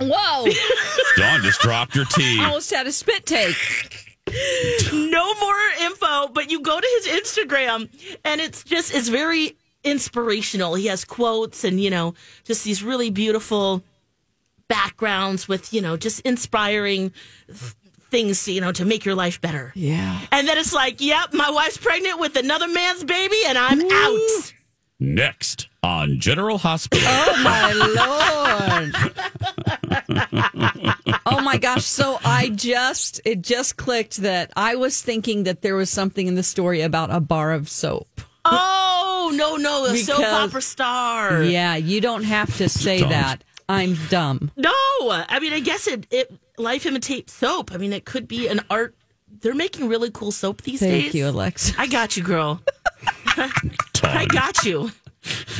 Whoa! 0.01 0.47
Dawn 1.17 1.43
just 1.43 1.61
dropped 1.61 1.95
her 1.95 2.05
tea. 2.07 2.41
I 2.41 2.47
almost 2.47 2.71
had 2.71 2.87
a 2.87 2.93
spit 2.93 3.27
take. 3.27 3.55
no 4.93 5.35
more 5.35 5.57
info, 5.83 6.29
but 6.29 6.51
you 6.51 6.63
go 6.63 6.81
to 6.81 7.03
his 7.03 7.23
Instagram 7.23 7.91
and 8.25 8.41
it's 8.41 8.65
just 8.65 8.95
it's 8.95 9.09
very 9.09 9.59
inspirational. 9.85 10.75
He 10.75 10.87
has 10.87 11.05
quotes 11.05 11.65
and 11.65 11.79
you 11.81 11.91
know 11.91 12.15
just 12.45 12.65
these 12.65 12.83
really 12.83 13.11
beautiful 13.11 13.83
backgrounds 14.69 15.47
with 15.47 15.75
you 15.75 15.83
know 15.83 15.99
just 15.99 16.21
inspiring 16.21 17.13
things 18.11 18.49
you 18.49 18.61
know 18.63 18.73
to 18.73 18.87
make 18.87 19.05
your 19.05 19.15
life 19.15 19.39
better. 19.43 19.71
Yeah. 19.75 20.19
And 20.33 20.49
then 20.49 20.57
it's 20.57 20.73
like, 20.73 21.03
yep, 21.03 21.35
my 21.35 21.51
wife's 21.51 21.77
pregnant 21.77 22.19
with 22.21 22.37
another 22.37 22.69
man's 22.69 23.05
baby 23.05 23.37
and 23.47 23.59
I'm 23.59 23.83
out. 23.83 24.53
Next 25.01 25.69
on 25.83 26.21
General 26.21 26.59
Hospital. 26.59 27.09
Oh 27.09 27.43
my 27.43 27.73
lord. 28.83 28.95
oh 31.25 31.41
my 31.41 31.57
gosh. 31.57 31.87
So 31.87 32.19
I 32.23 32.51
just 32.51 33.23
it 33.25 33.41
just 33.41 33.79
clicked 33.79 34.19
that 34.19 34.53
I 34.57 34.77
was 34.77 35.01
thinking 35.01 35.45
that 35.45 35.63
there 35.63 35.75
was 35.75 35.89
something 35.89 36.27
in 36.27 36.35
the 36.35 36.43
story 36.43 36.83
about 36.83 37.11
a 37.11 37.19
bar 37.19 37.53
of 37.53 37.71
soap. 37.71 38.21
Oh 38.45 39.33
no 39.35 39.57
no, 39.57 39.87
a 39.87 39.97
soap 39.97 40.21
opera 40.21 40.61
star. 40.61 41.43
Yeah, 41.43 41.77
you 41.77 42.03
don't 42.03 42.25
have 42.25 42.55
to 42.59 42.69
say 42.69 43.01
Don't. 43.01 43.09
that. 43.09 43.43
I'm 43.71 43.97
dumb. 44.11 44.51
No, 44.57 44.71
I 44.73 45.39
mean, 45.41 45.53
I 45.53 45.61
guess 45.61 45.87
it, 45.87 46.07
it 46.11 46.31
life 46.59 46.85
imitates 46.85 47.33
soap. 47.33 47.73
I 47.73 47.77
mean, 47.77 47.93
it 47.93 48.05
could 48.05 48.27
be 48.29 48.49
an 48.49 48.61
art. 48.69 48.95
They're 49.41 49.55
making 49.55 49.89
really 49.89 50.11
cool 50.11 50.33
soap 50.33 50.63
these 50.63 50.81
Thank 50.81 50.93
days. 50.93 51.03
Thank 51.05 51.15
you, 51.15 51.29
Alexa. 51.29 51.75
I 51.79 51.87
got 51.87 52.17
you, 52.17 52.23
girl. 52.23 52.61
I 54.59 54.63
Dawn. 54.63 54.63
got 54.63 54.65
you. 54.65 54.93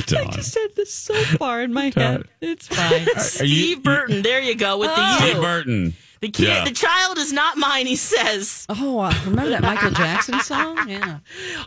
Dawn. 0.05 0.31
just 0.31 0.55
had 0.55 0.75
this 0.75 0.93
so 0.93 1.13
far 1.37 1.61
in 1.61 1.71
my 1.73 1.91
head. 1.95 2.23
It's 2.41 2.67
fine. 2.67 2.93
Are 2.93 3.13
you- 3.13 3.19
Steve 3.19 3.83
Burton. 3.83 4.21
There 4.21 4.41
you 4.41 4.55
go 4.55 4.77
with 4.77 4.89
the 4.89 4.95
Oh. 4.97 5.17
Steve 5.19 5.35
Burton. 5.41 5.93
The 6.21 6.29
kid, 6.29 6.47
Yeah. 6.47 6.63
the 6.65 6.71
child 6.71 7.17
is 7.17 7.31
not 7.33 7.57
mine. 7.57 7.87
He 7.87 7.95
says. 7.95 8.65
Oh, 8.69 8.99
uh, 8.99 9.13
remember 9.25 9.49
that 9.51 9.61
Michael 9.63 9.91
Jackson 9.91 10.39
song? 10.43 10.87
Yeah. 10.89 11.19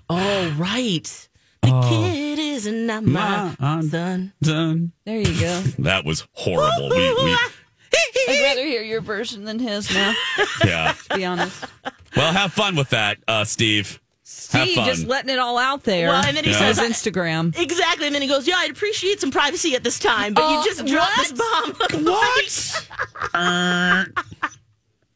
Oh 0.09 0.55
right, 0.57 1.29
The 1.63 1.81
kid 1.89 2.39
is 2.39 2.67
not 2.67 3.05
mine. 3.05 3.57
my, 3.59 3.81
son. 3.81 3.89
Done. 3.89 4.33
Done. 4.43 4.93
There 5.07 5.19
you 5.19 5.41
go. 5.41 5.63
That 5.81 6.05
was 6.05 6.27
horrible. 6.35 6.91
we, 6.91 6.97
we, 7.25 7.37
I'd 8.29 8.43
rather 8.43 8.65
hear 8.65 8.83
your 8.83 9.01
version 9.01 9.45
than 9.45 9.59
his 9.59 9.93
now. 9.93 10.15
yeah. 10.65 10.95
To 11.11 11.17
be 11.17 11.25
honest. 11.25 11.65
Well, 12.17 12.33
have 12.33 12.53
fun 12.53 12.77
with 12.77 12.91
that, 12.91 13.19
uh, 13.27 13.45
Steve. 13.45 14.01
Have 14.53 14.69
Steve 14.69 14.85
just 14.87 15.07
letting 15.07 15.29
it 15.31 15.39
all 15.39 15.59
out 15.59 15.83
there. 15.85 16.09
Well, 16.09 16.25
and 16.25 16.35
then 16.37 16.45
he 16.45 16.51
Yeah. 16.53 16.73
says 16.73 16.79
His 16.79 16.89
Instagram. 16.89 17.55
Exactly. 17.59 18.07
And 18.07 18.15
then 18.15 18.23
he 18.23 18.29
goes, 18.29 18.47
Yeah, 18.49 18.57
I'd 18.57 18.71
appreciate 18.71 19.21
some 19.21 19.31
privacy 19.31 19.75
at 19.75 19.85
this 19.85 19.99
time, 19.99 20.33
but 20.33 20.45
Oh, 20.45 20.53
you 20.53 20.59
uh, 20.61 20.65
just 20.65 20.87
dropped 20.87 21.17
this 21.19 21.33
bomb. 21.33 21.75
what? 22.05 22.89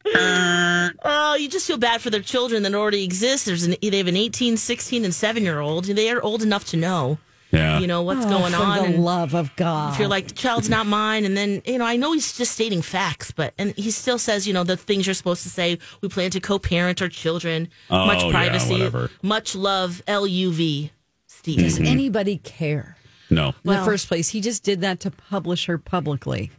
oh, 1.05 1.35
you 1.39 1.49
just 1.49 1.65
feel 1.67 1.77
bad 1.77 2.01
for 2.01 2.09
their 2.09 2.21
children 2.21 2.63
that 2.63 2.73
already 2.75 3.03
exist. 3.03 3.45
There's 3.45 3.63
an, 3.63 3.75
they 3.81 3.97
have 3.97 4.07
an 4.07 4.17
18, 4.17 4.57
16, 4.57 5.05
and 5.05 5.13
7 5.13 5.43
year 5.43 5.59
old. 5.59 5.85
They 5.85 6.09
are 6.11 6.21
old 6.21 6.41
enough 6.43 6.65
to 6.65 6.77
know, 6.77 7.17
yeah. 7.51 7.79
you 7.79 7.87
know, 7.87 8.01
what's 8.03 8.25
Oh, 8.25 8.29
going 8.29 8.53
for 8.53 8.59
on. 8.61 8.77
the 8.77 8.83
and 8.85 9.03
love 9.03 9.33
of 9.33 9.55
God. 9.55 9.93
if 9.93 9.99
you're 9.99 10.07
like, 10.07 10.27
the 10.29 10.33
child's 10.33 10.69
not 10.69 10.85
mine. 10.85 11.25
And 11.25 11.35
then, 11.35 11.61
you 11.65 11.77
know, 11.77 11.85
I 11.85 11.95
know 11.95 12.13
he's 12.13 12.37
just 12.37 12.51
stating 12.53 12.81
facts, 12.81 13.31
but, 13.31 13.53
and 13.57 13.73
he 13.75 13.91
still 13.91 14.17
says, 14.19 14.47
you 14.47 14.53
know, 14.53 14.63
the 14.63 14.77
things 14.77 15.07
you're 15.07 15.13
supposed 15.13 15.43
to 15.43 15.49
say. 15.49 15.77
We 16.01 16.09
plan 16.09 16.31
to 16.31 16.39
co 16.39 16.59
parent 16.59 17.01
our 17.01 17.09
children. 17.09 17.69
Oh, 17.89 18.05
much 18.05 18.23
yeah, 18.23 18.31
privacy. 18.31 18.71
whatever. 18.73 19.09
much 19.21 19.55
love. 19.55 20.01
L 20.07 20.27
U 20.27 20.51
V. 20.51 20.91
Steve. 21.27 21.59
Does 21.59 21.79
anybody 21.79 22.37
care? 22.37 22.97
No. 23.29 23.49
In 23.49 23.53
Well- 23.63 23.79
the 23.79 23.85
first 23.85 24.07
place, 24.07 24.29
he 24.29 24.41
just 24.41 24.63
did 24.63 24.81
that 24.81 24.99
to 25.01 25.11
publish 25.11 25.65
her 25.67 25.77
publicly. 25.77 26.51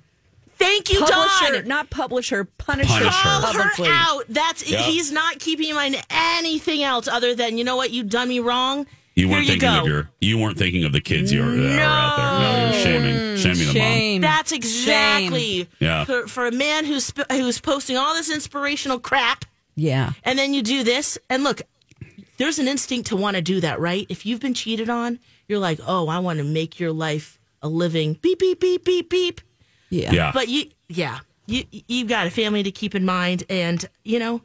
Thank 0.57 0.93
you, 0.93 0.99
Publish 1.01 1.41
Dawn. 1.41 1.55
her, 1.55 1.63
not 1.63 1.89
publish 1.89 2.29
her, 2.29 2.45
punish, 2.45 2.87
Punish 2.87 3.03
her 3.07 3.11
her. 3.11 3.41
Call 3.41 3.53
publicly. 3.55 3.89
her 3.89 3.95
out. 3.95 4.25
That's 4.29 4.69
Yeah. 4.71 4.83
he's 4.83 5.11
not 5.11 5.39
keeping 5.39 5.71
in 5.71 5.75
mind 5.75 5.97
anything 6.11 6.83
else 6.83 7.09
other 7.09 7.35
than 7.35 7.57
you 7.57 7.65
know 7.65 7.77
what 7.77 7.93
you've 7.93 8.11
done 8.11 8.29
me 8.29 8.41
wrong. 8.41 8.87
You 9.21 9.29
weren't 9.29 9.45
Here 9.45 9.55
you 9.55 9.61
thinking 9.61 9.77
go. 9.77 9.81
of 9.83 9.87
your. 9.87 10.11
You 10.21 10.39
weren't 10.39 10.57
thinking 10.59 10.85
of 10.85 10.93
the 10.93 11.01
kids 11.01 11.31
you 11.33 11.43
are, 11.43 11.51
that 11.51 11.79
are 11.79 11.81
out 11.83 12.17
there. 12.17 12.41
No, 12.41 12.65
you're 12.73 12.83
shaming, 12.83 13.37
shaming 13.37 13.73
the 13.75 14.13
mom. 14.15 14.21
That's 14.23 14.53
exactly 14.53 15.69
Yeah. 15.79 16.05
for, 16.05 16.27
for 16.27 16.47
a 16.47 16.53
man 16.53 16.85
who's 16.87 17.05
sp- 17.13 17.29
who's 17.31 17.61
posting 17.61 17.97
all 17.97 18.15
this 18.15 18.31
inspirational 18.33 18.99
crap, 18.99 19.45
Yeah. 19.77 20.13
and 20.25 20.39
then 20.39 20.55
you 20.55 20.63
do 20.63 20.83
this. 20.85 21.19
And 21.29 21.45
look, 21.45 21.61
there's 22.39 22.59
an 22.59 22.67
instinct 22.69 23.09
to 23.09 23.17
want 23.17 23.37
to 23.37 23.43
do 23.43 23.61
that, 23.61 23.79
right? 23.79 24.07
If 24.09 24.25
you've 24.25 24.41
been 24.41 24.55
cheated 24.55 24.89
on, 24.89 25.19
you're 25.49 25.59
like, 25.59 25.81
oh, 25.87 26.09
I 26.09 26.19
want 26.21 26.39
to 26.39 26.45
make 26.45 26.81
your 26.81 26.93
life 26.93 27.39
a 27.63 27.69
living 27.69 28.15
beep 28.23 28.39
beep 28.39 28.59
beep 28.61 28.85
beep 28.85 29.11
beep. 29.11 29.41
Yeah. 29.91 30.13
Yeah. 30.13 30.31
But 30.33 30.49
you, 30.49 30.71
yeah, 30.89 31.19
you 31.47 31.65
you've 31.71 32.09
got 32.09 32.27
a 32.27 32.31
family 32.31 32.63
to 32.63 32.71
keep 32.71 32.95
in 32.95 33.05
mind, 33.05 33.45
and 33.51 33.85
you 34.03 34.19
know, 34.19 34.41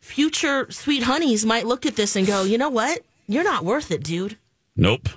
future 0.00 0.66
sweet 0.70 1.02
honeys 1.02 1.44
might 1.44 1.66
look 1.66 1.84
at 1.84 1.96
this 1.96 2.16
and 2.16 2.26
go, 2.26 2.44
you 2.44 2.56
know 2.56 2.70
what, 2.70 3.00
you're 3.26 3.44
not 3.44 3.64
worth 3.64 3.90
it, 3.90 4.02
dude. 4.02 4.36
Nope. 4.76 5.08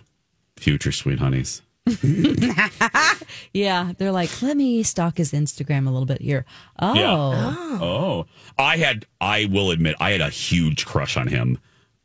Future 0.58 0.92
sweet 0.92 1.20
honeys. 1.20 1.62
Yeah. 3.54 3.94
They're 3.98 4.12
like, 4.12 4.42
let 4.42 4.56
me 4.58 4.84
stalk 4.84 5.18
his 5.18 5.32
Instagram 5.32 5.88
a 5.88 5.90
little 5.90 6.06
bit 6.06 6.22
here. 6.22 6.46
Oh. 6.80 6.94
Yeah. 6.96 7.56
Oh. 7.82 8.26
I 8.58 8.78
had. 8.78 9.06
I 9.20 9.46
will 9.52 9.72
admit, 9.72 9.96
I 10.00 10.12
had 10.12 10.22
a 10.22 10.30
huge 10.30 10.86
crush 10.86 11.18
on 11.18 11.28
him. 11.28 11.58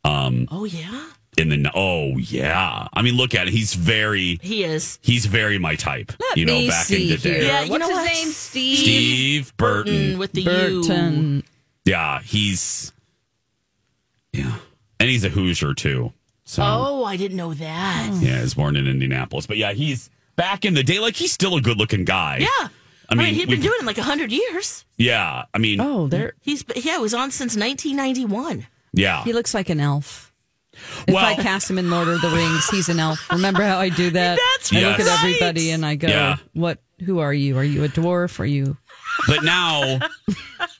Um. 0.04 0.48
Oh 0.50 0.64
yeah, 0.64 1.06
In 1.38 1.48
the. 1.48 1.70
Oh 1.74 2.16
yeah. 2.18 2.88
I 2.92 3.02
mean, 3.02 3.14
look 3.16 3.34
at 3.34 3.48
it. 3.48 3.52
He's 3.52 3.74
very. 3.74 4.38
he 4.42 4.64
is. 4.64 4.98
He's 5.02 5.26
very 5.26 5.58
my 5.58 5.74
type. 5.76 6.12
Let 6.20 6.36
you 6.36 6.44
know, 6.46 6.58
me 6.58 6.68
back 6.68 6.84
see 6.86 7.04
in 7.04 7.08
the 7.10 7.16
day. 7.16 7.34
here. 7.40 7.42
Yeah, 7.44 7.62
you 7.62 7.70
What's 7.70 7.80
know 7.82 7.88
his 7.88 7.98
what? 7.98 8.12
name? 8.12 8.28
Steve. 8.28 8.78
Steve 8.78 9.56
Burton. 9.56 9.94
Burton 9.94 10.18
with 10.18 10.32
the 10.32 10.44
Burton. 10.44 11.42
Yeah, 11.84 12.20
he's. 12.20 12.92
Yeah, 14.32 14.56
and 15.04 15.10
he's 15.10 15.24
a 15.24 15.28
Hoosier 15.28 15.74
too. 15.74 16.12
So 16.44 16.62
Oh, 16.64 17.04
I 17.04 17.16
didn't 17.16 17.36
know 17.36 17.54
that. 17.54 18.10
yeah, 18.20 18.40
he's 18.40 18.54
born 18.54 18.76
in 18.76 18.86
Indianapolis. 18.86 19.46
But 19.46 19.56
yeah, 19.56 19.72
he's 19.72 20.10
back 20.36 20.64
in 20.64 20.74
the 20.74 20.82
day. 20.82 20.98
Like 20.98 21.14
he's 21.16 21.32
still 21.32 21.56
a 21.56 21.60
good-looking 21.60 22.04
guy. 22.04 22.38
Yeah. 22.40 22.68
I 23.08 23.14
mean, 23.14 23.34
he'd 23.34 23.48
we- 23.48 23.56
been 23.56 23.62
doing 23.62 23.76
it 23.80 23.84
like 23.86 23.98
hundred 23.98 24.32
years. 24.32 24.84
Yeah, 24.96 25.44
I 25.52 25.58
mean, 25.58 25.80
Oh, 25.80 26.08
there. 26.08 26.32
He's 26.40 26.64
yeah, 26.76 26.96
it 26.96 27.00
was 27.00 27.14
on 27.14 27.30
since 27.30 27.54
1991. 27.56 28.66
yeah. 28.92 29.22
He 29.24 29.32
looks 29.32 29.54
like 29.54 29.68
an 29.70 29.80
elf. 29.80 30.32
If 31.06 31.14
Well- 31.14 31.24
I 31.24 31.34
cast 31.36 31.70
him 31.70 31.78
in 31.78 31.90
Lord 31.90 32.08
of 32.08 32.20
the 32.20 32.30
Rings, 32.30 32.68
he's 32.68 32.88
an 32.88 32.98
elf. 32.98 33.30
Remember 33.30 33.62
how 33.62 33.78
I 33.78 33.88
do 33.90 34.10
that? 34.10 34.38
That's 34.58 34.72
I 34.72 34.80
look 34.80 35.00
at 35.00 35.06
everybody 35.06 35.70
and 35.70 35.84
I 35.86 35.94
go, 35.96 36.08
Yeah. 36.08 36.36
"What? 36.52 36.82
Who 37.04 37.18
are 37.20 37.32
you? 37.32 37.56
Are 37.58 37.64
you 37.64 37.84
a 37.84 37.88
dwarf? 37.88 38.40
Are 38.40 38.44
you?" 38.46 38.76
But 39.28 39.42
now, 39.44 39.98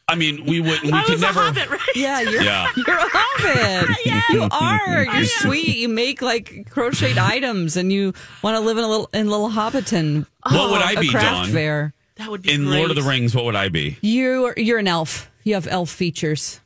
I 0.09 0.15
mean, 0.17 0.45
we 0.45 0.61
would 0.61 0.83
we 0.83 0.93
I 0.93 1.03
could 1.05 1.13
was 1.15 1.23
a 1.23 1.27
never. 1.27 1.41
hobbit, 1.41 1.71
right? 1.71 1.81
Yeah, 1.95 2.21
you're 2.21 2.43
Yeah. 2.43 2.69
you're 2.77 2.97
a 2.99 3.07
hobbit. 3.09 3.97
You 4.31 4.49
are. 4.51 5.05
You're 5.05 5.25
sweet. 5.27 5.77
You 5.77 5.89
make 5.89 6.21
like 6.23 6.69
crocheted 6.71 7.19
items, 7.19 7.77
and 7.77 7.93
you 7.93 8.13
want 8.43 8.57
to 8.57 8.61
live 8.61 8.79
in 8.79 8.85
a 8.85 8.89
little 8.89 9.09
in 9.13 9.29
little 9.31 9.51
Hobbiton. 9.51 10.27
What 10.51 10.71
would 10.71 10.81
oh, 10.83 10.85
I 10.85 10.97
be, 10.97 11.09
craft 11.09 11.27
Dawn? 11.27 11.49
fair. 11.53 11.93
That 12.17 12.31
would 12.31 12.43
be 12.43 12.53
In 12.53 12.65
great. 12.65 12.79
Lord 12.79 12.91
of 12.91 12.97
the 12.97 13.03
Rings, 13.03 13.35
what 13.35 13.45
would 13.45 13.57
I 13.57 13.69
be? 13.69 13.99
You 14.01 14.47
are, 14.47 14.55
you're 14.57 14.79
an 14.79 14.89
elf. 14.89 15.31
You 15.45 15.55
have 15.55 15.67
elf 15.67 15.91
features. 15.91 16.61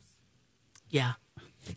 Yeah. 0.89 1.13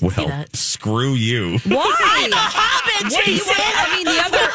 Well, 0.00 0.44
screw 0.54 1.12
you. 1.14 1.58
Why? 1.64 1.94
Hobbit, 2.32 3.12
What 3.12 3.24
do 3.24 3.30
you 3.32 3.38
Jason. 3.38 3.54
I 3.56 3.96
mean, 3.96 4.06
the 4.06 4.20
other, 4.20 4.46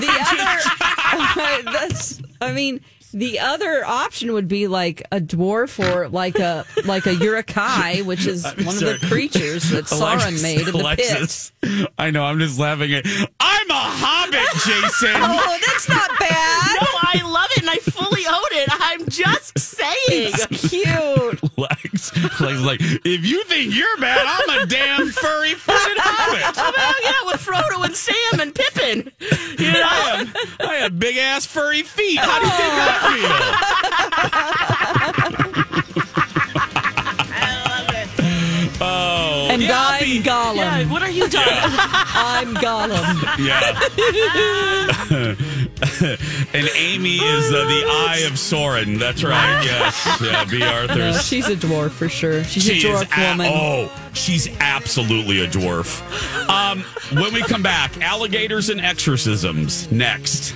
the 1.62 1.62
other. 1.66 1.72
that's. 1.72 2.22
I 2.40 2.52
mean, 2.52 2.80
the 3.12 3.40
other 3.40 3.84
option 3.84 4.32
would 4.32 4.48
be 4.48 4.66
like 4.68 5.02
a 5.12 5.20
dwarf 5.20 5.78
or 5.82 6.08
like 6.08 6.38
a 6.38 6.64
like 6.84 7.06
a 7.06 7.14
Uruk-hai, 7.14 8.02
which 8.02 8.26
is 8.26 8.44
one 8.64 8.74
of 8.74 8.80
the 8.80 8.98
creatures 9.08 9.70
that 9.70 9.84
Sauron 9.84 10.42
made 10.42 10.60
in 10.68 10.72
the 10.72 10.94
pit. 10.96 11.90
I 11.98 12.10
know. 12.10 12.24
I'm 12.24 12.38
just 12.38 12.58
laughing 12.58 12.92
at. 12.94 13.06
I'm 13.40 13.70
a 13.70 13.74
hobbit, 13.74 14.40
Jason. 14.64 15.10
Oh, 15.34 15.58
that's 15.66 15.88
not 15.88 16.10
bad. 16.18 16.76
No, 16.80 16.86
I 17.00 17.20
love 17.24 17.48
it 17.52 17.60
and 17.62 17.70
I 17.70 17.76
fully 17.76 18.26
own 18.26 18.52
it. 18.52 18.68
I'm 18.70 19.08
just 19.08 19.58
saying. 19.58 20.32
Cute. 20.50 21.56
Lex, 21.58 22.16
Lex 22.40 22.40
is 22.40 22.62
like, 22.64 22.80
if 22.80 23.24
you 23.24 23.44
think 23.44 23.74
you're 23.74 23.96
bad, 23.98 24.24
I'm 24.26 24.62
a 24.62 24.66
damn 24.66 25.08
furry 25.08 25.54
footed 25.54 25.98
hobbit. 25.98 26.58
I'm 26.58 26.74
hanging 26.74 27.14
out 27.18 27.26
with 27.26 27.44
Frodo 27.44 27.84
and 27.84 27.94
Sam 27.94 28.40
and 28.40 28.54
Pippin. 28.54 29.10
You 29.58 29.72
know? 29.72 29.82
I 29.84 30.16
have, 30.16 30.60
I 30.60 30.74
have 30.76 30.98
big 30.98 31.16
ass 31.16 31.46
furry 31.46 31.82
feet. 31.82 32.18
How 32.18 32.38
do 32.40 32.46
you 32.46 32.52
think 32.52 32.72
I 32.72 32.98
feel? 32.98 33.01
Oh, 38.84 39.48
And 39.50 39.62
yeah, 39.62 39.76
I'm 39.78 40.02
be- 40.04 40.20
Gollum. 40.22 40.56
Yeah, 40.56 40.90
what 40.90 41.02
are 41.02 41.10
you 41.10 41.28
doing? 41.28 41.44
I'm 41.46 42.54
Gollum. 42.54 43.38
Yeah. 43.38 43.76
and 46.54 46.68
Amy 46.76 47.16
is 47.16 47.52
uh, 47.52 47.64
the 47.64 47.84
eye 47.86 48.22
of 48.26 48.32
Sauron. 48.32 48.98
That's 48.98 49.22
right. 49.22 49.62
Yes. 49.64 50.18
Yeah. 50.20 50.44
B. 50.46 50.58
No, 50.58 51.12
she's 51.12 51.48
a 51.48 51.54
dwarf 51.56 51.90
for 51.90 52.08
sure. 52.08 52.42
She's 52.44 52.64
She 52.64 52.80
a 52.80 52.84
dwarf 52.90 53.16
a- 53.16 53.30
woman. 53.30 53.52
oh, 53.54 54.10
she's 54.14 54.48
absolutely 54.58 55.44
a 55.44 55.48
dwarf. 55.48 56.02
Um, 56.48 56.80
when 57.20 57.32
we 57.32 57.42
come 57.42 57.62
back, 57.62 57.96
alligators 58.00 58.68
and 58.68 58.80
exorcisms 58.80 59.90
next. 59.92 60.54